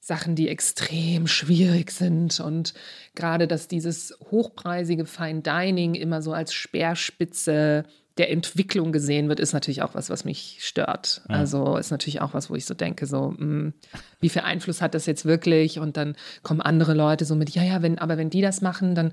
[0.00, 2.72] Sachen, die extrem schwierig sind und
[3.14, 7.84] gerade, dass dieses hochpreisige Fine Dining immer so als Speerspitze
[8.20, 11.22] der Entwicklung gesehen wird, ist natürlich auch was, was mich stört.
[11.28, 13.72] Also ist natürlich auch was, wo ich so denke, so, mh,
[14.20, 15.78] wie viel Einfluss hat das jetzt wirklich?
[15.78, 18.94] Und dann kommen andere Leute so mit, ja, ja, wenn, aber wenn die das machen,
[18.94, 19.12] dann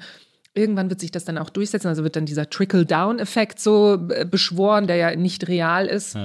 [0.53, 1.87] irgendwann wird sich das dann auch durchsetzen.
[1.87, 6.15] Also wird dann dieser Trickle-Down-Effekt so äh, beschworen, der ja nicht real ist.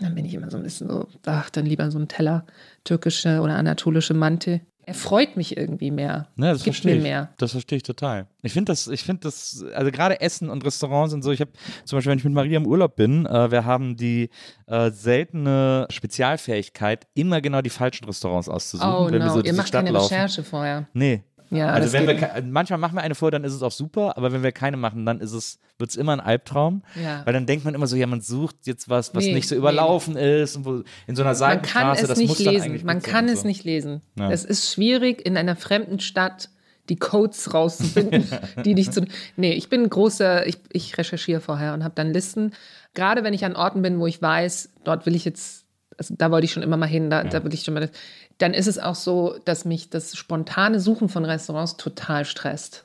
[0.00, 2.46] Dann bin ich immer so ein bisschen so, ach, dann lieber so ein Teller
[2.84, 4.62] türkische oder anatolische Mante.
[4.84, 6.28] Er freut mich irgendwie mehr.
[6.36, 7.02] Ja, das Gibt verstehe mir ich.
[7.04, 7.30] mehr.
[7.38, 8.26] Das verstehe ich total.
[8.42, 11.30] Ich finde das, ich finde das, also gerade Essen und Restaurants und so.
[11.30, 11.52] Ich habe
[11.84, 14.28] zum Beispiel, wenn ich mit Maria im Urlaub bin, äh, wir haben die
[14.66, 19.52] äh, seltene Spezialfähigkeit, immer genau die falschen Restaurants auszusuchen, Oh wenn wir no, so ihr
[19.52, 20.12] macht Stadt keine laufen.
[20.14, 20.88] Recherche vorher.
[20.94, 21.22] Nee.
[21.52, 24.32] Ja, also wenn wir manchmal machen wir eine vor, dann ist es auch super, aber
[24.32, 27.22] wenn wir keine machen, dann ist es wird es immer ein Albtraum, Ja.
[27.24, 29.54] weil dann denkt man immer so, ja, man sucht jetzt was, was Nee, nicht so
[29.54, 29.58] nee.
[29.58, 32.64] überlaufen ist und wo, in so einer Man Seitenstraße, das nicht muss dann lesen.
[32.66, 33.46] eigentlich Man kann es so.
[33.48, 34.00] nicht lesen.
[34.18, 34.30] Ja.
[34.30, 36.50] Es ist schwierig, in einer fremden Stadt
[36.88, 38.26] die Codes rauszufinden,
[38.64, 39.04] die dich zu.
[39.36, 42.52] Nee, ich bin großer, ich, ich recherchiere vorher und habe dann Listen.
[42.94, 45.61] Gerade wenn ich an Orten bin, wo ich weiß, dort will ich jetzt,
[45.98, 47.90] also da wollte ich schon immer mal hin, da, da will ich schon mal.
[48.38, 52.84] Dann ist es auch so, dass mich das spontane Suchen von Restaurants total stresst.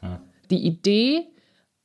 [0.49, 1.27] Die Idee,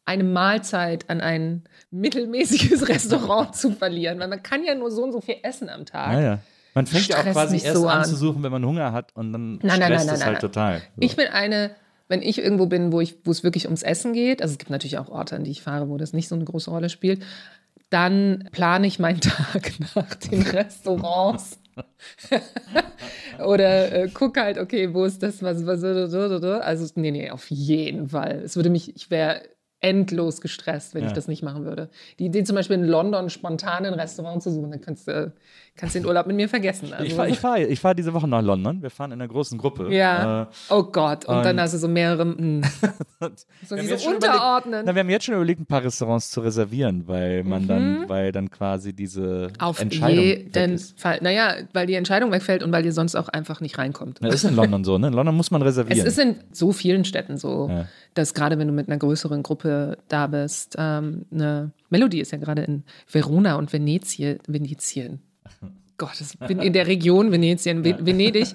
[0.05, 5.13] eine Mahlzeit an ein mittelmäßiges Restaurant zu verlieren, weil man kann ja nur so und
[5.13, 6.13] so viel essen am Tag.
[6.15, 6.39] Ja, ja.
[6.75, 8.05] Man fängt ja auch quasi erst so an an.
[8.05, 10.33] zu suchen, wenn man Hunger hat und dann Nein, nein, stresst nein, es nein, halt
[10.35, 10.41] nein.
[10.41, 10.79] total.
[10.79, 10.85] So.
[11.01, 11.71] Ich bin eine,
[12.09, 14.71] wenn ich irgendwo bin, wo, ich, wo es wirklich ums Essen geht, also es gibt
[14.71, 17.23] natürlich auch Orte, an die ich fahre, wo das nicht so eine große Rolle spielt,
[17.93, 21.59] dann plane ich meinen Tag nach den Restaurants.
[23.45, 28.09] Oder äh, guck halt, okay, wo ist das, was, was, also, nee, nee, auf jeden
[28.11, 28.43] Fall.
[28.45, 29.43] Es würde mich, ich wäre
[29.81, 31.09] endlos gestresst, wenn Ja.
[31.09, 31.91] ich das nicht machen würde.
[32.19, 35.33] Die Idee zum Beispiel in London spontan ein Restaurant zu suchen, dann kannst du,
[35.77, 36.93] kannst du den Urlaub mit mir vergessen.
[36.93, 38.83] Also, Ich fahre ich fahr, ich fahr diese Woche nach London.
[38.83, 39.93] Wir fahren in einer großen Gruppe.
[39.95, 40.43] ja.
[40.43, 41.25] Äh, oh Gott.
[41.25, 42.25] Und, dann und- hast du so mehrere.
[42.27, 42.69] Mh.
[43.21, 43.37] so wir haben
[43.69, 44.83] diese überlegt- unterordnen.
[44.87, 48.33] Na, wir haben jetzt schon überlegt, ein paar Restaurants zu reservieren, weil man dann, weil
[48.33, 49.61] dann quasi diese Mhm.
[49.61, 50.79] Auf Entscheidung jeden.
[50.97, 51.19] Fall.
[51.23, 54.19] Naja, weil die Entscheidung wegfällt und weil ihr sonst auch einfach nicht reinkommt.
[54.21, 55.09] Na, ist in London so, ne?
[55.09, 56.07] In London muss man Es reservieren.
[56.07, 57.87] ist in so vielen Städten so, Ja.
[58.15, 62.39] dass gerade wenn du mit einer größeren Gruppe da bist, ähm, eine Melodie ist ja
[62.39, 65.21] gerade in Verona und Venetien, Venetien.
[66.07, 68.55] Gott, ich bin in der Region Venetien, Ve- Venedig.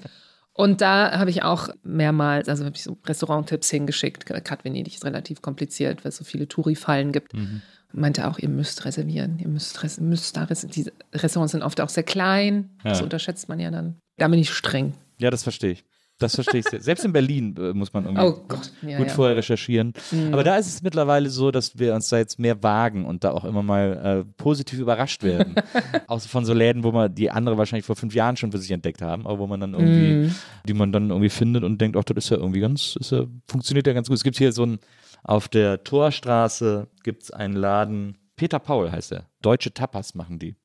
[0.52, 4.26] Und da habe ich auch mehrmals, also habe ich so Restauranttipps hingeschickt.
[4.26, 7.32] Gerade Venedig ist relativ kompliziert, weil es so viele Touri-Fallen gibt.
[7.34, 7.62] Mhm.
[7.92, 10.74] Meinte auch, ihr müsst reservieren, ihr müsst, res müsst da reservieren.
[10.74, 13.04] Diese Restaurants sind oft auch sehr klein, das Ja.
[13.04, 13.96] unterschätzt man ja dann.
[14.18, 14.92] Da bin ich streng.
[15.18, 15.84] ja, das verstehe ich.
[16.18, 16.80] Das verstehe ich sehr.
[16.80, 18.42] Selbst in Berlin äh, muss man irgendwie Oh
[18.82, 19.12] ja, gut ja.
[19.12, 19.92] vorher recherchieren.
[20.32, 23.30] Aber da ist es mittlerweile so, dass wir uns da jetzt mehr wagen und da
[23.30, 25.54] auch immer mal äh, positiv überrascht werden.
[26.08, 28.72] auch von so Läden, wo man die andere wahrscheinlich vor fünf Jahren schon für sich
[28.72, 30.32] entdeckt haben, aber wo man dann irgendwie,
[30.66, 33.24] die man dann irgendwie findet und denkt, ach, das ist ja irgendwie ganz, ist ja,
[33.46, 34.16] funktioniert ja ganz gut.
[34.16, 34.78] Es gibt hier so ein,
[35.22, 39.26] auf der Torstraße gibt es einen Laden, Peter Paul heißt er.
[39.42, 40.56] Deutsche Tapas machen die.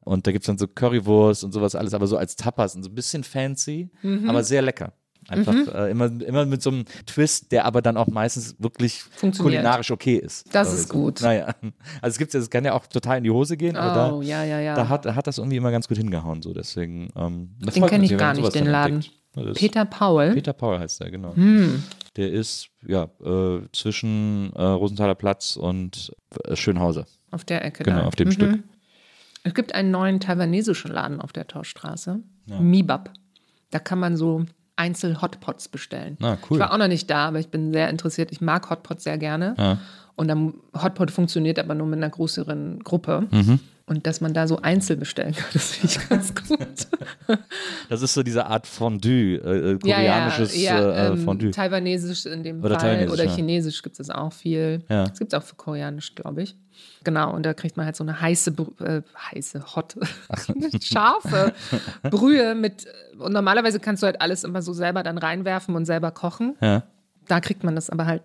[0.00, 2.82] Und da gibt es dann so Currywurst und sowas alles, aber so als Tapas und
[2.82, 4.28] so ein bisschen fancy, Mhm.
[4.30, 4.92] aber sehr lecker.
[5.28, 9.02] Einfach äh, immer, immer mit so einem Twist, der aber dann auch meistens wirklich
[9.36, 10.46] kulinarisch okay ist.
[10.54, 10.94] Das ist so.
[10.94, 11.20] gut.
[11.20, 11.48] Naja,
[12.00, 14.26] also es gibt es kann ja auch total in die Hose gehen, aber Oh, da,
[14.26, 14.74] ja, ja, ja.
[14.74, 16.40] da hat, hat das irgendwie immer ganz gut hingehauen.
[16.40, 16.54] So.
[16.54, 19.04] Deswegen, ähm, Den kenne ich gar nicht, den Laden.
[19.54, 20.32] Peter Paul.
[20.32, 21.36] Peter Paul heißt der, genau.
[21.36, 21.82] Hm.
[22.16, 26.10] Der ist ja äh, zwischen äh, Rosenthaler Platz und
[26.44, 27.04] äh, Schönhause.
[27.30, 27.84] Auf der Ecke.
[27.84, 28.06] Genau, da.
[28.06, 28.60] auf dem Stück.
[29.44, 32.20] Es gibt einen neuen taiwanesischen Laden auf der Torstraße.
[32.46, 33.12] Mibab.
[33.70, 36.16] Da kann man so Einzel-Hotpots bestellen.
[36.22, 36.56] Ah, cool.
[36.56, 38.32] Ich war auch noch nicht da, aber ich bin sehr interessiert.
[38.32, 39.54] Ich mag Hotpots sehr gerne.
[39.58, 39.78] Ja.
[40.14, 43.26] Und dann Hotpot funktioniert aber nur mit einer größeren Gruppe.
[43.30, 43.60] Mhm.
[43.88, 47.38] Und dass man da so einzeln bestellen kann, das finde ich ganz gut.
[47.88, 51.50] Das ist so diese Art Fondue, äh, äh, ja, koreanisches ja, ja, äh, ähm, Fondue.
[51.50, 53.08] Taiwanesisch in dem Oder Fall.
[53.08, 53.34] Oder ja.
[53.34, 54.84] Chinesisch gibt es auch viel.
[54.88, 55.04] Ja.
[55.04, 56.54] Es gibt es auch für Koreanisch, glaube ich.
[57.02, 59.96] Genau, und da kriegt man halt so eine heiße, äh, heiße, hot,
[60.82, 61.52] scharfe
[62.02, 62.86] Brühe mit.
[63.18, 66.56] Und normalerweise kannst du halt alles immer so selber dann reinwerfen und selber kochen.
[66.60, 66.82] Ja.
[67.26, 68.22] Da kriegt man das aber halt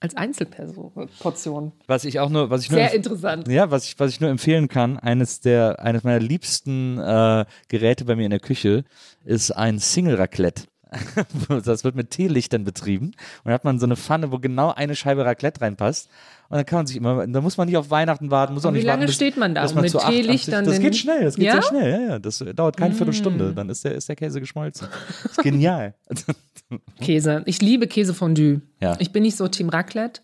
[0.00, 1.72] als Einzelportion.
[1.86, 3.48] Was ich auch nur, was ich nur Sehr interessant.
[3.48, 8.06] Ja, was ich, was ich nur empfehlen kann, eines der, eines meiner liebsten äh, Geräte
[8.06, 8.84] bei mir in der Küche
[9.24, 10.64] ist ein Single Raclette.
[11.64, 13.06] das wird mit Teelichtern betrieben.
[13.06, 16.08] Und dann hat man so eine Pfanne, wo genau eine Scheibe Raclette reinpasst.
[16.50, 18.68] Und dann kann man sich immer, da muss man nicht auf Weihnachten warten, muss auch
[18.70, 19.64] Und wie nicht lange warten, bis- steht man da?
[19.66, 21.52] Und mit Teelichtern Das geht schnell, das geht Ja?
[21.52, 21.62] Mm.
[21.62, 22.18] sehr schnell, ja, ja.
[22.18, 24.88] Das dauert keine Viertelstunde, dann ist der, ist der Käse geschmolzen.
[25.22, 25.94] Das ist genial.
[27.00, 27.42] Käse.
[27.46, 28.60] Ich liebe Käsefondue.
[28.80, 28.96] Ja.
[28.98, 30.20] Ich bin nicht so Team Raclette.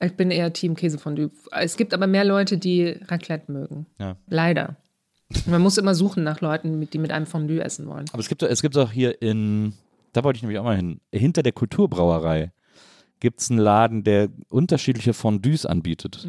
[0.00, 1.30] Ich bin eher Team Käsefondue.
[1.50, 3.86] Es gibt aber mehr Leute, die Raclette mögen.
[3.98, 4.16] Ja.
[4.28, 4.76] Leider.
[5.46, 8.04] Man muss immer suchen nach Leuten, die mit einem Fondue essen wollen.
[8.12, 9.72] Aber es gibt, es gibt auch hier in,
[10.12, 12.52] da wollte ich nämlich auch mal hin, hinter der Kulturbrauerei
[13.20, 16.26] gibt es einen Laden, der unterschiedliche Fondues anbietet.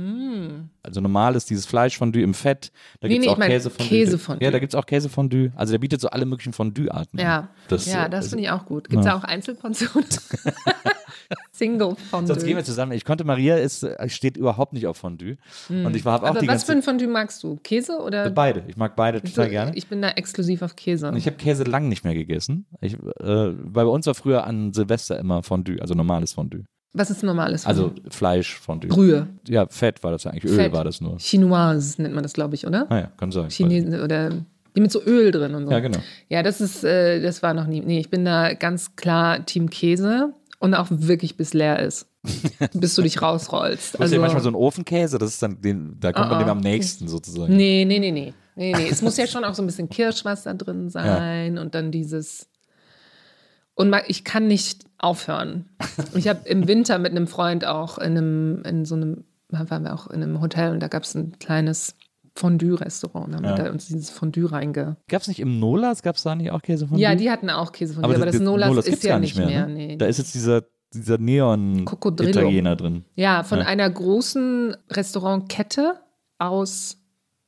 [0.83, 2.71] Also normal ist dieses Fleischfondue im Fett,
[3.01, 3.09] da Mm.
[3.09, 3.87] Nee, gibt es nee, auch ich mein Käsefondue.
[3.89, 4.45] Käsefondue.
[4.45, 5.51] Ja, da gibt es auch Käsefondue.
[5.55, 7.19] Also der bietet so alle möglichen Fondue-Arten.
[7.19, 7.49] Ja.
[7.67, 8.89] Das, ja, das also- finde ich auch gut.
[8.89, 10.07] Gibt es da auch Einzelportionen?
[11.51, 12.27] Single Fondue.
[12.27, 12.91] Sonst gehen wir zusammen.
[12.91, 15.37] Ich konnte, Maria ist, steht überhaupt nicht auf Fondue.
[15.69, 16.25] Und ich habe auch Mm.
[16.35, 17.55] Aber die was für ein Fondue magst du?
[17.63, 18.29] Käse oder?
[18.29, 18.63] Beide.
[18.67, 19.75] Ich mag beide total So, gerne.
[19.75, 21.11] Ich bin da exklusiv auf Käse.
[21.15, 22.65] Ich habe Käse lang nicht mehr gegessen.
[22.81, 26.65] Ich, äh, weil bei uns war früher an Silvester immer Fondue, also normales Fondue.
[26.95, 28.11] Was ist normales Also Fondue?
[28.11, 28.89] Fleischfondue.
[28.89, 29.27] Brühe.
[29.47, 30.51] Ja, Fett war das ja eigentlich.
[30.51, 30.73] Öl Fett.
[30.73, 31.17] war das nur.
[31.19, 32.87] Chinoise nennt man das, glaube ich, oder?
[32.89, 33.49] Ah ja, kann sein.
[33.49, 34.31] Chinesen oder
[34.75, 35.71] die mit so Öl drin und so.
[35.71, 35.99] Ja, genau.
[36.29, 37.81] Ja, das ist, äh, das war noch nie.
[37.81, 42.07] Nee, ich bin da ganz klar Team Käse und auch wirklich bis leer ist.
[42.73, 43.95] bis du dich rausrollst.
[43.95, 46.43] Du hast ja manchmal so einen Ofenkäse, das ist dann, den, da kommt man Ah,
[46.43, 46.61] dem am ah.
[46.61, 47.55] nächsten sozusagen.
[47.55, 48.33] Nee, nee, nee, nee.
[48.55, 48.87] Nee, nee.
[48.89, 52.47] Es muss ja schon auch so ein bisschen Kirschwasser drin sein und dann dieses.
[53.75, 55.65] Und ich kann nicht aufhören.
[56.15, 59.93] Ich habe im Winter mit einem Freund auch in einem, in so einem, waren wir
[59.93, 61.93] auch in einem Hotel und da gab es ein kleines
[62.37, 63.33] Fondue-Restaurant.
[63.33, 63.63] Da haben Ja.
[63.65, 64.97] wir uns dieses Fondue reinge.
[65.07, 67.01] Gab es nicht im Nolas, gab es da nicht auch Käsefondue?
[67.01, 69.67] Ja, die hatten auch Käsefondue, aber, das Nolas, gibt's ist ja gar nicht mehr.
[69.67, 69.73] ne?
[69.73, 69.95] nee.
[69.97, 70.63] Da ist jetzt dieser,
[70.93, 71.17] dieser.
[71.17, 73.05] Neon-Italiener drin.
[73.15, 73.65] Ja, von Ja.
[73.65, 75.95] einer großen Restaurantkette
[76.39, 76.97] aus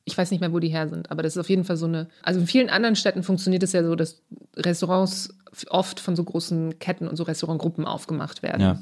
[0.07, 1.85] Ich weiß nicht mehr, wo die her sind, aber das ist auf jeden Fall so
[1.85, 2.07] eine.
[2.23, 4.21] Also in vielen anderen Städten funktioniert es ja so, dass
[4.55, 5.37] Restaurants
[5.69, 8.61] oft von so großen Ketten und so Restaurantgruppen aufgemacht werden.
[8.61, 8.79] Ja.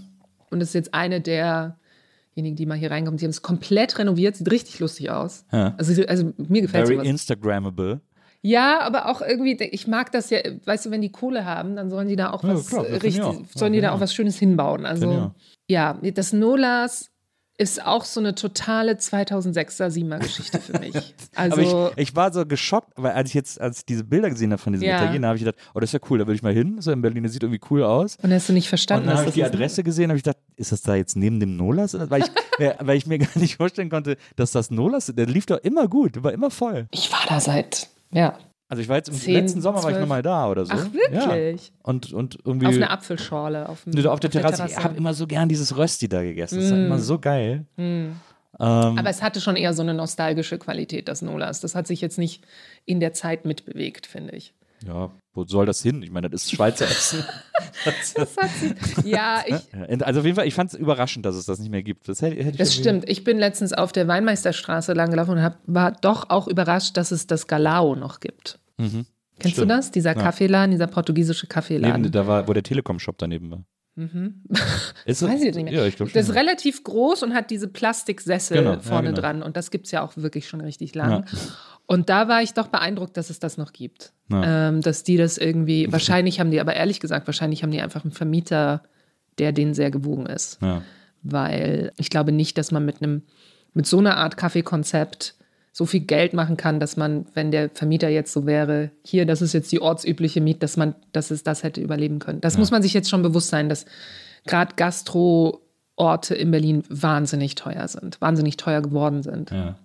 [0.52, 3.18] Und das ist jetzt eine derjenigen, die mal hier reinkommen.
[3.18, 5.46] Die haben es komplett renoviert, sieht richtig lustig aus.
[5.52, 5.74] Ja.
[5.78, 7.08] Also, also mir gefällt Very sowas.
[7.08, 8.02] Instagrammable.
[8.44, 11.90] Ja, aber auch irgendwie, ich mag das ja, weißt du, wenn die Kohle haben, dann
[11.90, 13.36] sollen die da auch Ja, was klar, richtig, auch.
[13.56, 14.86] sollen die da auch was Schönes hinbauen.
[14.86, 15.32] Also
[15.68, 17.10] ja, das Nolas
[17.58, 20.94] ist auch so eine totale 2006er Siemer Geschichte für mich.
[21.38, 24.52] Also ich, ich war so geschockt, weil als ich jetzt als ich diese Bilder gesehen
[24.54, 25.04] habe von diesem Ja.
[25.04, 26.78] Italiener, habe ich gedacht, oh, das ist ja cool, da will ich mal hin.
[26.80, 28.18] So in Berlin, das sieht irgendwie cool aus.
[28.24, 29.44] und hast du nicht Und verstanden, dann dass habe ich die?
[29.44, 31.94] Adresse gesehen, habe ich gedacht, ist das da jetzt neben dem Nolas?
[32.10, 32.28] Weil ich,
[32.60, 35.90] mir- weil ich mir gar nicht vorstellen konnte, dass das Nolas, der lief doch immer
[35.90, 36.88] gut, der war immer voll.
[36.92, 38.38] Ich war da seit, ja,
[38.68, 40.74] Also ich war jetzt im Zehn, letzten Sommer war ich nochmal da oder so.
[40.74, 41.68] Ach, wirklich?
[41.68, 41.74] Ja.
[41.84, 42.66] Und, und irgendwie.
[42.66, 43.70] auf einer Apfelschorle.
[43.70, 44.66] Auf, dem, auf der Terrasse.
[44.68, 46.56] Ich habe immer so gern dieses Rösti da gegessen.
[46.56, 46.86] Das ist Mm.
[46.86, 47.66] immer so geil.
[48.58, 51.60] Aber es hatte schon eher so eine nostalgische Qualität, das Nolas.
[51.62, 52.44] Das hat sich jetzt nicht
[52.86, 54.54] in der Zeit mitbewegt, finde ich.
[54.86, 56.02] Ja, wo soll das hin?
[56.02, 57.24] Ich meine, das ist Schweizer Essen.
[57.86, 61.36] Das hat sich, ja, ich, Ja, Also auf jeden Fall, ich fand es überraschend, dass
[61.36, 62.08] es das nicht mehr gibt.
[62.08, 63.08] Das hätte, hätte Das stimmt.
[63.08, 67.12] Ich bin letztens auf der Weinmeisterstraße lang gelaufen und hab, war doch auch überrascht, dass
[67.12, 68.60] es das Galao noch gibt.
[68.78, 69.06] Kennst Mhm.
[69.42, 69.58] Stimmt.
[69.58, 69.92] du das?
[69.92, 70.22] Dieser Ja.
[70.22, 72.02] Kaffeeladen, dieser portugiesische Kaffeeladen.
[72.02, 73.66] Neben, da war, wo der Telekom-Shop daneben war.
[75.06, 75.30] Ist Mhm.
[75.30, 75.74] Weiß ich nicht mehr.
[75.74, 79.22] Ja, ich das ist relativ groß und hat diese Plastiksessel Genau, ja, vorne genau.
[79.22, 79.44] dran.
[79.44, 81.26] Und das gibt es ja auch wirklich schon richtig lang.
[81.88, 84.12] Und da war ich doch beeindruckt, dass es das noch gibt.
[84.32, 84.70] Ja.
[84.70, 88.04] Ähm, dass die das irgendwie, wahrscheinlich haben die, aber ehrlich gesagt, wahrscheinlich haben die einfach
[88.04, 88.82] einen Vermieter,
[89.38, 90.62] der denen sehr gewogen ist.
[90.62, 90.82] ja.
[91.22, 93.24] weil ich glaube nicht, dass man mit einem
[93.76, 95.36] mit so einer Art Kaffeekonzept
[95.72, 99.42] so viel Geld machen kann, dass man, wenn der Vermieter jetzt so wäre, hier, das
[99.42, 102.40] ist jetzt die ortsübliche Miet, dass man, dass es das hätte überleben können.
[102.40, 103.86] Das muss man sich jetzt schon bewusst sein, dass
[104.46, 109.52] gerade Gastro-Orte in Berlin wahnsinnig teuer sind, wahnsinnig teuer geworden sind.
[109.52, 109.76] Ja.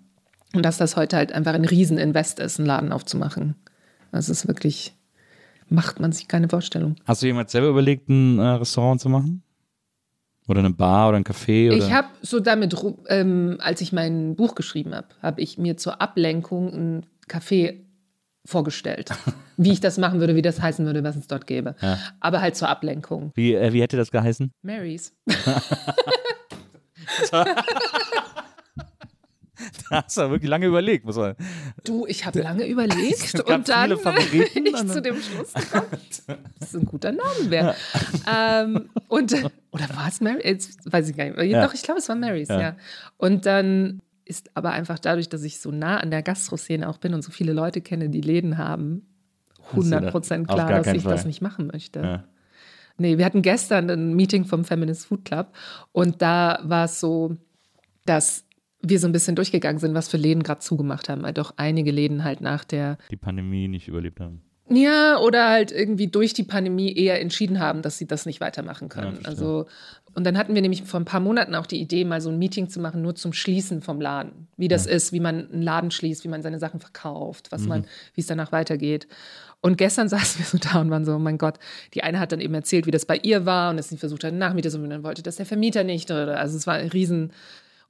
[0.55, 3.55] Und dass das heute halt einfach ein Rieseninvest ist, einen Laden aufzumachen.
[4.11, 4.95] Das ist wirklich,
[5.69, 6.97] macht man sich keine Vorstellung.
[7.05, 9.43] Hast du jemals selber überlegt, ein äh, Restaurant zu machen?
[10.49, 11.69] Oder eine Bar oder ein Café?
[11.69, 11.77] Oder?
[11.77, 12.75] Ich habe so damit,
[13.09, 17.77] ähm, als ich mein Buch geschrieben habe, habe ich mir zur Ablenkung ein Café
[18.45, 19.11] vorgestellt.
[19.57, 21.77] wie ich das machen würde, wie das heißen würde, was es dort gäbe.
[22.19, 23.31] Aber halt zur Ablenkung.
[23.35, 24.51] wie, äh, wie hätte das geheißen?
[24.63, 25.15] Marys.
[29.91, 31.05] Da hast du wirklich lange überlegt.
[31.05, 31.35] Muss man.
[31.85, 33.85] Du, ich habe lange überlegt und dann
[34.33, 35.87] bin ich zu dann- dem Schluss gekommen,
[36.59, 37.75] dass es ein guter Name wäre.
[38.33, 39.33] Ähm, und,
[39.73, 40.41] oder war es Mary?
[40.45, 41.39] Jetzt weiß ich gar nicht.
[41.51, 41.65] Ja.
[41.67, 42.61] Doch, ich glaube, es war Marys, ja.
[42.61, 42.77] Ja.
[43.17, 47.15] Und dann ist aber einfach dadurch, dass ich so nah an der Gastroszene auch bin
[47.15, 49.07] und so viele Leute kenne, die Läden haben,
[49.75, 51.27] du da- 100% auf klar, dass ich das Fall.
[51.27, 52.01] nicht machen möchte.
[52.01, 52.25] Ja.
[52.97, 55.55] Nee, wir hatten gestern ein Meeting vom Feminist Food Club
[55.93, 57.37] und da war es so,
[58.05, 58.45] dass
[58.83, 61.91] wir so ein bisschen durchgegangen sind, was für Läden gerade zugemacht haben, weil doch einige
[61.91, 64.43] Läden halt nach der, Die Pandemie nicht überlebt haben.
[64.69, 68.89] ja, oder halt irgendwie durch die Pandemie eher entschieden haben, dass sie das nicht weitermachen
[68.89, 69.17] können.
[69.17, 69.29] verstehe.
[69.29, 69.67] also,
[70.15, 72.39] und dann hatten wir nämlich vor ein paar Monaten auch die Idee, mal so ein
[72.39, 74.49] Meeting zu machen, nur zum Schließen vom Laden.
[74.57, 77.85] Wie das ist, wie man einen Laden schließt, wie man seine Sachen verkauft, was man,
[78.15, 79.07] wie es danach weitergeht.
[79.61, 81.59] Und gestern saßen wir so da und waren so, oh mein Gott,
[81.95, 84.25] die eine hat dann eben erzählt, wie das bei ihr war und dass sie versucht
[84.25, 86.11] hat, Nachmieter und dann wollte das der Vermieter nicht.
[86.11, 87.33] Oder, also es war ein Riesen.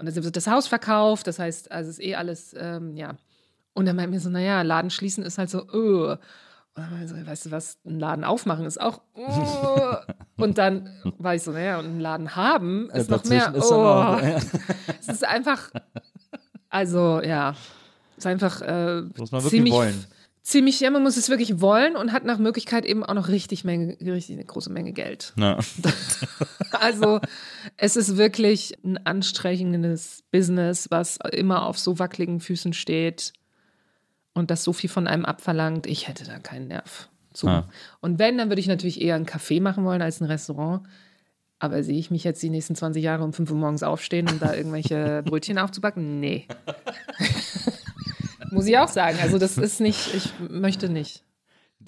[0.00, 3.16] Und dann wird das Haus verkauft, das heißt, also es ist eh alles, ähm, ja.
[3.74, 6.12] Und dann meint mir so, naja, Laden schließen ist halt so, uh.
[6.12, 6.18] Und
[6.76, 9.96] dann so, weißt du was, einen Laden aufmachen ist auch, uh.
[10.42, 10.88] Und dann
[11.18, 13.74] war ich so, naja, und einen Laden haben ist noch mehr, ist oh.
[13.74, 14.38] auch- ja.
[14.98, 15.70] Es ist einfach,
[16.70, 17.50] also ja,
[18.12, 20.06] es ist einfach äh, Muss man wirklich ziemlich, wollen.
[20.42, 23.64] Ziemlich, ja, man muss es wirklich wollen und hat nach Möglichkeit eben auch noch richtig,
[23.64, 25.32] Menge, richtig eine große Menge Geld.
[25.36, 25.58] Ja.
[26.72, 27.20] Also
[27.76, 33.34] es ist wirklich ein anstrengendes Business, was immer auf so wackeligen Füßen steht
[34.32, 35.86] und das so viel von einem abverlangt.
[35.86, 37.48] Ich hätte da keinen Nerv zu.
[37.48, 37.68] Ah.
[38.00, 40.86] Und wenn, dann würde ich natürlich eher ein Café machen wollen als ein Restaurant.
[41.58, 44.38] Aber sehe ich mich jetzt die nächsten 20 Jahre um 5 Uhr morgens aufstehen, um
[44.38, 46.18] da irgendwelche Brötchen aufzubacken?
[46.18, 46.46] Nee.
[48.52, 49.18] Muss ich auch sagen.
[49.22, 51.24] Also das ist nicht, ich möchte nicht.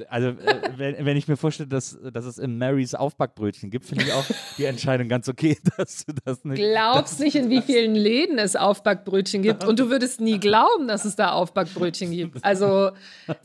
[0.09, 4.05] Also, äh, wenn, wenn ich mir vorstelle, dass, dass es im Marys Aufbackbrötchen gibt, finde
[4.05, 4.25] ich auch
[4.57, 6.57] die Entscheidung ganz okay, dass du das nicht.
[6.63, 9.65] glaubst nicht, in wie vielen Läden es Aufbackbrötchen gibt.
[9.65, 12.43] Und du würdest nie glauben, dass es da Aufbackbrötchen gibt.
[12.43, 12.93] Also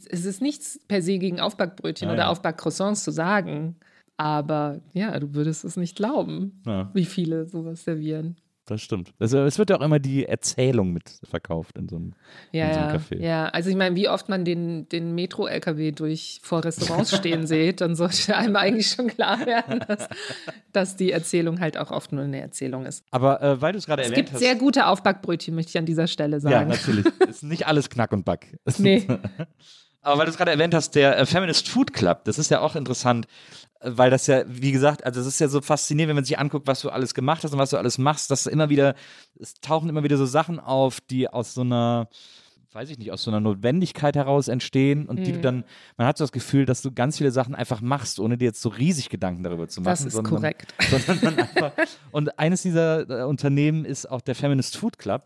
[0.10, 2.30] es ist nichts per se gegen Aufbackbrötchen Ja, oder ja.
[2.30, 3.76] Aufbackcroissants zu sagen.
[4.16, 6.90] Aber ja, du würdest es nicht glauben, Ja.
[6.94, 8.38] wie viele sowas servieren.
[8.68, 9.14] Das stimmt.
[9.20, 12.14] Also, es wird ja auch immer die Erzählung mit verkauft in so einem,
[12.52, 13.20] Ja, in so einem ja, Café.
[13.22, 13.46] ja.
[13.50, 17.96] Also ich meine, wie oft man den, den Metro-LKW durch vor Restaurants stehen sieht, dann
[17.96, 20.08] sollte einem eigentlich schon klar werden, dass,
[20.72, 23.04] dass die Erzählung halt auch oft nur eine Erzählung ist.
[23.12, 24.40] Aber äh, weil du es gerade Es erwähnt gibt hast.
[24.42, 26.70] sehr gute Aufbackbrötchen, möchte ich an dieser Stelle ja, sagen.
[26.70, 27.06] natürlich.
[27.30, 28.58] ist nicht alles Knack und Back.
[28.78, 29.08] Nee.
[30.08, 32.62] Aber weil du es gerade erwähnt hast, der äh, Feminist Food Club, das ist ja
[32.62, 33.28] auch interessant,
[33.82, 36.40] äh, weil das ja, wie gesagt, also es ist ja so faszinierend, wenn man sich
[36.40, 38.96] anguckt, was du alles gemacht hast und was du alles machst, dass immer wieder,
[39.38, 42.08] es tauchen immer wieder so Sachen auf, die aus so einer
[42.74, 45.64] weiß ich nicht, aus so einer Notwendigkeit heraus entstehen und die du dann,
[45.98, 48.62] man hat so das Gefühl, dass du ganz viele Sachen einfach machst, ohne dir jetzt
[48.62, 49.90] so riesig Gedanken darüber zu machen.
[49.90, 50.76] Das ist sondern, korrekt.
[51.08, 51.72] Sondern einfach,
[52.12, 55.24] und eines dieser äh, Unternehmen ist auch der Feminist Food Club,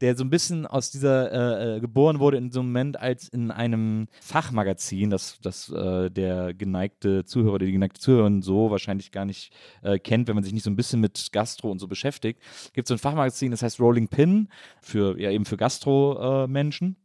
[0.00, 3.28] der so ein bisschen aus dieser, äh, äh, geboren wurde in so einem Moment, als
[3.28, 9.24] in einem Fachmagazin, das, das äh, der geneigte Zuhörer, die geneigte Zuhörerin so wahrscheinlich gar
[9.24, 12.40] nicht äh, kennt, wenn man sich nicht so ein bisschen mit Gastro und so beschäftigt,
[12.72, 14.48] gibt es so ein Fachmagazin, das heißt Rolling Pin,
[14.80, 16.96] für, ja eben für Gastro-Menschen.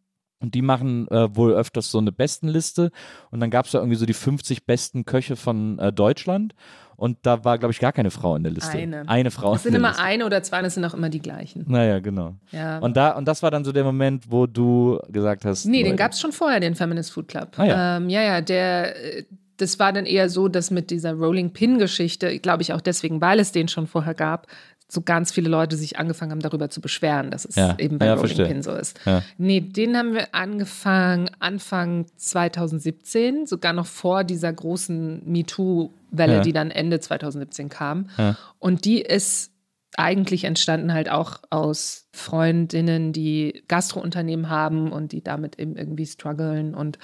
[0.42, 2.92] Und die machen äh, wohl öfters so eine Bestenliste.
[3.30, 6.56] Und dann gab es da irgendwie so die 50 besten Köche von äh, Deutschland.
[6.96, 8.78] Und da war, glaube ich, gar keine Frau in der Liste.
[8.78, 9.08] Eine.
[9.08, 9.56] Eine Frau.
[9.56, 10.04] Es sind immer Liste.
[10.04, 11.66] eine oder zwei, und es sind auch immer die gleichen.
[11.68, 12.36] Naja, genau.
[12.52, 12.80] Ja.
[12.80, 15.66] Und, da, und das war dann so der Moment, wo du gesagt hast.
[15.66, 17.52] Nee, den Leute, gab es schon vorher, den Feminist Food Club.
[17.58, 17.98] Ah, ja.
[17.98, 19.24] Ähm, ja, ja, der, äh,
[19.56, 23.40] das war dann eher so, dass mit dieser Rolling Pin-Geschichte, glaube ich auch deswegen, weil
[23.40, 24.48] es den schon vorher gab,
[24.92, 27.76] so ganz viele Leute sich angefangen haben, darüber zu beschweren, dass es Ja.
[27.78, 28.36] eben bei Ja, Rolling.
[28.48, 29.00] Pin so ist.
[29.06, 29.22] Ja.
[29.38, 36.42] Nee, den haben wir angefangen Anfang 2017, sogar noch vor dieser großen MeToo-Welle, Ja.
[36.42, 38.10] die dann Ende 2017 kam.
[38.58, 39.52] Und die ist
[39.96, 46.74] eigentlich entstanden halt auch aus Freundinnen, die Gastrounternehmen haben und die damit eben irgendwie strugglen
[46.74, 46.98] und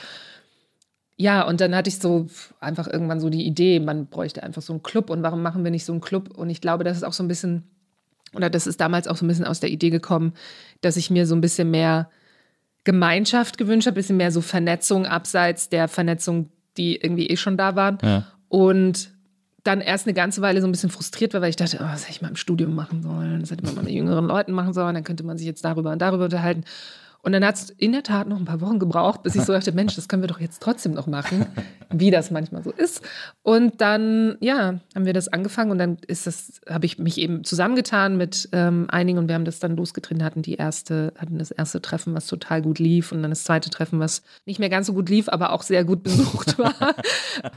[1.18, 2.28] ja, und dann hatte ich so
[2.60, 5.72] einfach irgendwann so die Idee, man bräuchte einfach so einen Club und warum machen wir
[5.72, 6.38] nicht so einen Club?
[6.38, 7.64] Und ich glaube, das ist auch so ein bisschen,
[8.36, 10.34] oder das ist damals auch so ein bisschen aus der Idee gekommen,
[10.82, 12.10] dass ich mir so ein bisschen mehr
[12.84, 17.58] Gemeinschaft gewünscht habe, ein bisschen mehr so Vernetzung abseits der Vernetzung, die irgendwie eh schon
[17.58, 17.98] da waren.
[18.02, 18.28] Ja.
[18.48, 19.12] Und
[19.64, 22.04] dann erst eine ganze Weile so ein bisschen frustriert war, weil ich dachte, oh, was
[22.04, 23.42] hätte ich mal im Studium machen sollen?
[23.42, 25.92] Das hätte man mal mit jüngeren Leuten machen sollen, dann könnte man sich jetzt darüber
[25.92, 26.64] und darüber unterhalten.
[27.26, 29.52] Und dann hat es in der Tat noch ein paar Wochen gebraucht, bis ich so
[29.52, 31.48] dachte, Mensch, das können wir doch jetzt trotzdem noch machen,
[31.92, 33.02] wie das manchmal so ist.
[33.42, 37.44] Und dann, ja, haben wir das angefangen und dann ist das, habe ich mich eben
[37.44, 41.50] zusammengetan mit ähm, einigen und wir haben das dann losgetreten, hatten die erste, hatten das
[41.50, 44.86] erste Treffen, was total gut lief und dann das zweite Treffen, was nicht mehr ganz
[44.86, 46.94] so gut lief, aber auch sehr gut besucht war.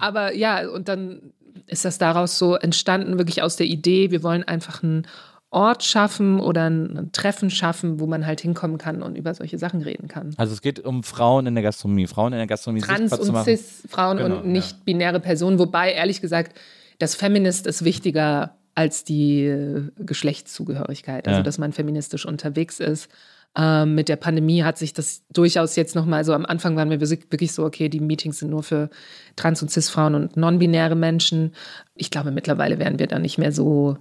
[0.00, 1.20] aber ja, und dann
[1.66, 5.06] ist das daraus so entstanden, wirklich aus der Idee, wir wollen einfach einen
[5.50, 9.80] Ort schaffen oder ein, Treffen schaffen, wo man halt hinkommen kann und über solche Sachen
[9.80, 10.34] reden kann.
[10.36, 12.06] Also es geht um Frauen in der Gastronomie.
[12.06, 13.44] Frauen in der Gastronomie Trans- sichtbar zu und machen.
[13.56, 16.58] Cis-Frauen Genau, und nicht-binäre Personen, wobei ehrlich gesagt,
[16.98, 21.42] das Feminist ist wichtiger als die äh, Geschlechtszugehörigkeit, also Ja.
[21.42, 23.08] dass man feministisch unterwegs ist.
[23.56, 27.00] Ähm, mit der Pandemie hat sich das durchaus jetzt nochmal so, am Anfang waren wir
[27.00, 28.90] wirklich so, okay, die Meetings sind nur für
[29.36, 31.52] Trans- und Cis-Frauen und non-binäre Menschen.
[31.94, 33.96] Ich glaube, mittlerweile wären wir da nicht mehr so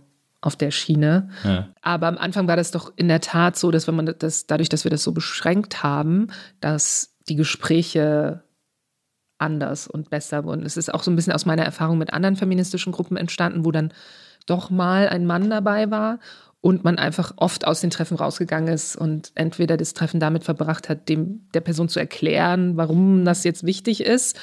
[0.47, 1.29] auf der Schiene.
[1.43, 1.67] Ja.
[1.81, 4.69] Aber am Anfang war das doch in der Tat so, dass wenn man das, dadurch,
[4.69, 6.27] dass wir das so beschränkt haben,
[6.61, 8.43] dass die Gespräche
[9.37, 10.65] anders und besser wurden.
[10.65, 13.71] Es ist auch so ein bisschen aus meiner Erfahrung mit anderen feministischen Gruppen entstanden, wo
[13.71, 13.93] dann
[14.45, 16.19] doch mal ein Mann dabei war
[16.61, 20.89] und man einfach oft aus den Treffen rausgegangen ist und entweder das Treffen damit verbracht
[20.89, 24.39] hat, dem der Person zu erklären, warum das jetzt wichtig ist,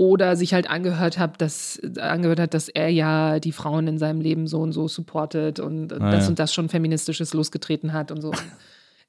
[0.00, 4.22] oder sich halt angehört hat, dass angehört hat, dass er ja die Frauen in seinem
[4.22, 6.28] Leben so und so supportet und das ja.
[6.28, 8.32] und das schon feministisches losgetreten hat und so.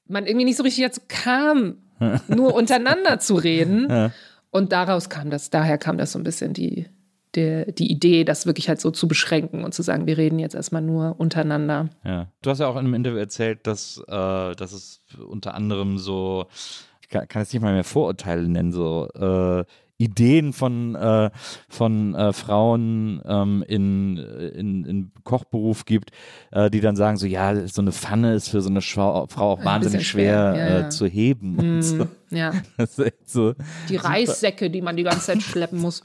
[0.09, 1.77] Man irgendwie nicht so richtig dazu kam,
[2.27, 4.11] nur untereinander zu reden.
[4.49, 6.87] Und daraus kam das, daher kam das so ein bisschen die,
[7.35, 10.55] der, die Idee, das wirklich halt so zu beschränken und zu sagen, wir reden jetzt
[10.55, 11.87] erstmal nur untereinander.
[12.03, 12.27] Ja.
[12.41, 16.47] Du hast ja auch in einem Interview erzählt, dass, äh, dass es unter anderem so,
[17.01, 19.63] ich kann, kann es nicht mal mehr Vorurteile nennen, so äh,
[20.01, 21.29] Ideen von, äh,
[21.69, 26.11] von äh, Frauen ähm, in, in, in Kochberuf gibt,
[26.51, 29.51] äh, die dann sagen so, ja, so eine Pfanne ist für so eine Frau, Frau
[29.51, 30.87] auch wahnsinnig schwer, schwer, ja, ja.
[30.87, 32.07] Äh, zu heben und so.
[32.31, 32.53] Ja,
[33.25, 33.53] so.
[33.89, 36.01] die Reissäcke, die man die ganze Zeit schleppen muss.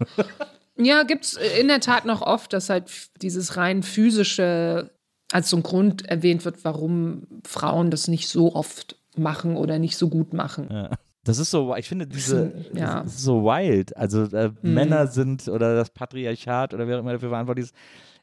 [0.76, 2.90] Ja, gibt's in der Tat noch oft, dass halt
[3.22, 4.90] dieses rein physische
[5.32, 9.96] als so ein Grund erwähnt wird, warum Frauen das nicht so oft machen oder nicht
[9.96, 10.68] so gut machen.
[10.70, 10.90] Ja.
[11.26, 13.02] Das ist so, ich finde diese, Ja.
[13.02, 13.96] das ist so wild.
[13.96, 17.74] Also äh, Männer sind oder das Patriarchat oder wer immer dafür verantwortlich ist,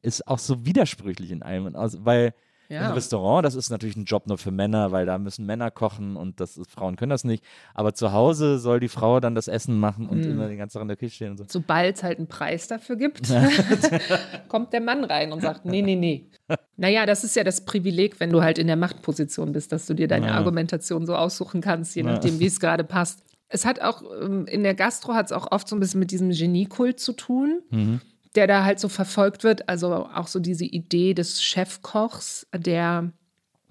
[0.01, 1.76] ist auch so widersprüchlich in allem.
[1.76, 2.34] Aus, weil
[2.70, 2.88] Ja.
[2.88, 6.16] Im Restaurant, das ist natürlich ein Job nur für Männer, weil da müssen Männer kochen
[6.16, 7.43] und das ist, Frauen können das nicht.
[7.76, 10.10] Aber zu Hause soll die Frau dann das Essen machen Mhm.
[10.10, 11.45] und immer die ganze Zeit in der Küche stehen und so.
[11.49, 13.22] Sobald es halt einen Preis dafür gibt,
[14.47, 16.30] kommt der Mann rein und sagt, nee, nee, nee.
[16.76, 19.94] Naja, das ist ja das Privileg, wenn du halt in der Machtposition bist, dass du
[19.94, 20.34] dir deine Ja.
[20.34, 22.12] Argumentation so aussuchen kannst, je Ja.
[22.14, 23.24] nachdem, wie es gerade passt.
[23.50, 26.10] Es hat auch, ähm, in der Gastro hat es auch oft so ein bisschen mit
[26.12, 28.02] diesem Geniekult zu tun, Mhm.
[28.36, 29.70] der da halt so verfolgt wird.
[29.70, 33.12] Also auch so diese Idee des Chefkochs, der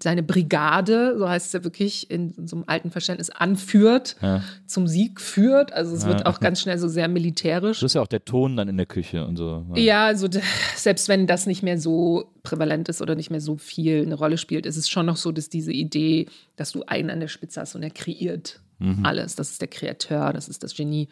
[0.02, 4.42] seine Brigade, so heißt es ja wirklich in so einem alten Verständnis, anführt, Ja.
[4.66, 5.72] zum Sieg führt.
[5.72, 6.08] Also es Ja.
[6.08, 7.80] wird auch ganz schnell so sehr militärisch.
[7.80, 9.64] Das ist ja auch der Ton dann in der Küche und so.
[9.74, 10.28] Ja, also
[10.76, 14.38] selbst wenn das nicht mehr so prävalent ist oder nicht mehr so viel eine Rolle
[14.38, 16.26] spielt, ist es schon noch so, dass diese Idee,
[16.56, 18.60] dass du einen an der Spitze hast und er kreiert
[19.04, 19.36] alles.
[19.36, 21.08] Das ist der Kreateur, das ist das Genie,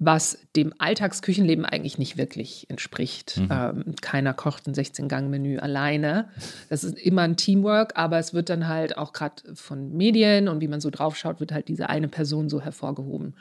[0.00, 3.40] was dem Alltagsküchenleben eigentlich nicht wirklich entspricht.
[3.50, 6.28] Ähm, keiner kocht ein 16-Gang-Menü alleine.
[6.68, 10.60] Das ist immer ein Teamwork, aber es wird dann halt auch gerade von Medien und
[10.60, 13.34] wie man so draufschaut, wird halt diese eine Person so hervorgehoben.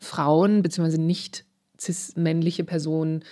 [0.00, 1.44] Frauen beziehungsweise nicht
[1.80, 3.22] cis-männliche Personen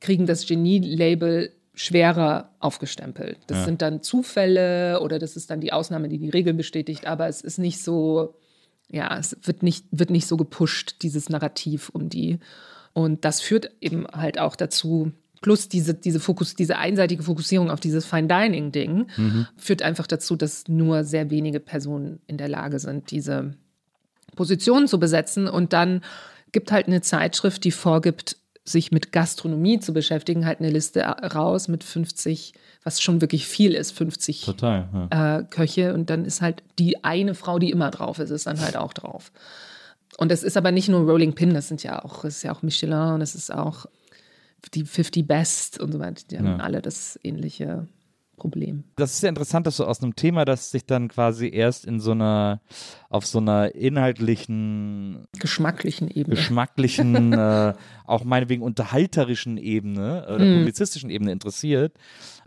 [0.00, 3.38] kriegen das Genie-Label schwerer aufgestempelt.
[3.46, 3.64] Das Ja.
[3.66, 7.40] sind dann Zufälle oder das ist dann die Ausnahme, die die Regel bestätigt, aber es
[7.40, 8.34] ist nicht so,
[8.90, 12.38] ja, es wird nicht, wird nicht so gepusht, dieses Narrativ um die.
[12.92, 17.80] Und das führt eben halt auch dazu, plus diese, diese, Fokus, diese einseitige Fokussierung auf
[17.80, 19.08] dieses Fine-Dining-Ding,
[19.56, 23.54] führt einfach dazu, dass nur sehr wenige Personen in der Lage sind, diese
[24.36, 25.48] Positionen zu besetzen.
[25.48, 26.02] Und dann
[26.52, 31.68] gibt halt eine Zeitschrift, die vorgibt, sich mit Gastronomie zu beschäftigen, halt eine Liste raus
[31.68, 34.88] mit 50, was schon wirklich viel ist, 50 Total.
[35.12, 35.38] Ja.
[35.38, 35.92] äh, Köche.
[35.92, 38.94] Und dann ist halt die eine Frau, die immer drauf ist, ist dann halt auch
[38.94, 39.32] drauf.
[40.16, 42.52] Und das ist aber nicht nur Rolling Pin, das sind ja auch, das ist ja
[42.54, 43.86] auch Michelin und es ist auch
[44.72, 46.22] die 50 Best und so weiter.
[46.30, 46.56] Die haben Ja.
[46.58, 47.86] alle das ähnliche
[48.36, 48.84] Problem.
[48.96, 52.00] Das ist ja interessant, dass du aus einem Thema, das sich dann quasi erst in
[52.00, 52.60] so einer,
[53.08, 56.36] auf so einer inhaltlichen, Geschmacklichen Ebene.
[56.36, 57.74] geschmacklichen, äh,
[58.06, 60.58] auch meinetwegen unterhalterischen Ebene oder Mhm.
[60.58, 61.94] publizistischen Ebene interessiert,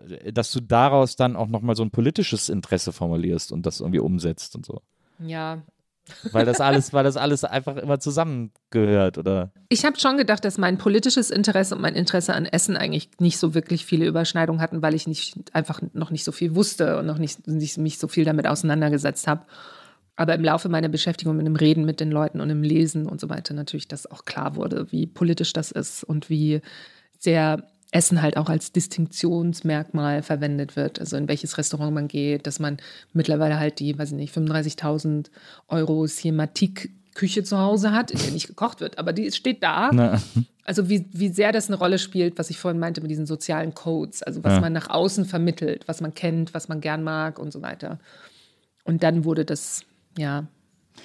[0.10, 4.00] äh, dass du daraus dann auch nochmal so ein politisches Interesse formulierst und das irgendwie
[4.00, 4.82] umsetzt und so.
[5.20, 5.62] ja,
[6.32, 9.52] Weil das alles, weil das alles einfach immer zusammengehört, oder?
[9.70, 13.38] Ich habe schon gedacht, dass mein politisches Interesse und mein Interesse an Essen eigentlich nicht
[13.38, 17.06] so wirklich viele Überschneidungen hatten, weil ich nicht einfach noch nicht so viel wusste und
[17.06, 19.46] noch nicht, nicht mich so viel damit auseinandergesetzt habe.
[20.16, 23.22] Aber im Laufe meiner Beschäftigung mit dem Reden mit den Leuten und im Lesen und
[23.22, 26.62] so weiter natürlich, dass auch klar wurde, wie politisch das ist und wie
[27.20, 31.00] sehr Essen halt auch als Distinktionsmerkmal verwendet wird.
[31.00, 32.78] Also in welches Restaurant man geht, dass man
[33.14, 35.28] mittlerweile halt die, weiß ich nicht, 35.000
[35.68, 39.90] Euro Ciematic Küche zu Hause hat, in der nicht gekocht wird, aber die steht da.
[39.92, 40.22] Na,
[40.66, 43.74] Also wie, wie sehr das eine Rolle spielt, was ich vorhin meinte mit diesen sozialen
[43.74, 44.60] Codes, also was Ja.
[44.60, 48.00] man nach außen vermittelt, was man kennt, was man gern mag und so weiter.
[48.84, 49.84] Und dann wurde das,
[50.18, 50.46] ja,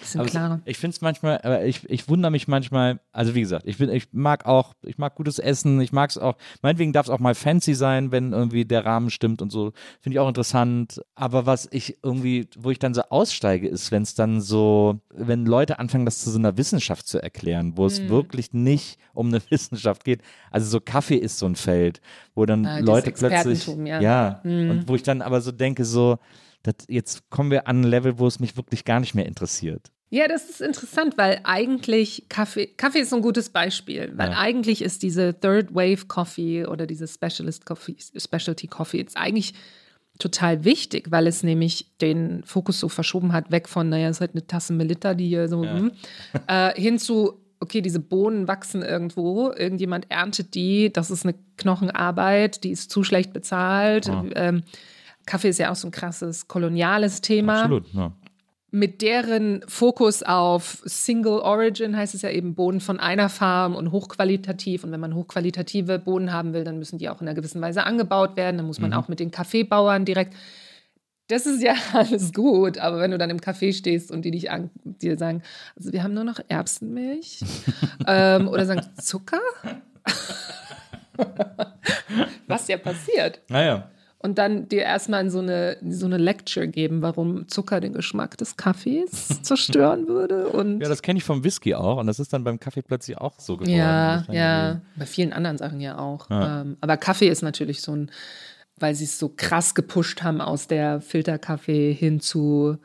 [0.01, 0.60] bisschen klarer.
[0.64, 3.90] Ich finde es manchmal, aber ich, ich wundere mich manchmal, also wie gesagt, ich, bin,
[3.90, 7.19] ich mag auch, ich mag gutes Essen, ich mag es auch, meinetwegen darf es auch
[7.19, 11.01] mal fancy sein, wenn irgendwie der Rahmen stimmt und so, finde ich auch interessant.
[11.14, 15.47] Aber was ich irgendwie, wo ich dann so aussteige, ist, wenn es dann so, wenn
[15.47, 17.86] Leute anfangen, das zu so einer Wissenschaft zu erklären, wo Mhm.
[17.86, 20.23] es wirklich nicht um eine Wissenschaft geht.
[20.51, 22.01] Also so Kaffee ist so ein Feld,
[22.35, 24.01] wo dann dieses Leute plötzlich, ja.
[24.01, 24.70] ja, Mhm.
[24.70, 26.19] und wo ich dann aber so denke, so,
[26.62, 29.90] das, jetzt kommen wir an ein Level, wo es mich wirklich gar nicht mehr interessiert.
[30.10, 34.39] Ja, das ist interessant, weil eigentlich Kaffee, Kaffee ist so ein gutes Beispiel, weil Ja.
[34.39, 39.55] eigentlich ist diese Third Wave Coffee oder diese Specialist Coffee, Specialty Coffee jetzt eigentlich
[40.18, 44.20] total wichtig, weil es nämlich den Fokus so verschoben hat, weg von, naja, es ist
[44.20, 45.93] halt eine Tasse Melitta, die hier so, hm,
[46.47, 52.64] äh, hin zu, okay, diese Bohnen wachsen irgendwo, irgendjemand erntet die, das ist eine Knochenarbeit,
[52.64, 54.06] die ist zu schlecht bezahlt.
[54.09, 54.24] Ja.
[54.34, 54.62] Ähm,
[55.27, 58.12] Kaffee ist ja auch so ein krasses koloniales Thema Absolut, ja.
[58.70, 63.93] mit deren Fokus auf Single Origin heißt es ja eben Bohnen von einer Farm und
[63.93, 64.85] hochqualitativ.
[64.85, 67.85] Und wenn man hochqualitative Bohnen haben will, dann müssen die auch in einer gewissen Weise
[67.85, 68.57] angebaut werden.
[68.57, 70.35] Dann muss man auch mit den Kaffeebauern direkt.
[71.28, 74.51] Das ist ja alles gut, aber wenn du dann im Café stehst und die dich
[74.51, 75.43] an, dir sagen,
[75.77, 77.40] also wir haben nur noch Erbsenmilch
[78.07, 79.40] ähm, oder sagen Zucker,
[82.47, 83.89] was ja passiert Naja.
[84.23, 88.39] Und dann dir erstmal in so eine, so eine Lecture geben, warum Zucker den Geschmack
[88.39, 89.11] des Kaffees
[89.43, 90.49] zerstören würde.
[90.49, 93.19] Und Ja, das kenne ich vom Whisky auch und das ist dann beim Kaffee plötzlich
[93.19, 93.74] auch so geworden.
[93.77, 96.31] ja, ja, bei vielen anderen Sachen ja auch.
[96.31, 96.61] Ja.
[96.62, 98.11] Ähm, aber Kaffee ist natürlich so ein,
[98.78, 102.78] weil sie es so krass gepusht haben aus der Filterkaffee hin zu.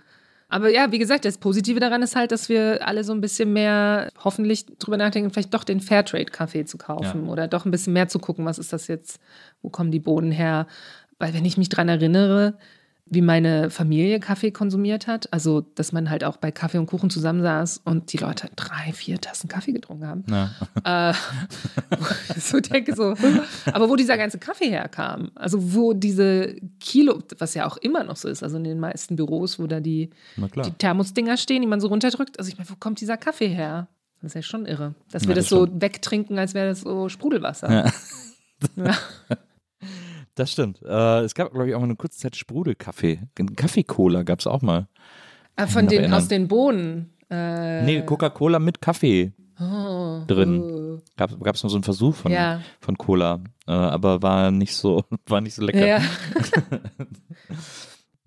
[0.49, 3.51] Aber ja, wie gesagt, das Positive daran ist halt, dass wir alle so ein bisschen
[3.51, 7.31] mehr hoffentlich drüber nachdenken, vielleicht doch den Fairtrade-Kaffee zu kaufen Ja.
[7.31, 9.19] oder doch ein bisschen mehr zu gucken, was ist das jetzt,
[9.61, 10.65] wo kommen die Bohnen her,
[11.19, 12.57] weil wenn ich mich dran erinnere,
[13.10, 17.10] wie meine Familie Kaffee konsumiert hat, also dass man halt auch bei Kaffee und Kuchen
[17.10, 20.26] zusammensaß und die Leute drei, vier Tassen Kaffee getrunken haben.
[20.30, 21.11] Ja.
[21.11, 21.14] Äh,
[22.39, 23.15] so denke so,
[23.72, 28.18] aber wo dieser ganze Kaffee herkam, also wo diese Kilo, was ja auch immer noch
[28.18, 31.80] so ist, also in den meisten Büros, wo da die, die Thermosdinger stehen, die man
[31.80, 33.88] so runterdrückt, also ich meine, wo kommt dieser Kaffee her?
[34.22, 36.81] Das ist ja schon irre, dass wir Ja, das, das so wegtrinken, als wäre das
[36.81, 37.91] so Sprudelwasser.
[38.76, 38.98] Ja.
[40.38, 40.81] Das stimmt.
[40.84, 43.22] Äh, es gab, glaube ich, auch mal eine kurze Zeit Sprudelkaffee.
[43.55, 44.88] Kaffee-Cola gab es auch mal.
[45.55, 47.09] Ah, Von den, aus den Bohnen.
[47.31, 50.61] Äh, Nee, Coca-Cola mit Kaffee oh, drin.
[50.61, 51.01] oh.
[51.15, 52.61] Gab es mal so einen Versuch von, Ja.
[52.80, 53.39] von Cola.
[53.68, 55.88] Äh, aber war nicht so, war nicht so lecker.
[55.88, 56.01] Ja.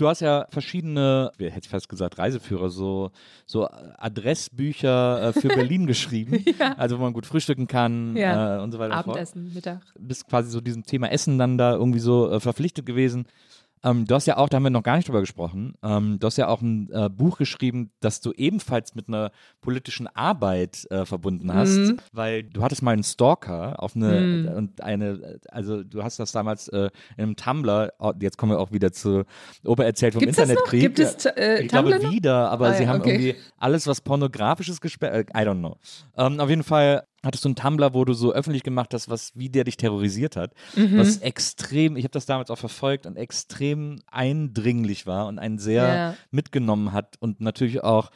[0.00, 3.10] Du hast ja verschiedene, wie hätte ich fast gesagt, Reiseführer, so,
[3.44, 3.68] so
[3.98, 6.42] Adressbücher äh, für Berlin geschrieben.
[6.78, 8.56] Also wo man gut frühstücken kann Ja.
[8.56, 8.94] äh, und so weiter.
[8.94, 9.82] Abendessen, Mittag.
[9.98, 13.26] bist quasi so diesem Thema Essen dann da irgendwie so äh, verpflichtet gewesen.
[13.82, 16.26] Ähm, du hast ja auch, da haben wir noch gar nicht drüber gesprochen, ähm, du
[16.26, 19.30] hast ja auch ein äh, Buch geschrieben, das du ebenfalls mit einer
[19.62, 21.96] politischen Arbeit äh, verbunden hast, Mhm.
[22.12, 26.68] weil du hattest mal einen Stalker auf eine, und eine, also du hast das damals
[26.68, 29.24] äh, in einem Tumblr, oh, jetzt kommen wir auch wieder zu
[29.64, 30.36] Obererzählt vom Gibt's?
[30.38, 30.80] Internetkrieg.
[30.82, 32.12] Gibt es, äh, ich glaube Tumblr noch?
[32.12, 33.10] wieder, aber Ah, sie ja, haben okay.
[33.12, 35.76] irgendwie alles, was pornografisches gesperrt, äh, I don't know.
[36.16, 39.32] Ähm, auf jeden Fall hattest du einen Tumblr, wo du so öffentlich gemacht hast, was,
[39.34, 40.98] wie der dich terrorisiert hat, Mhm.
[40.98, 45.94] was extrem, ich habe das damals auch verfolgt und extrem eindringlich war und einen sehr
[45.94, 46.14] Ja.
[46.30, 48.10] mitgenommen hat und natürlich auch,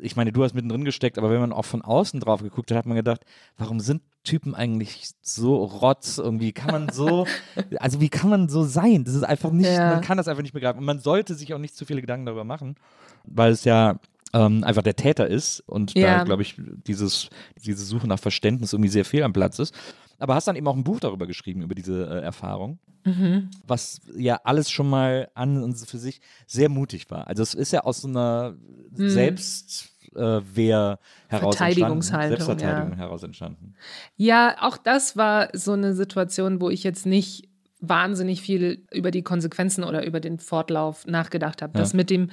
[0.00, 2.78] ich meine, du hast mittendrin gesteckt, aber wenn man auch von außen drauf geguckt hat,
[2.78, 3.22] hat man gedacht,
[3.58, 7.26] warum sind Typen eigentlich so rotz irgendwie, kann man so,
[7.78, 9.04] also wie kann man so sein?
[9.04, 9.88] Das ist einfach nicht, Ja.
[9.88, 12.24] man kann das einfach nicht begreifen und man sollte sich auch nicht zu viele Gedanken
[12.26, 12.76] darüber machen,
[13.24, 13.98] weil es ja
[14.34, 16.18] ähm, einfach der Täter ist und Ja.
[16.18, 16.56] da, glaube ich,
[16.86, 17.30] dieses,
[17.64, 19.74] diese Suche nach Verständnis irgendwie sehr fehl am Platz ist.
[20.18, 23.50] Aber hast dann eben auch ein Buch darüber geschrieben, über diese äh, Erfahrung, Mhm.
[23.66, 27.26] was ja alles schon mal an und für sich sehr mutig war.
[27.28, 28.54] Also es ist ja aus so einer
[28.92, 30.98] Selbstwehr
[31.28, 31.30] heraus entstanden.
[31.56, 32.96] Verteidigungshaltung, Selbstverteidigung ja.
[32.98, 33.74] heraus entstanden.
[34.16, 37.48] Ja, auch das war so eine Situation, wo ich jetzt nicht
[37.80, 41.76] wahnsinnig viel über die Konsequenzen oder über den Fortlauf nachgedacht habe.
[41.76, 42.30] Das mit dem,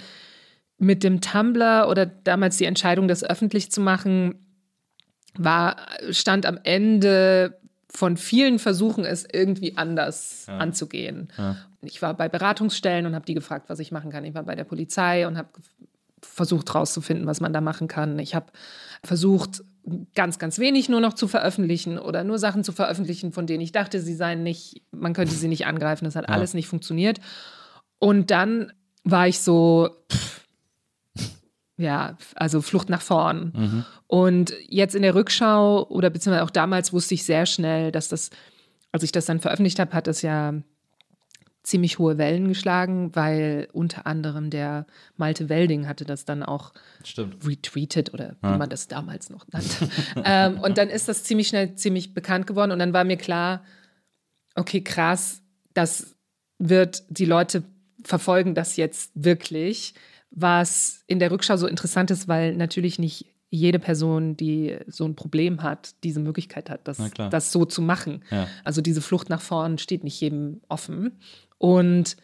[0.81, 4.47] mit dem Tumblr oder damals die Entscheidung, das öffentlich zu machen,
[5.35, 5.77] war,
[6.09, 11.31] stand am Ende von vielen Versuchen, es irgendwie anders anzugehen.
[11.83, 14.25] Ich war bei Beratungsstellen und habe die gefragt, was ich machen kann.
[14.25, 15.49] Ich war bei der Polizei und habe
[16.21, 18.17] versucht herauszufinden, was man da machen kann.
[18.17, 18.47] Ich habe
[19.03, 19.63] versucht,
[20.15, 23.71] ganz, ganz wenig nur noch zu veröffentlichen oder nur Sachen zu veröffentlichen, von denen ich
[23.71, 26.05] dachte, sie seien nicht, man könnte sie nicht angreifen.
[26.05, 27.19] Das hat alles nicht funktioniert.
[27.99, 30.40] Und dann war ich so, pff,
[31.81, 33.85] ja, also Flucht nach vorn.
[34.07, 38.29] Und jetzt in der Rückschau oder beziehungsweise auch damals wusste ich sehr schnell, dass das,
[38.91, 40.53] als ich das dann veröffentlicht habe, hat das ja
[41.63, 47.45] ziemlich hohe Wellen geschlagen, weil unter anderem der Malte Welding hatte das dann auch Stimmt.
[47.45, 49.87] retweetet oder wie man das damals noch nannte.
[50.25, 53.63] ähm, und dann ist das ziemlich schnell ziemlich bekannt geworden und dann war mir klar,
[54.55, 55.43] okay, krass,
[55.73, 56.15] das
[56.57, 57.63] wird die Leute
[58.03, 59.93] verfolgen das jetzt wirklich,
[60.31, 65.15] was in der Rückschau so interessant ist, weil natürlich nicht jede Person, die so ein
[65.15, 66.97] Problem hat, diese Möglichkeit hat, das,
[67.29, 68.23] das so zu machen.
[68.31, 68.47] Ja.
[68.63, 71.19] Also diese Flucht nach vorn steht nicht jedem offen.
[71.57, 72.15] Und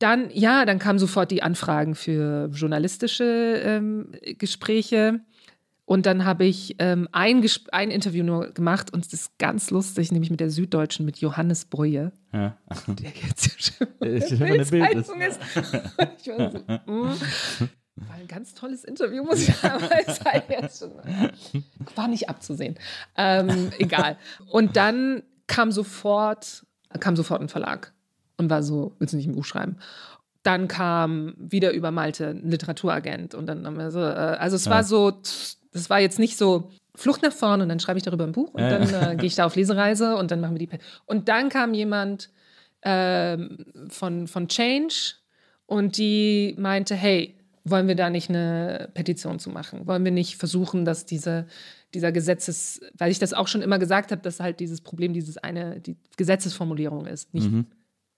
[0.00, 5.20] dann, ja, dann kamen sofort die Anfragen für journalistische ähm, Gespräche.
[5.92, 9.70] Und dann habe ich ähm, ein, Gesp- ein Interview nur gemacht und es ist ganz
[9.70, 12.56] lustig, nämlich mit der Süddeutschen, mit Johannes Breuer, Ja.
[12.86, 14.70] der jetzt schon ist.
[14.70, 15.38] Bildzeitung ist.
[16.18, 16.58] Ich war so,
[16.90, 17.10] mm.
[17.96, 19.84] War ein ganz tolles Interview, muss ich sagen.
[21.94, 22.76] war nicht abzusehen.
[23.18, 24.16] Ähm, egal.
[24.50, 26.64] Und dann kam sofort,
[27.00, 27.92] kam sofort ein Verlag
[28.38, 29.76] und war so, willst du nicht ein Buch schreiben?
[30.42, 34.70] Dann kam wieder über Malte ein Literaturagent und dann haben wir so, äh, also es
[34.70, 35.20] war so,
[35.72, 38.52] das war jetzt nicht so Flucht nach vorne und dann schreibe ich darüber ein Buch
[38.52, 40.66] und Ja, dann äh, gehe ich da auf Lesereise und dann machen wir die.
[40.66, 42.30] Pe und dann kam jemand
[42.82, 45.14] ähm, von, von Change
[45.66, 47.34] und die meinte, hey,
[47.64, 49.86] wollen wir da nicht eine Petition zu machen?
[49.86, 51.46] Wollen wir nicht versuchen, dass diese,
[51.94, 55.38] dieser Gesetzes, weil ich das auch schon immer gesagt habe, dass halt dieses Problem, dieses
[55.38, 57.48] eine, die Gesetzesformulierung ist, nicht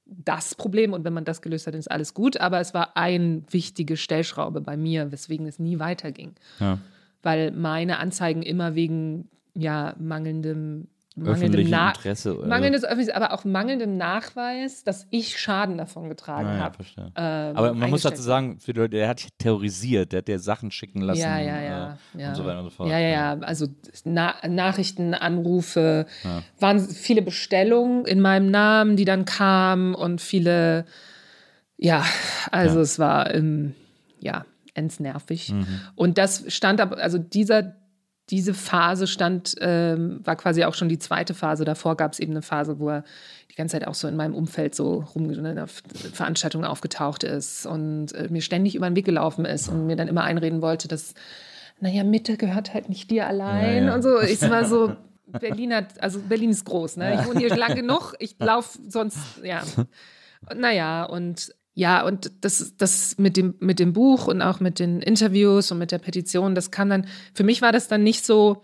[0.06, 2.96] das Problem und wenn man das gelöst hat, dann ist alles gut, aber es war
[2.96, 6.78] ein wichtige Stellschraube bei mir, weswegen es nie weiterging Ja.
[7.24, 13.44] Weil meine Anzeigen immer wegen ja mangelndem mangelndem, Na Interesse oder- mangelndes öffentliches, aber auch
[13.44, 16.74] mangelndem Nachweis, dass ich Schaden davon getragen Ah, ja, habe.
[16.74, 17.12] verstehe.
[17.14, 20.26] ähm, Aber man muss dazu sagen, für die Leute, der hat dich terrorisiert, der hat
[20.26, 21.20] dir Sachen schicken lassen.
[21.20, 21.98] Ja, ja, ja.
[22.16, 22.28] äh, ja.
[22.30, 22.88] Und so weiter und so fort.
[22.90, 23.38] Ja, ja, ja.
[23.42, 23.68] Also
[24.04, 26.06] Na Nachrichten, Anrufe,
[26.58, 30.84] waren viele Bestellungen in meinem Namen, die dann kamen und viele,
[31.76, 32.04] ja,
[32.50, 32.82] also Ja.
[32.82, 33.74] es war, ähm,
[34.20, 34.44] ja,
[34.74, 35.52] endsnervig.
[35.52, 35.66] Mhm.
[35.94, 37.76] Und das stand aber, also dieser,
[38.30, 41.64] diese Phase stand, ähm, war quasi auch schon die zweite Phase.
[41.64, 43.04] Davor gab es eben eine Phase, wo er
[43.50, 45.82] die ganze Zeit auch so in meinem Umfeld so rum auf
[46.12, 50.08] Veranstaltungen aufgetaucht ist und äh, mir ständig über den Weg gelaufen ist und mir dann
[50.08, 51.14] immer einreden wollte, dass,
[51.80, 53.94] naja, Mitte gehört halt nicht dir allein Ja, ja.
[53.94, 54.20] und so.
[54.20, 54.96] Ich war so,
[55.26, 57.20] Berlin hat, also Berlin ist groß, ne?
[57.20, 59.62] Ich wohne hier lang genug, ich laufe sonst, ja.
[60.54, 65.00] Naja, und ja, und das, das mit dem, mit dem Buch und auch mit den
[65.00, 68.62] Interviews und mit der Petition, das kam dann, für mich war das dann nicht so,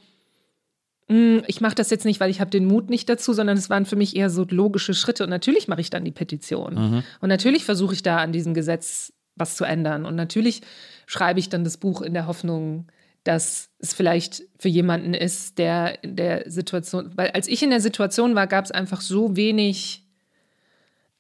[1.09, 3.69] "Hm, ich mache das jetzt nicht, weil ich habe den Mut nicht dazu, sondern es
[3.69, 5.25] waren für mich eher so logische Schritte.
[5.25, 6.77] Und natürlich mache ich dann die Petition.
[7.21, 10.05] Und natürlich versuche ich da an diesem Gesetz was zu ändern.
[10.07, 10.63] Und natürlich
[11.07, 12.87] schreibe ich dann das Buch in der Hoffnung,
[13.25, 17.81] dass es vielleicht für jemanden ist, der in der Situation, weil als ich in der
[17.81, 20.07] Situation war, gab es einfach so wenig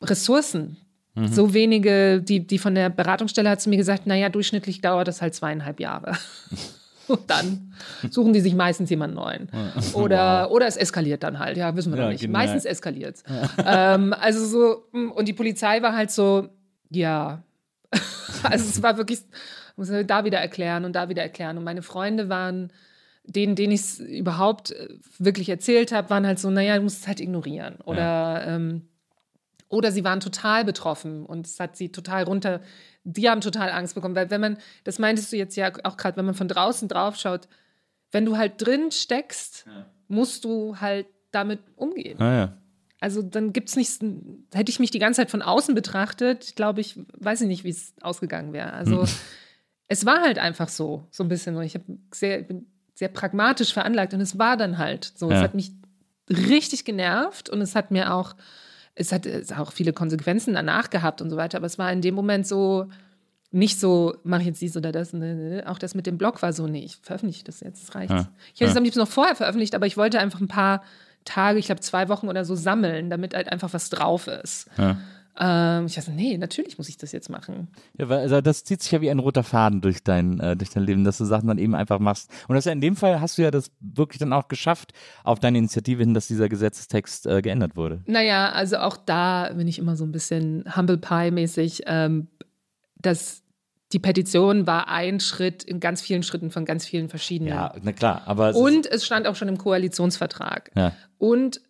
[0.00, 0.76] Ressourcen.
[1.16, 5.20] So wenige, die, die von der Beratungsstelle hat zu mir gesagt, naja, durchschnittlich dauert das
[5.20, 6.16] halt zweieinhalb Jahre.
[7.08, 7.74] Und dann
[8.08, 9.48] suchen die sich meistens jemanden neuen.
[9.94, 12.20] Oder, oder es eskaliert dann halt, ja, wissen wir Ja, noch nicht.
[12.20, 12.38] genau.
[12.38, 13.24] Meistens eskaliert es.
[13.66, 16.48] ähm, also so, mm, und die Polizei war halt so,
[16.90, 17.42] ja.
[18.44, 19.22] also es war wirklich,
[19.76, 21.58] muss ich da wieder erklären und da wieder erklären.
[21.58, 22.72] Und meine Freunde waren,
[23.24, 24.88] denen, denen ich es überhaupt äh,
[25.18, 27.74] wirklich erzählt habe, waren halt so, naja, du musst es halt ignorieren.
[27.84, 28.82] Oder, ähm,
[29.70, 32.60] oder sie waren total betroffen und es hat sie total runter,
[33.04, 34.14] die haben total Angst bekommen.
[34.14, 37.16] Weil wenn man, das meintest du jetzt ja auch gerade, wenn man von draußen drauf
[37.16, 37.48] schaut,
[38.12, 39.64] wenn du halt drin steckst,
[40.08, 42.20] musst du halt damit umgehen.
[42.20, 42.56] Ah, ja.
[42.98, 44.00] Also dann gibt es nichts,
[44.52, 47.70] hätte ich mich die ganze Zeit von außen betrachtet, glaube ich, weiß ich nicht, wie
[47.70, 48.72] es ausgegangen wäre.
[48.74, 49.06] Also
[49.86, 51.56] es war halt einfach so, so ein bisschen.
[51.56, 51.82] Und ich hab
[52.12, 55.28] sehr, bin sehr pragmatisch veranlagt und es war dann halt so.
[55.30, 55.42] Es Ja.
[55.42, 55.72] hat mich
[56.28, 58.34] richtig genervt und es hat mir auch,
[58.94, 62.02] es hat es auch viele Konsequenzen danach gehabt und so weiter, aber es war in
[62.02, 62.88] dem Moment so,
[63.52, 65.12] nicht so, mache ich jetzt dies oder das.
[65.12, 65.68] Ne, ne, ne.
[65.68, 68.12] Auch das mit dem Blog war so, nee, ich veröffentliche das jetzt, das reicht.
[68.12, 68.28] Ja.
[68.54, 70.82] Ich hätte es am liebsten noch vorher veröffentlicht, aber ich wollte einfach ein paar
[71.24, 74.68] Tage, ich glaube zwei Wochen oder so sammeln, damit halt einfach was drauf ist.
[74.78, 74.98] Ja.
[75.42, 77.68] Ähm, ich dachte, nee, natürlich muss ich das jetzt machen.
[77.98, 80.70] Ja, weil, also das zieht sich ja wie ein roter Faden durch dein, äh, durch
[80.70, 82.30] dein Leben, dass du Sachen dann eben einfach machst.
[82.46, 84.92] Und das ja in dem Fall hast du ja das wirklich dann auch geschafft,
[85.24, 88.02] auf deine Initiative hin, dass dieser Gesetzestext äh, geändert wurde.
[88.06, 91.84] Naja, also auch da bin ich immer so ein bisschen Humble Pie-mäßig.
[91.86, 92.28] Ähm,
[93.02, 93.42] dass
[93.92, 97.54] die Petition war ein Schritt in ganz vielen Schritten von ganz vielen verschiedenen.
[97.54, 100.70] Ja, na klar, aber Und es stand auch schon im Koalitionsvertrag.
[100.76, 100.92] ja.
[101.18, 101.60] Und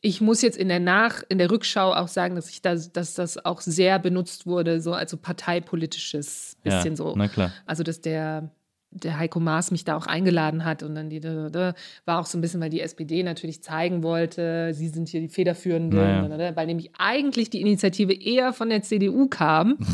[0.00, 3.14] ich muss jetzt in der Nach, in der Rückschau auch sagen, dass ich das, dass
[3.14, 7.14] das auch sehr benutzt wurde, so also parteipolitisches bisschen ja, so.
[7.16, 7.52] Na klar.
[7.66, 8.50] Also dass der
[8.90, 11.74] der Heiko Maas mich da auch eingeladen hat und dann die da, da,
[12.06, 15.28] war auch so ein bisschen, weil die SPD natürlich zeigen wollte, sie sind hier die
[15.28, 16.22] Federführenden, Naja.
[16.22, 19.78] da, da, da, weil nämlich eigentlich die Initiative eher von der CDU kam.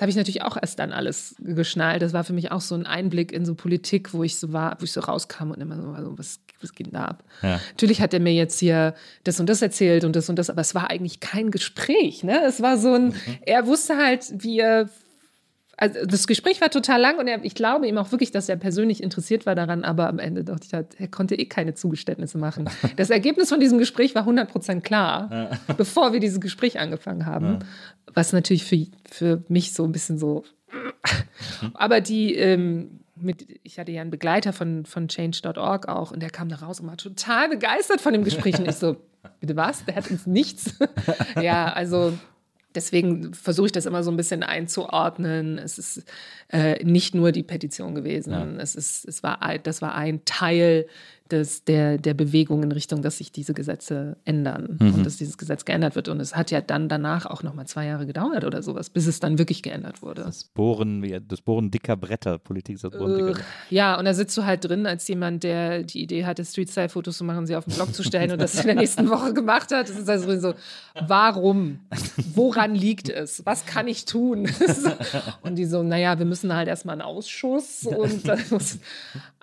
[0.00, 2.00] Das habe ich natürlich auch erst dann alles geschnallt.
[2.00, 4.78] Das war für mich auch so ein Einblick in so Politik, wo ich so war,
[4.80, 7.22] wo ich so rauskam und immer so, also was, was geht denn da ab?
[7.42, 7.60] Ja.
[7.72, 8.94] Natürlich hat er mir jetzt hier
[9.24, 12.24] das und das erzählt und das und das, aber es war eigentlich kein Gespräch.
[12.24, 12.40] Ne?
[12.46, 14.88] Es war so ein, er wusste halt, wie er.
[15.80, 18.56] Also das Gespräch war total lang und er, ich glaube ihm auch wirklich, dass er
[18.56, 22.36] persönlich interessiert war daran, aber am Ende dachte ich, halt, er konnte eh keine Zugeständnisse
[22.36, 22.68] machen.
[22.96, 27.60] Das Ergebnis von diesem Gespräch war 100% klar, bevor wir dieses Gespräch angefangen haben.
[28.12, 30.44] Was natürlich für, für mich so ein bisschen so.
[31.72, 36.30] aber die, ähm, mit, ich hatte ja einen Begleiter von, von change.org auch und der
[36.30, 38.58] kam da raus und war total begeistert von dem Gespräch.
[38.58, 38.96] Und ich so,
[39.40, 39.84] bitte was?
[39.86, 40.74] Der hat uns nichts.
[41.40, 42.12] ja, also
[42.74, 45.58] deswegen versuche ich das immer so ein bisschen einzuordnen.
[45.58, 46.04] Es ist
[46.48, 48.58] äh, nicht nur die Petition gewesen.
[48.58, 50.86] Es ist, es war, das war ein Teil
[51.32, 55.64] des, der, der Bewegung in Richtung, dass sich diese Gesetze ändern und dass dieses Gesetz
[55.64, 56.08] geändert wird.
[56.08, 59.06] Und es hat ja dann danach auch noch mal zwei Jahre gedauert oder sowas, bis
[59.06, 60.22] es dann wirklich geändert wurde.
[60.22, 63.44] Das Bohren, das Bohren dicker Bretter, Politik ist das Bohren dicker Bretter.
[63.70, 67.24] Ja, und da sitzt du halt drin als jemand, der die Idee hatte, Street-Style-Fotos zu
[67.24, 69.88] machen, sie auf den Blog zu stellen und das in der nächsten Woche gemacht hat.
[69.88, 70.54] Das ist also so,
[71.06, 71.80] warum?
[72.34, 73.44] Woran liegt es?
[73.46, 74.48] Was kann ich tun?
[75.42, 78.78] und die so, naja, wir müssen halt erstmal einen Ausschuss und dann muss,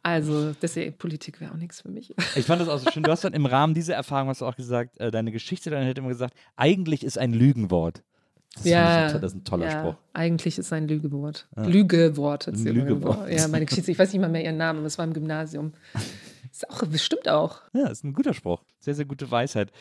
[0.04, 2.14] also deswegen, Politik wäre auch nichts für mich.
[2.36, 3.04] Ich fand das auch so schön.
[3.04, 5.84] Du hast dann im Rahmen dieser Erfahrung hast du auch gesagt, äh, deine Geschichte dann
[5.84, 8.04] hätte immer gesagt, eigentlich ist ein Lügenwort.
[8.56, 9.96] Das, ich ein das ist ein toller ja, Spruch.
[10.14, 11.48] Eigentlich ist ein Lügewort.
[11.56, 12.48] Lügewort.
[12.48, 13.28] immer Lügewort.
[13.28, 13.34] gesagt.
[13.34, 15.74] Ja, meine Geschichte, ich weiß nicht mal mehr ihren Namen, aber es war im Gymnasium.
[16.52, 17.62] Ist auch, bestimmt auch.
[17.74, 18.64] Ja, ist ein guter Spruch.
[18.80, 19.72] Sehr, sehr gute Weisheit.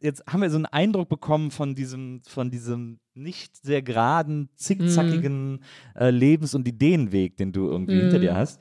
[0.00, 5.62] Jetzt haben wir so einen Eindruck bekommen von diesem, von diesem nicht sehr geraden, zickzackigen
[5.94, 8.60] äh, Lebens- und Ideenweg, den du irgendwie hinter dir hast.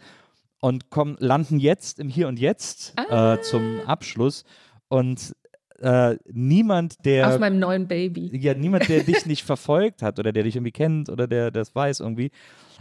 [0.64, 4.46] Und kommen, landen jetzt im Hier und Jetzt äh, zum Abschluss.
[4.88, 5.36] Und
[5.80, 8.30] äh, niemand, der Auf meinem neuen Baby.
[8.38, 11.76] ja, niemand, der dich nicht verfolgt hat oder der dich irgendwie kennt oder der das
[11.76, 12.32] weiß irgendwie.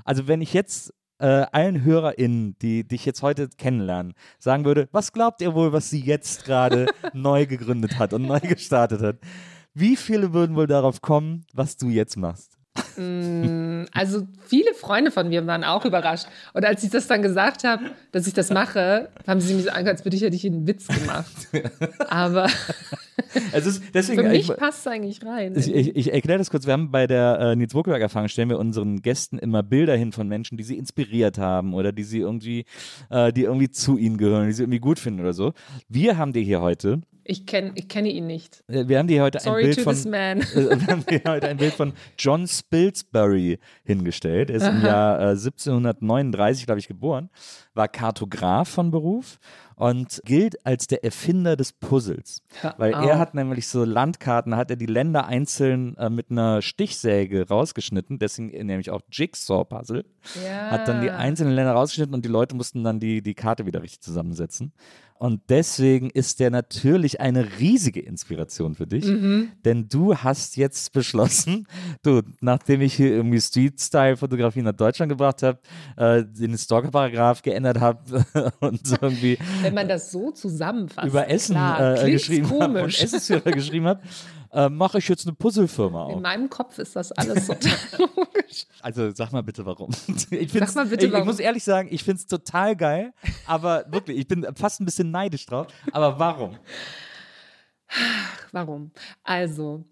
[0.04, 5.12] Also wenn ich jetzt äh, allen HörerInnen, die dich jetzt heute kennenlernen, sagen würde, was
[5.12, 9.16] glaubt ihr wohl, was sie jetzt gerade neu gegründet hat und neu gestartet hat?
[9.74, 12.61] Wie viele würden wohl darauf kommen, was du jetzt machst?
[13.92, 16.26] Also viele Freunde von mir waren auch überrascht.
[16.52, 19.70] Und als ich das dann gesagt habe, dass ich das mache, haben sie mich so
[19.70, 21.48] angehört, als würde ich ja nicht einen Witz gemacht.
[22.08, 22.48] Aber
[23.52, 25.54] Es ist deswegen für mich ich, passt es eigentlich rein.
[25.56, 26.66] ich, ich, ich erkläre das kurz.
[26.66, 30.12] Wir haben bei der äh, Nils Burkeberg Erfahrung stellen wir unseren Gästen immer Bilder hin
[30.12, 32.64] von Menschen, die sie inspiriert haben oder die sie irgendwie,
[33.10, 35.52] äh, die irgendwie zu ihnen gehören, die sie irgendwie gut finden oder so.
[35.88, 38.64] Wir haben dir hier heute, Ich, kenn, ich kenne ihn nicht.
[38.68, 40.40] äh, wir haben dir heute Sorry ein Bild to von this man.
[40.40, 44.50] äh, wir haben dir heute ein Bild von John Spilsbury hingestellt.
[44.50, 47.30] Er ist im Jahr äh, 1739, glaube ich, geboren,
[47.74, 49.38] war Kartograf von Beruf
[49.76, 52.42] und gilt als der Erfinder des Puzzles.
[52.76, 53.18] Weil er auf.
[53.18, 58.66] hat nämlich so Landkarten, hat er die Länder einzeln äh, mit einer Stichsäge rausgeschnitten, deswegen
[58.66, 60.04] nämlich auch Jigsaw-Puzzle.
[60.44, 60.70] Ja.
[60.70, 63.82] Hat dann die einzelnen Länder rausgeschnitten und die Leute mussten dann die, die Karte wieder
[63.82, 64.72] richtig zusammensetzen.
[65.22, 69.52] Und deswegen ist der natürlich eine riesige Inspiration für dich, Mhm.
[69.64, 71.68] denn du hast jetzt beschlossen,
[72.02, 75.60] du, nachdem ich hier irgendwie Street-Style-Fotografie nach Deutschland gebracht habe,
[75.96, 78.00] äh, den Stalker-Paragraph geändert habe
[78.60, 81.06] und so irgendwie Wenn man das so zusammenfasst.
[81.06, 83.00] über Essen klar, äh, geschrieben habe und.
[83.00, 84.00] Essensführer geschrieben habe,
[84.52, 86.20] äh, mache ich jetzt eine Puzzlefirma In auf.
[86.20, 87.72] meinem Kopf ist das alles total
[88.16, 88.66] logisch.
[88.80, 89.90] Also sag mal bitte warum.
[90.30, 91.26] Ich find's, mal bitte, ich, ich warum.
[91.26, 93.12] muss ehrlich sagen, ich finde es total geil,
[93.46, 95.66] aber wirklich, ich bin fast ein bisschen neidisch drauf.
[95.92, 96.58] Aber warum?
[98.52, 98.92] Warum?
[99.22, 99.84] Also,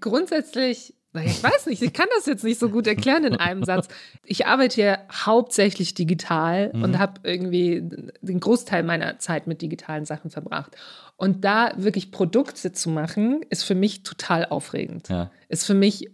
[0.00, 3.64] grundsätzlich, naja, ich weiß nicht, ich kann das jetzt nicht so gut erklären in einem
[3.64, 3.88] Satz.
[4.24, 6.82] Ich arbeite ja hauptsächlich digital Mhm.
[6.82, 7.82] und habe irgendwie
[8.22, 10.76] den Großteil meiner Zeit mit digitalen Sachen verbracht.
[11.16, 15.08] Und da wirklich Produkte zu machen, ist für mich total aufregend.
[15.08, 15.30] Ja.
[15.48, 16.10] Ist für mich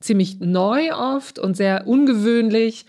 [0.00, 2.86] ziemlich neu oft und sehr ungewöhnlich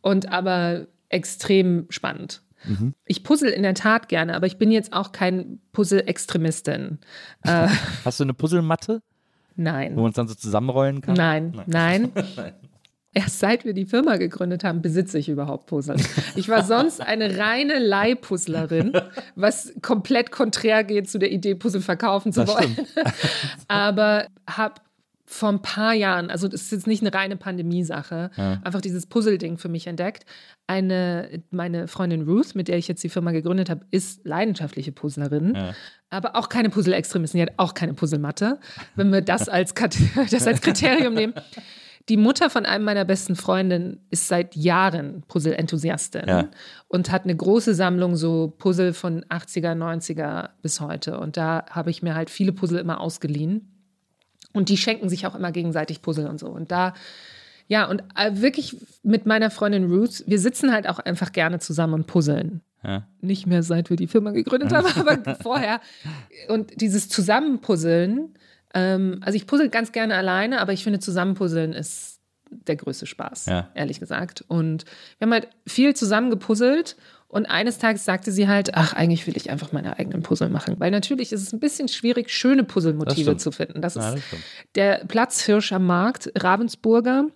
[0.00, 2.42] und aber extrem spannend.
[2.64, 2.92] Mhm.
[3.06, 6.98] Ich puzzle in der Tat gerne, aber ich bin jetzt auch kein Puzzle-Extremistin.
[7.44, 7.68] Äh,
[8.04, 9.00] Hast du eine Puzzlematte,
[9.58, 9.94] wo nein.
[9.94, 11.14] man es dann so zusammenrollen kann?
[11.14, 12.12] Nein, nein.
[13.12, 15.96] Erst seit wir die Firma gegründet haben, besitze ich überhaupt Puzzle.
[16.36, 18.92] Ich war sonst eine reine Leihpuzzlerin,
[19.34, 22.76] was komplett konträr geht zu der Idee, Puzzle verkaufen zu Das wollen.
[23.68, 24.74] Aber habe
[25.30, 28.30] vor ein paar Jahren, also das ist jetzt nicht eine reine Pandemie-Sache,
[28.64, 30.24] einfach dieses Puzzle-Ding für mich entdeckt.
[30.66, 35.56] Eine, meine Freundin Ruth, mit der ich jetzt die Firma gegründet habe, ist leidenschaftliche Puzzlerin,
[36.08, 38.58] aber auch keine Puzzle-Extremistin, die hat auch keine Puzzlematte.
[38.96, 39.74] Wenn wir das als,
[40.30, 41.34] das als Kriterium nehmen.
[42.08, 46.48] Die Mutter von einem meiner besten Freundinnen ist seit Jahren Puzzle-Enthusiastin Ja.
[46.86, 51.20] und hat eine große Sammlung so Puzzle von 80er, 90er bis heute.
[51.20, 53.74] Und da habe ich mir halt viele Puzzle immer ausgeliehen.
[54.52, 56.48] Und die schenken sich auch immer gegenseitig Puzzle und so.
[56.48, 56.94] Und da,
[57.66, 61.94] ja, und äh, wirklich mit meiner Freundin Ruth, wir sitzen halt auch einfach gerne zusammen
[61.94, 62.62] und puzzeln.
[62.82, 63.06] Ja.
[63.20, 65.80] Nicht mehr seit wir die Firma gegründet haben, aber vorher.
[66.48, 68.34] Und dieses Zusammenpuzzeln,
[68.74, 72.20] ähm, also ich puzzle ganz gerne alleine, aber ich finde Zusammenpuzzeln ist
[72.50, 73.68] der größte Spaß, Ja.
[73.74, 74.44] ehrlich gesagt.
[74.48, 74.84] Und
[75.18, 76.96] wir haben halt viel zusammen gepuzzelt
[77.28, 80.76] und eines Tages sagte sie halt, ach, eigentlich will ich einfach meine eigenen Puzzle machen.
[80.78, 83.82] Weil natürlich ist es ein bisschen schwierig, schöne Puzzlemotive zu finden.
[83.82, 84.22] Das ist Ja, das
[84.74, 87.26] der Platzhirsch am Markt, Ravensburger,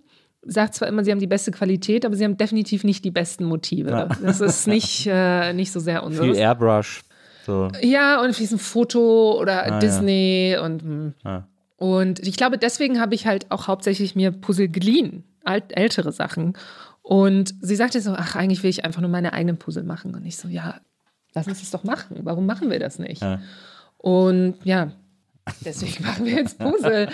[0.45, 3.45] sagt zwar immer, sie haben die beste Qualität, aber sie haben definitiv nicht die besten
[3.45, 3.91] Motive.
[3.91, 4.07] Ja.
[4.23, 6.39] Das ist nicht, äh, nicht so sehr Viel unseres.
[6.39, 7.03] Airbrush.
[7.45, 7.69] So.
[7.83, 9.79] Ja, und fließen Foto oder Ah, ja.
[9.79, 11.15] Disney und hm.
[11.25, 11.49] Ja.
[11.77, 16.55] und ich glaube, deswegen habe ich halt auch hauptsächlich mir Puzzle geliehen, alt, ältere Sachen.
[17.03, 20.15] Und sie sagte so, ach, eigentlich will ich einfach nur meine eigenen Puzzle machen.
[20.15, 20.81] Und ich so, ja,
[21.35, 22.21] lass uns das doch machen.
[22.23, 23.23] Warum machen wir das nicht?
[23.23, 23.41] Ja.
[23.99, 24.93] Und ja,
[25.65, 27.09] deswegen machen wir jetzt Puzzle.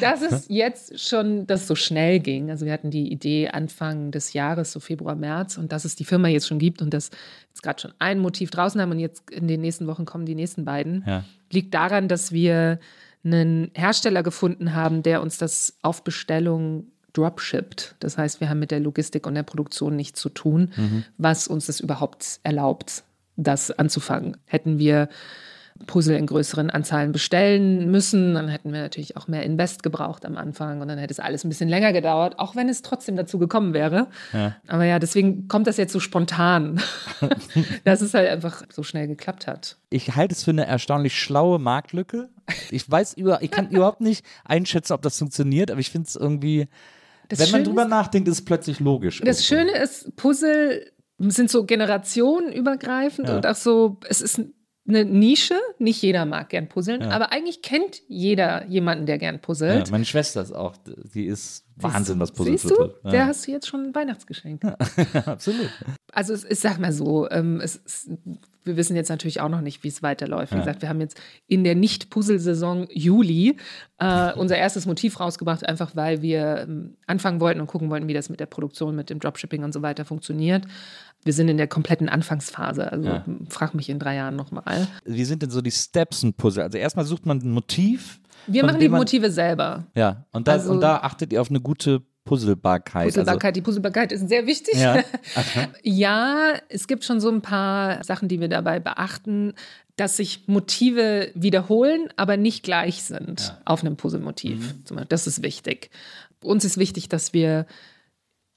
[0.00, 2.50] Dass es jetzt schon, das so schnell ging.
[2.50, 6.04] Also wir hatten die Idee Anfang des Jahres, so Februar, März, und dass es die
[6.04, 7.10] Firma jetzt schon gibt und dass
[7.48, 10.34] jetzt gerade schon ein Motiv draußen haben und jetzt in den nächsten Wochen kommen die
[10.34, 11.24] nächsten beiden, Ja.
[11.52, 12.78] liegt daran, dass wir
[13.24, 16.86] einen Hersteller gefunden haben, der uns das auf Bestellung
[17.16, 17.96] dropshippt.
[18.00, 20.72] Das heißt, wir haben mit der Logistik und der Produktion nichts zu tun,
[21.18, 23.04] was uns das überhaupt erlaubt,
[23.36, 24.36] das anzufangen.
[24.46, 25.08] Hätten wir
[25.86, 28.34] Puzzle in größeren Anzahlen bestellen müssen.
[28.34, 31.44] Dann hätten wir natürlich auch mehr Invest gebraucht am Anfang und dann hätte es alles
[31.44, 34.08] ein bisschen länger gedauert, auch wenn es trotzdem dazu gekommen wäre.
[34.32, 34.56] Ja.
[34.66, 36.80] Aber ja, deswegen kommt das jetzt so spontan,
[37.84, 39.76] dass es halt einfach so schnell geklappt hat.
[39.90, 42.28] Ich halte es für eine erstaunlich schlaue Marktlücke.
[42.70, 46.16] Ich weiß über, ich kann überhaupt nicht einschätzen, ob das funktioniert, aber ich finde es
[46.16, 46.68] irgendwie,
[47.28, 49.20] Das wenn man Schöne drüber ist- nachdenkt, ist es plötzlich logisch.
[49.24, 49.70] Das irgendwie.
[49.72, 53.36] Schöne ist, Puzzle sind so generationenübergreifend Ja.
[53.36, 54.40] und auch so, es ist
[54.88, 55.54] eine Nische.
[55.78, 59.90] Nicht jeder mag gern puzzeln, aber eigentlich kennt jeder jemanden, der gern Ja, puzzelt.
[59.90, 60.74] meine Schwester ist auch,
[61.14, 62.90] die ist Wahnsinn, was Puzzle Siehst du?
[63.04, 63.10] Ja.
[63.10, 64.62] Der hast du jetzt schon ein Weihnachtsgeschenk.
[65.26, 65.68] Absolut.
[66.12, 68.10] Also es ist, sag mal so, ähm, es ist,
[68.64, 70.52] wir wissen jetzt natürlich auch noch nicht, wie es weiterläuft.
[70.52, 70.62] Wie Ja.
[70.62, 73.56] gesagt, wir haben jetzt in der Nicht-Puzzle-Saison Juli
[73.98, 78.14] äh, unser erstes Motiv rausgebracht, einfach weil wir ähm, anfangen wollten und gucken wollten, wie
[78.14, 80.64] das mit der Produktion, mit dem Dropshipping und so weiter funktioniert.
[81.26, 82.90] Wir sind in der kompletten Anfangsphase.
[82.90, 83.24] Also Ja.
[83.48, 84.86] frag mich in drei Jahren nochmal.
[85.04, 86.62] Wie sind denn so die Steps ein Puzzle?
[86.62, 88.20] Also erstmal sucht man ein Motiv.
[88.46, 89.86] Wir machen die Motive selber.
[89.94, 93.06] Ja, und, da, Also- und da achtet ihr auf eine gute Puzzlebarkeit.
[93.06, 94.74] Puzzlebarkeit, die Puzzlebarkeit ist sehr wichtig.
[94.76, 95.00] Also,
[95.54, 95.68] ja.
[95.82, 99.54] Ja, es gibt schon so ein paar Sachen, die wir dabei beachten,
[99.96, 104.74] dass sich Motive wiederholen, aber nicht gleich sind auf einem Puzzlemotiv.
[104.90, 105.00] Mhm.
[105.08, 105.90] Das ist wichtig.
[106.42, 107.66] Uns ist wichtig, dass wir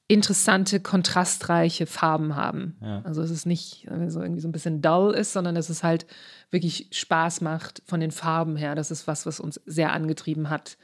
[0.09, 2.75] interessante, kontrastreiche Farben haben.
[3.03, 6.07] Also es ist nicht so irgendwie so ein bisschen dull ist, sondern dass es halt
[6.49, 8.75] wirklich Spaß macht von den Farben her.
[8.75, 10.77] Das ist was, was uns sehr angetrieben hat.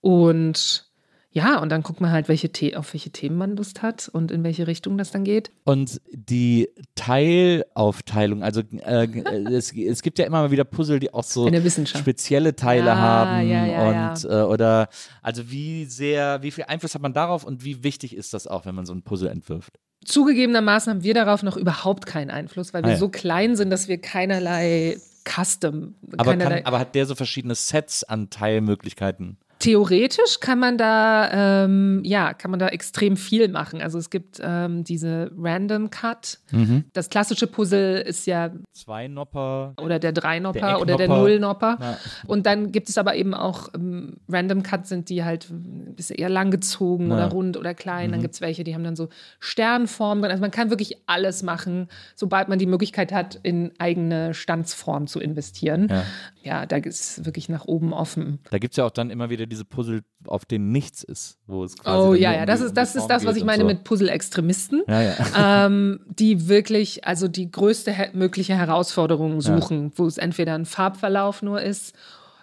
[0.00, 0.90] Und
[1.34, 4.30] ja, und dann guckt man halt, welche The auf welche Themen man Lust hat und
[4.30, 5.50] in welche Richtung das dann geht.
[5.64, 9.06] Und die Teilaufteilung, also äh,
[9.50, 11.50] es, es gibt ja immer mal wieder Puzzle, die auch so
[11.86, 14.88] spezielle Teile Ja, haben ja, ja, und Äh, oder
[15.22, 18.66] also wie sehr, wie viel Einfluss hat man darauf und wie wichtig ist das auch,
[18.66, 19.78] wenn man so ein Puzzle entwirft?
[20.04, 23.88] Zugegebenermaßen haben wir darauf noch überhaupt keinen Einfluss, weil wir Ah, so klein sind, dass
[23.88, 29.38] wir keinerlei Custom, Aber, kann, aber hat der so verschiedene Sets an Teilmöglichkeiten?
[29.62, 33.80] Theoretisch kann man da, ähm, ja, kann man da extrem viel machen.
[33.80, 36.38] Also es gibt ähm, diese Random Cut.
[36.50, 36.84] Mhm.
[36.92, 39.74] Das klassische Puzzle ist ja Zwei Nopper.
[39.80, 41.06] oder der Dreinopper Der oder der.
[41.06, 41.78] Nullnopper.
[41.80, 41.98] Ja.
[42.26, 46.16] Und dann gibt es aber eben auch ähm, Random Cut sind die halt ein bisschen
[46.16, 47.14] eher langgezogen Ja.
[47.14, 48.08] oder rund oder klein.
[48.08, 48.12] Mhm.
[48.14, 50.24] Dann gibt es welche, die haben dann so Sternformen.
[50.28, 55.20] Also man kann wirklich alles machen, sobald man die Möglichkeit hat, in eigene Standsform zu
[55.20, 55.86] investieren.
[55.88, 56.02] Ja.
[56.44, 58.40] Ja, da ist wirklich nach oben offen.
[58.50, 61.62] Da gibt es ja auch dann immer wieder diese Puzzle, auf denen nichts ist, wo
[61.62, 62.08] es quasi.
[62.08, 63.66] Oh ja, ja, das ist das, ist das, was ich meine so.
[63.66, 64.82] mit Puzzle-Extremisten.
[64.88, 65.66] Ja, ja.
[65.66, 71.42] ähm, die wirklich, also die größte her mögliche Herausforderung suchen, wo es entweder ein Farbverlauf
[71.42, 71.94] nur ist.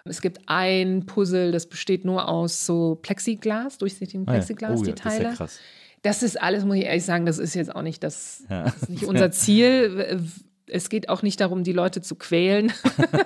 [0.04, 4.38] Es gibt ein Puzzle, das besteht nur aus so Plexiglas, durchsichtigem Ah, ja.
[4.38, 5.24] Plexiglas, oh, die ja, Das ist Teile.
[5.30, 5.58] ja krass.
[6.02, 8.62] Das ist alles, muss ich ehrlich sagen, das ist jetzt auch nicht das, Ja.
[8.64, 10.22] das ist nicht unser Ziel.
[10.66, 12.72] Es geht auch nicht darum, die Leute zu quälen,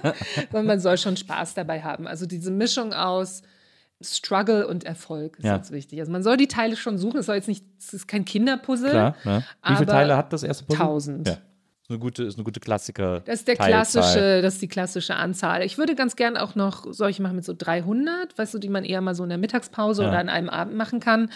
[0.51, 2.07] sondern man soll schon Spaß dabei haben.
[2.07, 3.43] Also diese Mischung aus
[4.05, 5.57] Struggle und Erfolg ist Ja.
[5.57, 5.99] jetzt wichtig.
[6.01, 7.19] Also man soll die Teile schon suchen.
[7.21, 8.91] Es soll jetzt nicht, es ist kein Kinderpuzzle.
[8.91, 9.17] Klar.
[9.25, 9.43] Ja.
[9.67, 10.79] Wie viele Teile hat das erste Puzzle?
[10.87, 11.29] Tausend.
[11.29, 11.35] Ja.
[11.35, 13.21] Ist eine gute, ist eine gute Klassiker.
[13.21, 13.69] Das ist der Teilzahl.
[14.03, 15.63] klassische, das ist die klassische Anzahl.
[15.63, 18.85] Ich würde ganz gern auch noch solche machen mit so 300, weißt du, die man
[18.85, 20.09] eher mal so in der Mittagspause Ja.
[20.09, 21.31] oder an einem Abend machen kann.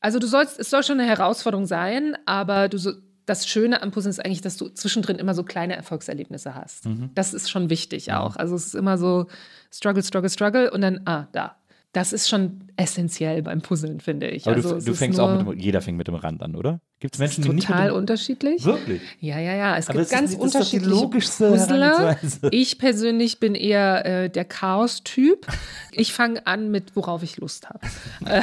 [0.00, 2.92] Also du sollst, es soll schon eine Herausforderung sein, aber du so,
[3.26, 6.86] das Schöne am Puzzeln ist eigentlich, dass du zwischendrin immer so kleine Erfolgserlebnisse hast.
[6.86, 7.10] Mhm.
[7.14, 8.34] Das ist schon wichtig auch.
[8.36, 9.26] Also es ist immer so
[9.72, 11.54] Struggle, Struggle, Struggle und dann, ah, da.
[11.92, 14.46] Das ist schon essentiell beim Puzzeln, finde ich.
[14.46, 16.80] Aber also du, du fängst auch mit dem, jeder fängt mit dem Rand an, oder?
[17.00, 18.64] Gibt es Menschen, die nicht total unterschiedlich.
[18.64, 19.02] Wirklich?
[19.20, 19.76] Ja, ja, ja.
[19.76, 22.16] Es Aber gibt ganz ist unterschiedliche Puzzler.
[22.50, 25.46] Ich persönlich bin eher äh, der Chaos-Typ.
[25.90, 27.80] Ich fange an mit, worauf ich Lust habe.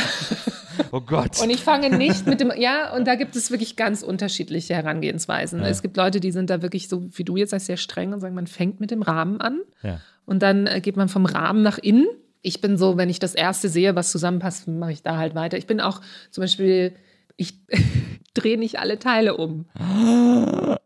[0.91, 1.41] Oh Gott.
[1.41, 5.61] Und ich fange nicht mit dem, ja, und da gibt es wirklich ganz unterschiedliche Herangehensweisen.
[5.61, 8.21] Es gibt Leute, die sind da wirklich so, wie du jetzt, als sehr streng und
[8.21, 9.99] sagen, man fängt mit dem Rahmen an ja.
[10.26, 12.07] und dann äh, geht man vom Rahmen nach innen.
[12.41, 15.57] Ich bin so, wenn ich das erste sehe, was zusammenpasst, mache ich da halt weiter.
[15.57, 16.02] Ich bin auch
[16.32, 16.95] zum Beispiel,
[17.36, 17.53] ich
[18.34, 19.66] drehe nicht alle Teile um.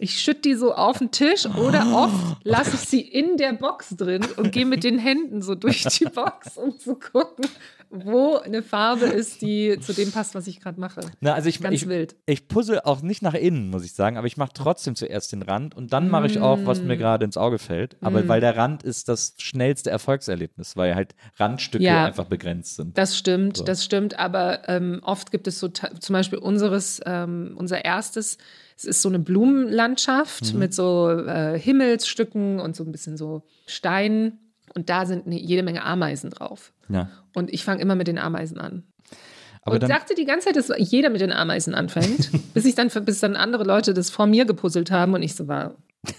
[0.00, 3.96] Ich schütte die so auf den Tisch oder oft lasse ich sie in der Box
[3.96, 7.44] drin und gehe mit den Händen so durch die Box, um zu gucken,
[7.90, 11.00] wo eine Farbe ist, die zu dem passt, was ich gerade mache.
[11.20, 12.16] Na, also ich, Ganz ich, wild.
[12.26, 15.42] ich puzzle auch nicht nach innen, muss ich sagen, aber ich mache trotzdem zuerst den
[15.42, 16.98] Rand und dann mache ich auch, was mir Mm.
[16.98, 17.96] gerade ins Auge fällt.
[18.02, 22.04] Aber weil der Rand ist das schnellste Erfolgserlebnis, weil halt Randstücke Ja.
[22.04, 22.98] einfach begrenzt sind.
[22.98, 27.84] Das stimmt, das stimmt, aber ähm, oft gibt es so, zum Beispiel unseres, ähm, unser
[27.84, 28.36] erstes,
[28.76, 30.58] es ist so eine Blumenlandschaft Mhm.
[30.58, 34.38] mit so äh, Himmelsstücken und so ein bisschen so Steinen
[34.74, 36.72] und da sind ne, jede Menge Ameisen drauf.
[36.88, 37.08] Ja.
[37.34, 38.84] Und ich fange immer mit den Ameisen an.
[39.62, 42.74] Aber und dann, dachte die ganze Zeit, dass jeder mit den Ameisen anfängt, bis ich
[42.74, 45.74] dann, bis dann andere Leute das vor mir gepuzzelt haben und ich so war,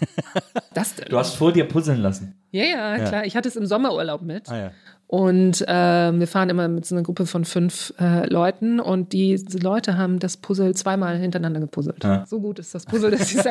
[0.73, 1.07] Das denn?
[1.09, 2.35] Du hast vor dir puzzeln lassen.
[2.51, 3.05] ja, ja, Ja.
[3.07, 3.25] klar.
[3.25, 4.49] Ich hatte es im Sommerurlaub mit.
[4.49, 4.71] Ah ja.
[5.07, 9.57] Und ähm, wir fahren immer mit so einer Gruppe von fünf äh, Leuten und diese
[9.57, 12.03] Leute haben das Puzzle zweimal hintereinander gepuzzelt.
[12.03, 12.25] Ja.
[12.27, 13.45] So gut ist das Puzzle, dass sie es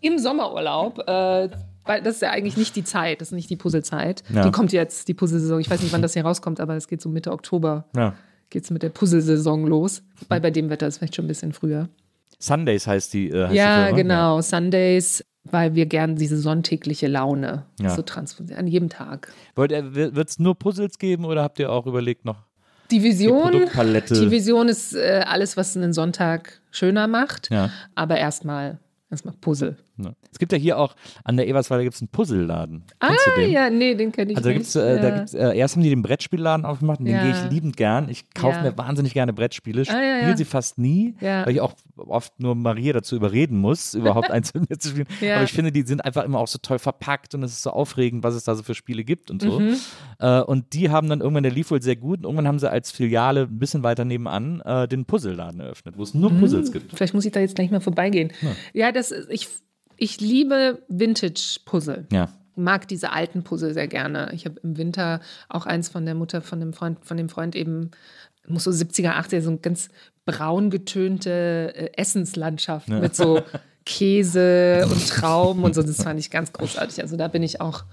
[0.00, 1.50] im Sommerurlaub, äh,
[1.84, 4.22] weil das ist ja eigentlich nicht die Zeit, das ist nicht die Puzzlezeit.
[4.32, 4.44] Ja.
[4.44, 5.60] Die kommt jetzt, die Puzzlesaison.
[5.60, 8.14] Ich weiß nicht, wann das hier rauskommt, aber es geht so Mitte Oktober ja.
[8.50, 10.02] geht's mit der Puzzlesaison los.
[10.20, 11.88] Wobei bei dem Wetter ist vielleicht schon ein bisschen früher.
[12.38, 13.30] Sundays heißt die.
[13.30, 13.96] Äh, heißt Ja, die Firma.
[14.02, 14.40] genau.
[14.40, 17.90] Sundays, weil wir gern diese sonntägliche Laune Ja.
[17.90, 18.58] so transformieren.
[18.58, 19.32] An jedem Tag.
[19.54, 22.36] Wird es nur Puzzles geben oder habt ihr auch überlegt noch
[22.90, 24.20] Die die Vision, Produktpalette?
[24.20, 27.50] die Vision ist äh, alles, was einen Sonntag schöner macht.
[27.50, 27.70] Ja.
[27.94, 28.78] Aber erstmal
[29.10, 29.76] erstmal Puzzle.
[29.98, 30.12] Ja.
[30.32, 30.94] Es gibt ja hier auch
[31.24, 32.84] an der Eberswalde gibt es einen Puzzelladen.
[33.00, 33.12] Ah,
[33.46, 34.58] ja, nee, den kenne ich Also da nicht.
[34.72, 35.16] gibt's, äh, da Ja.
[35.16, 37.22] gibt's, äh, erst haben die den Brettspielladen aufgemacht und den Ja.
[37.22, 38.08] gehe ich liebend gern.
[38.08, 40.36] Ich kaufe mir wahnsinnig gerne Brettspiele, spiele Ah, ja, ja.
[40.36, 43.94] sie fast nie, weil ich auch oft nur Maria dazu überreden muss,
[44.24, 45.06] überhaupt mir zu spielen.
[45.34, 47.70] Aber ich finde, die sind einfach immer auch so toll verpackt und es ist so
[47.70, 49.60] aufregend, was es da so für Spiele gibt und so.
[49.60, 49.76] Mhm.
[50.18, 52.70] Äh, und die haben dann irgendwann, der lief wohl sehr gut und irgendwann haben sie
[52.70, 56.92] als Filiale ein bisschen weiter nebenan äh, den Puzzelladen eröffnet, wo es nur Puzzles gibt.
[56.96, 58.32] Vielleicht muss ich da jetzt gleich mal vorbeigehen.
[58.72, 59.48] Ja, das ist, ich,
[60.02, 62.06] ich liebe Vintage-Puzzle.
[62.10, 62.28] Ja.
[62.56, 64.30] mag diese alten Puzzle sehr gerne.
[64.34, 67.54] Ich habe im Winter auch eins von der Mutter von dem Freund, von dem Freund
[67.54, 67.92] eben,
[68.48, 69.90] muss so 70er, 80er, so eine ganz
[70.26, 73.42] braun getönte äh, Essenslandschaft mit so
[73.86, 75.82] Käse und Trauben und so.
[75.82, 77.00] Das fand ich ganz großartig.
[77.00, 77.84] Also da bin ich auch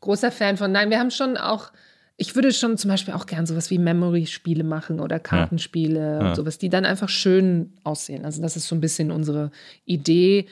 [0.00, 0.70] großer Fan von.
[0.70, 1.72] Nein, wir haben schon auch,
[2.16, 6.58] ich würde schon zum Beispiel auch gern sowas wie Memory-Spiele machen oder Kartenspiele und sowas,
[6.58, 8.24] die dann einfach schön aussehen.
[8.24, 9.50] Also das ist so ein bisschen unsere
[9.84, 10.46] Idee.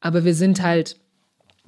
[0.00, 0.96] Aber wir sind halt,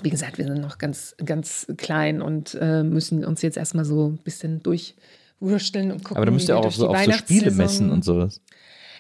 [0.03, 4.09] wie gesagt, wir sind noch ganz, ganz klein und äh, müssen uns jetzt erstmal so
[4.09, 6.17] ein bisschen durchwursteln und gucken.
[6.19, 8.41] Aber da müsst ihr auch auf so, auf so Spiele messen und sowas.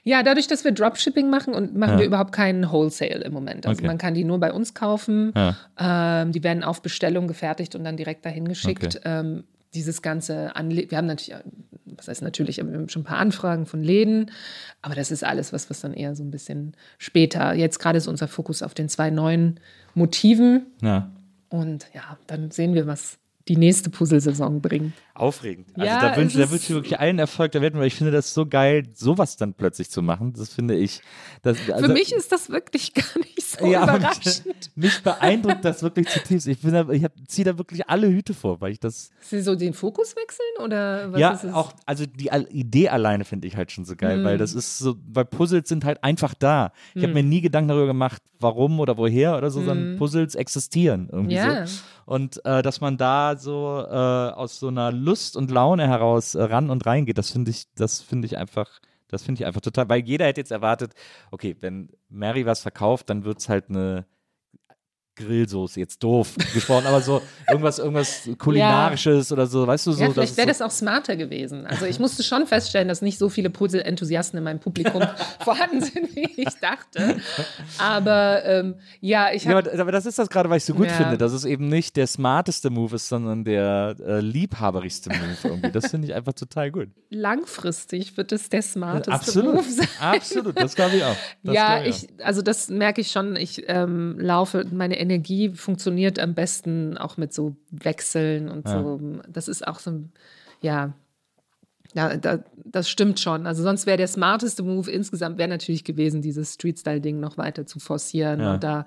[0.04, 1.98] Ja, dadurch, dass wir Dropshipping machen und machen Ja.
[1.98, 3.66] wir überhaupt keinen Wholesale im Moment.
[3.66, 3.86] Also Okay.
[3.86, 5.32] man kann die nur bei uns kaufen.
[5.36, 5.56] Ja.
[6.22, 8.84] Ähm, die werden auf Bestellung gefertigt und dann direkt dahin geschickt.
[8.96, 9.00] Okay.
[9.04, 11.38] Ähm, dieses ganze Anle wir haben natürlich,
[11.84, 14.30] was heißt natürlich, wir haben schon ein paar Anfragen von Läden,
[14.82, 17.54] aber das ist alles was, was dann eher so ein bisschen später.
[17.54, 19.60] Jetzt gerade ist unser Fokus auf den zwei neuen
[19.94, 21.10] Motiven Ja.
[21.48, 23.18] und ja, dann sehen wir, was
[23.48, 24.92] die nächste Puzzlesaison bringt.
[25.18, 25.68] Aufregend.
[25.74, 28.12] Also Ja, da wünsche da wünsche ich wirklich allen Erfolg der Welt, weil ich finde
[28.12, 30.32] das so geil, sowas dann plötzlich zu machen.
[30.36, 31.00] Das finde ich.
[31.42, 34.70] Das, also, Für mich ist das wirklich gar nicht so ja, überraschend.
[34.76, 36.46] mich, beeindruckt das wirklich zutiefst.
[36.48, 39.10] Ich, bin da- ich ziehe da wirklich alle Hüte vor, weil ich das.
[39.20, 41.52] Sie so den Fokus wechseln oder was ja, ist es?
[41.52, 44.24] auch, also die Idee alleine finde ich halt schon so geil, Hm.
[44.24, 46.72] weil das ist so, weil Puzzles sind halt einfach da.
[46.94, 51.08] Ich habe mir nie Gedanken darüber gemacht, warum oder woher oder so, sondern Puzzles existieren
[51.10, 51.46] irgendwie Hm.
[51.54, 51.66] Ja.
[51.66, 51.80] so.
[52.06, 56.42] Und äh, dass man da so äh, aus so einer Lust und Laune heraus äh,
[56.42, 59.62] ran und rein geht, das finde ich, das finde ich einfach, das finde ich einfach
[59.62, 60.92] total, weil jeder hätte jetzt erwartet,
[61.30, 64.06] okay, wenn Mary was verkauft, dann wird es halt eine
[65.18, 70.02] Grillsoße, jetzt doof gesprochen, aber so irgendwas, irgendwas kulinarisches oder so, weißt du so.
[70.04, 71.66] ja, vielleicht wäre das auch smarter gewesen.
[71.66, 75.02] Also ich musste schon feststellen, dass nicht so viele Puzzle-Enthusiasten in meinem Publikum
[75.40, 77.16] vorhanden sind, wie ich dachte.
[77.78, 80.74] Aber ähm, ja, ich Ja, habe aber, aber das ist das gerade, was ich so
[80.74, 80.94] gut Ja.
[80.94, 85.70] finde, dass es eben nicht der smarteste Move ist, sondern der äh, liebhaberischste Move irgendwie.
[85.72, 86.88] Das finde ich einfach total gut.
[87.10, 89.54] langfristig wird es der smarteste Absolut.
[89.56, 89.88] Move sein.
[90.00, 91.16] Absolut, das glaube ich auch.
[91.42, 93.36] Das ja, ich, also das merke ich schon.
[93.36, 99.00] Ich ähm, laufe, meine Energie funktioniert am besten auch mit so Wechseln und so.
[99.28, 100.12] Das ist auch so, ein-
[100.60, 100.92] ja,
[101.94, 103.46] ja da, das stimmt schon.
[103.46, 107.78] Also sonst wäre der smarteste Move insgesamt wäre natürlich gewesen, dieses Street-Style-Ding noch weiter zu
[107.80, 108.54] forcieren Ja.
[108.54, 108.84] und da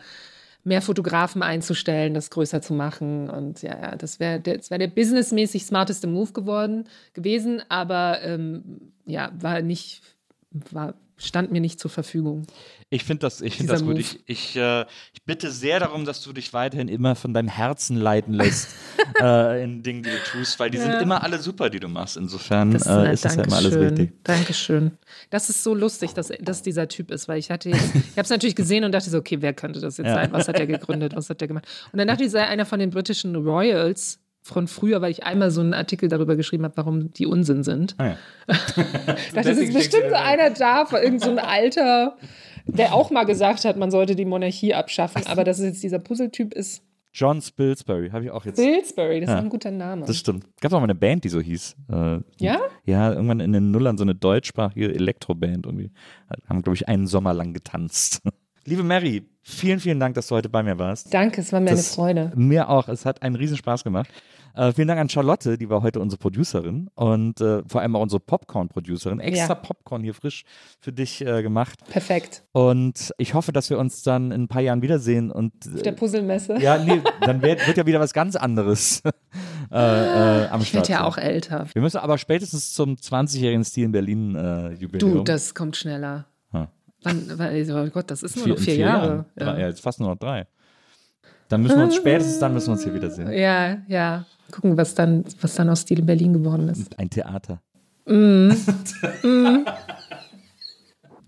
[0.64, 3.30] mehr Fotografen einzustellen, das größer zu machen.
[3.30, 8.22] Und ja, ja das wäre der, das wär der businessmäßig smarteste Move geworden, gewesen, aber
[8.22, 10.04] ähm, ja, war nicht,
[10.52, 12.46] war, stand mir nicht zur Verfügung.
[12.90, 13.90] Ich finde das, ich das gut.
[13.92, 14.00] Move.
[14.00, 14.82] Ich, ich, äh,
[15.14, 18.70] ich bitte sehr darum, dass du dich weiterhin immer von deinem Herzen leiten lässt
[19.22, 20.84] äh, in Dingen, die du tust, weil die Ja.
[20.84, 22.18] sind immer alle super, die du machst.
[22.18, 24.12] Insofern Das äh, ist das ja immer alles richtig.
[24.24, 24.98] Dankeschön.
[25.30, 28.22] Das ist so lustig, dass das dieser Typ ist, weil ich hatte jetzt, ich habe
[28.24, 30.16] es natürlich gesehen und dachte so, okay, wer könnte das jetzt Ja.
[30.16, 30.32] sein?
[30.32, 31.16] Was hat er gegründet?
[31.16, 31.68] Was hat er gemacht?
[31.92, 35.52] Und dann dachte ich, sei einer von den britischen Royals von früher, weil ich einmal
[35.52, 37.96] so einen Artikel darüber geschrieben habe, warum die Unsinn sind.
[38.00, 38.18] Ah, ja.
[39.34, 42.18] Das ist bestimmt so einer da, von irgendein so ein alter,
[42.66, 46.00] der auch mal gesagt hat, man sollte die Monarchie abschaffen, aber dass es jetzt dieser
[46.00, 46.84] Puzzletyp ist.
[47.14, 48.56] John Spilsbury, habe ich auch jetzt.
[48.56, 49.36] Pillsbury, das Ja.
[49.40, 50.06] ist ein guter Name.
[50.06, 50.46] Das stimmt.
[50.62, 51.76] Gab auch mal eine Band, die so hieß.
[51.92, 52.60] Äh, Ja?
[52.86, 55.92] Ja, irgendwann in den Nullern so eine deutschsprachige Elektroband irgendwie.
[56.48, 58.22] Haben, glaube ich, einen Sommer lang getanzt.
[58.66, 61.14] Liebe Mary, vielen, vielen Dank, dass du heute bei mir warst.
[61.14, 62.32] Danke, es war mir eine Das- Freude.
[62.36, 62.88] Mir auch.
[62.90, 64.10] Es hat einen riesen Spaß gemacht.
[64.54, 68.02] Äh, vielen Dank an Charlotte, die war heute unsere Producerin und äh, vor allem auch
[68.02, 69.22] unsere Popcorn-Producerin.
[69.22, 69.56] Extra Ja.
[69.56, 70.44] Popcorn hier frisch
[70.82, 71.80] für dich äh, gemacht.
[71.90, 72.44] Perfekt.
[72.52, 75.94] Und ich hoffe, dass wir uns dann in ein paar Jahren wiedersehen und Auf der
[75.94, 76.58] Puzzlemesse.
[76.60, 79.02] ja, nee, dann wird, wird ja wieder was ganz anderes
[79.72, 80.90] äh, äh, am ich Start.
[80.90, 81.68] werde ja auch älter.
[81.74, 85.14] Wir müssen aber spätestens zum 20-jährigen Stil in Berlin äh, Jubiläum.
[85.20, 86.26] Du, das kommt schneller.
[87.04, 89.08] Wann, wann, oh Gott, das ist nur Vier- noch vier, vier Jahre.
[89.08, 89.26] Jahren.
[89.36, 90.48] Drei, ja, jetzt fast nur noch drei.
[91.50, 93.32] Dann müssen wir uns spätestens dann müssen wir uns hier wiedersehen.
[93.32, 94.26] Ja, ja.
[94.52, 96.98] Gucken, was dann, was dann aus Stil in Berlin geworden ist.
[97.00, 97.62] Ein Theater.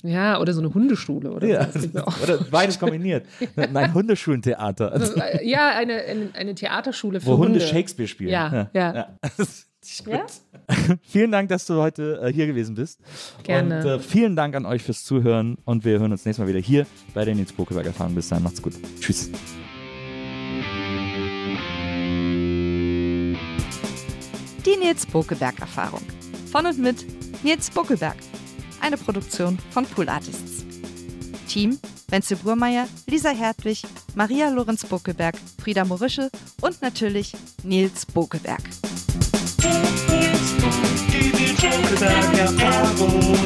[0.05, 1.87] Ja, oder so eine Hundeschule oder Ja, so.
[2.23, 3.25] Oder beides kombiniert.
[3.55, 4.99] Ein Hundeschulentheater.
[5.43, 7.61] Ja, eine, eine, eine Theaterschule für Wo Hunde Hunde.
[7.61, 8.31] Shakespeare spielen.
[8.31, 9.07] Ja, ja.
[9.37, 9.47] Gut.
[10.05, 10.25] Ja?
[11.03, 12.99] Vielen Dank, dass du heute äh, hier gewesen bist.
[13.43, 13.79] Gerne.
[13.79, 16.59] Und äh, vielen Dank an euch fürs Zuhören und wir hören uns nächstes Mal wieder
[16.59, 18.15] hier bei der Nils Bokeberg Erfahrung.
[18.15, 18.73] Bis dann, macht's gut.
[18.99, 19.29] Tschüss.
[24.65, 26.01] Die Nils Bokeberg Erfahrung.
[26.51, 27.05] Von und mit
[27.43, 28.15] Nils Bokeberg.
[28.79, 30.65] Eine Produktion von Pool Artists.
[31.47, 31.77] Team
[32.13, 33.81] Wenzel Burmeier, Lisa Hertwig,
[34.13, 36.29] Maria Lorenz Bokeberg, Frieda Morische
[36.61, 37.33] und natürlich
[37.63, 38.61] Nils Bokeberg.
[39.63, 43.37] Die Nils Bokeberg Erfahrung.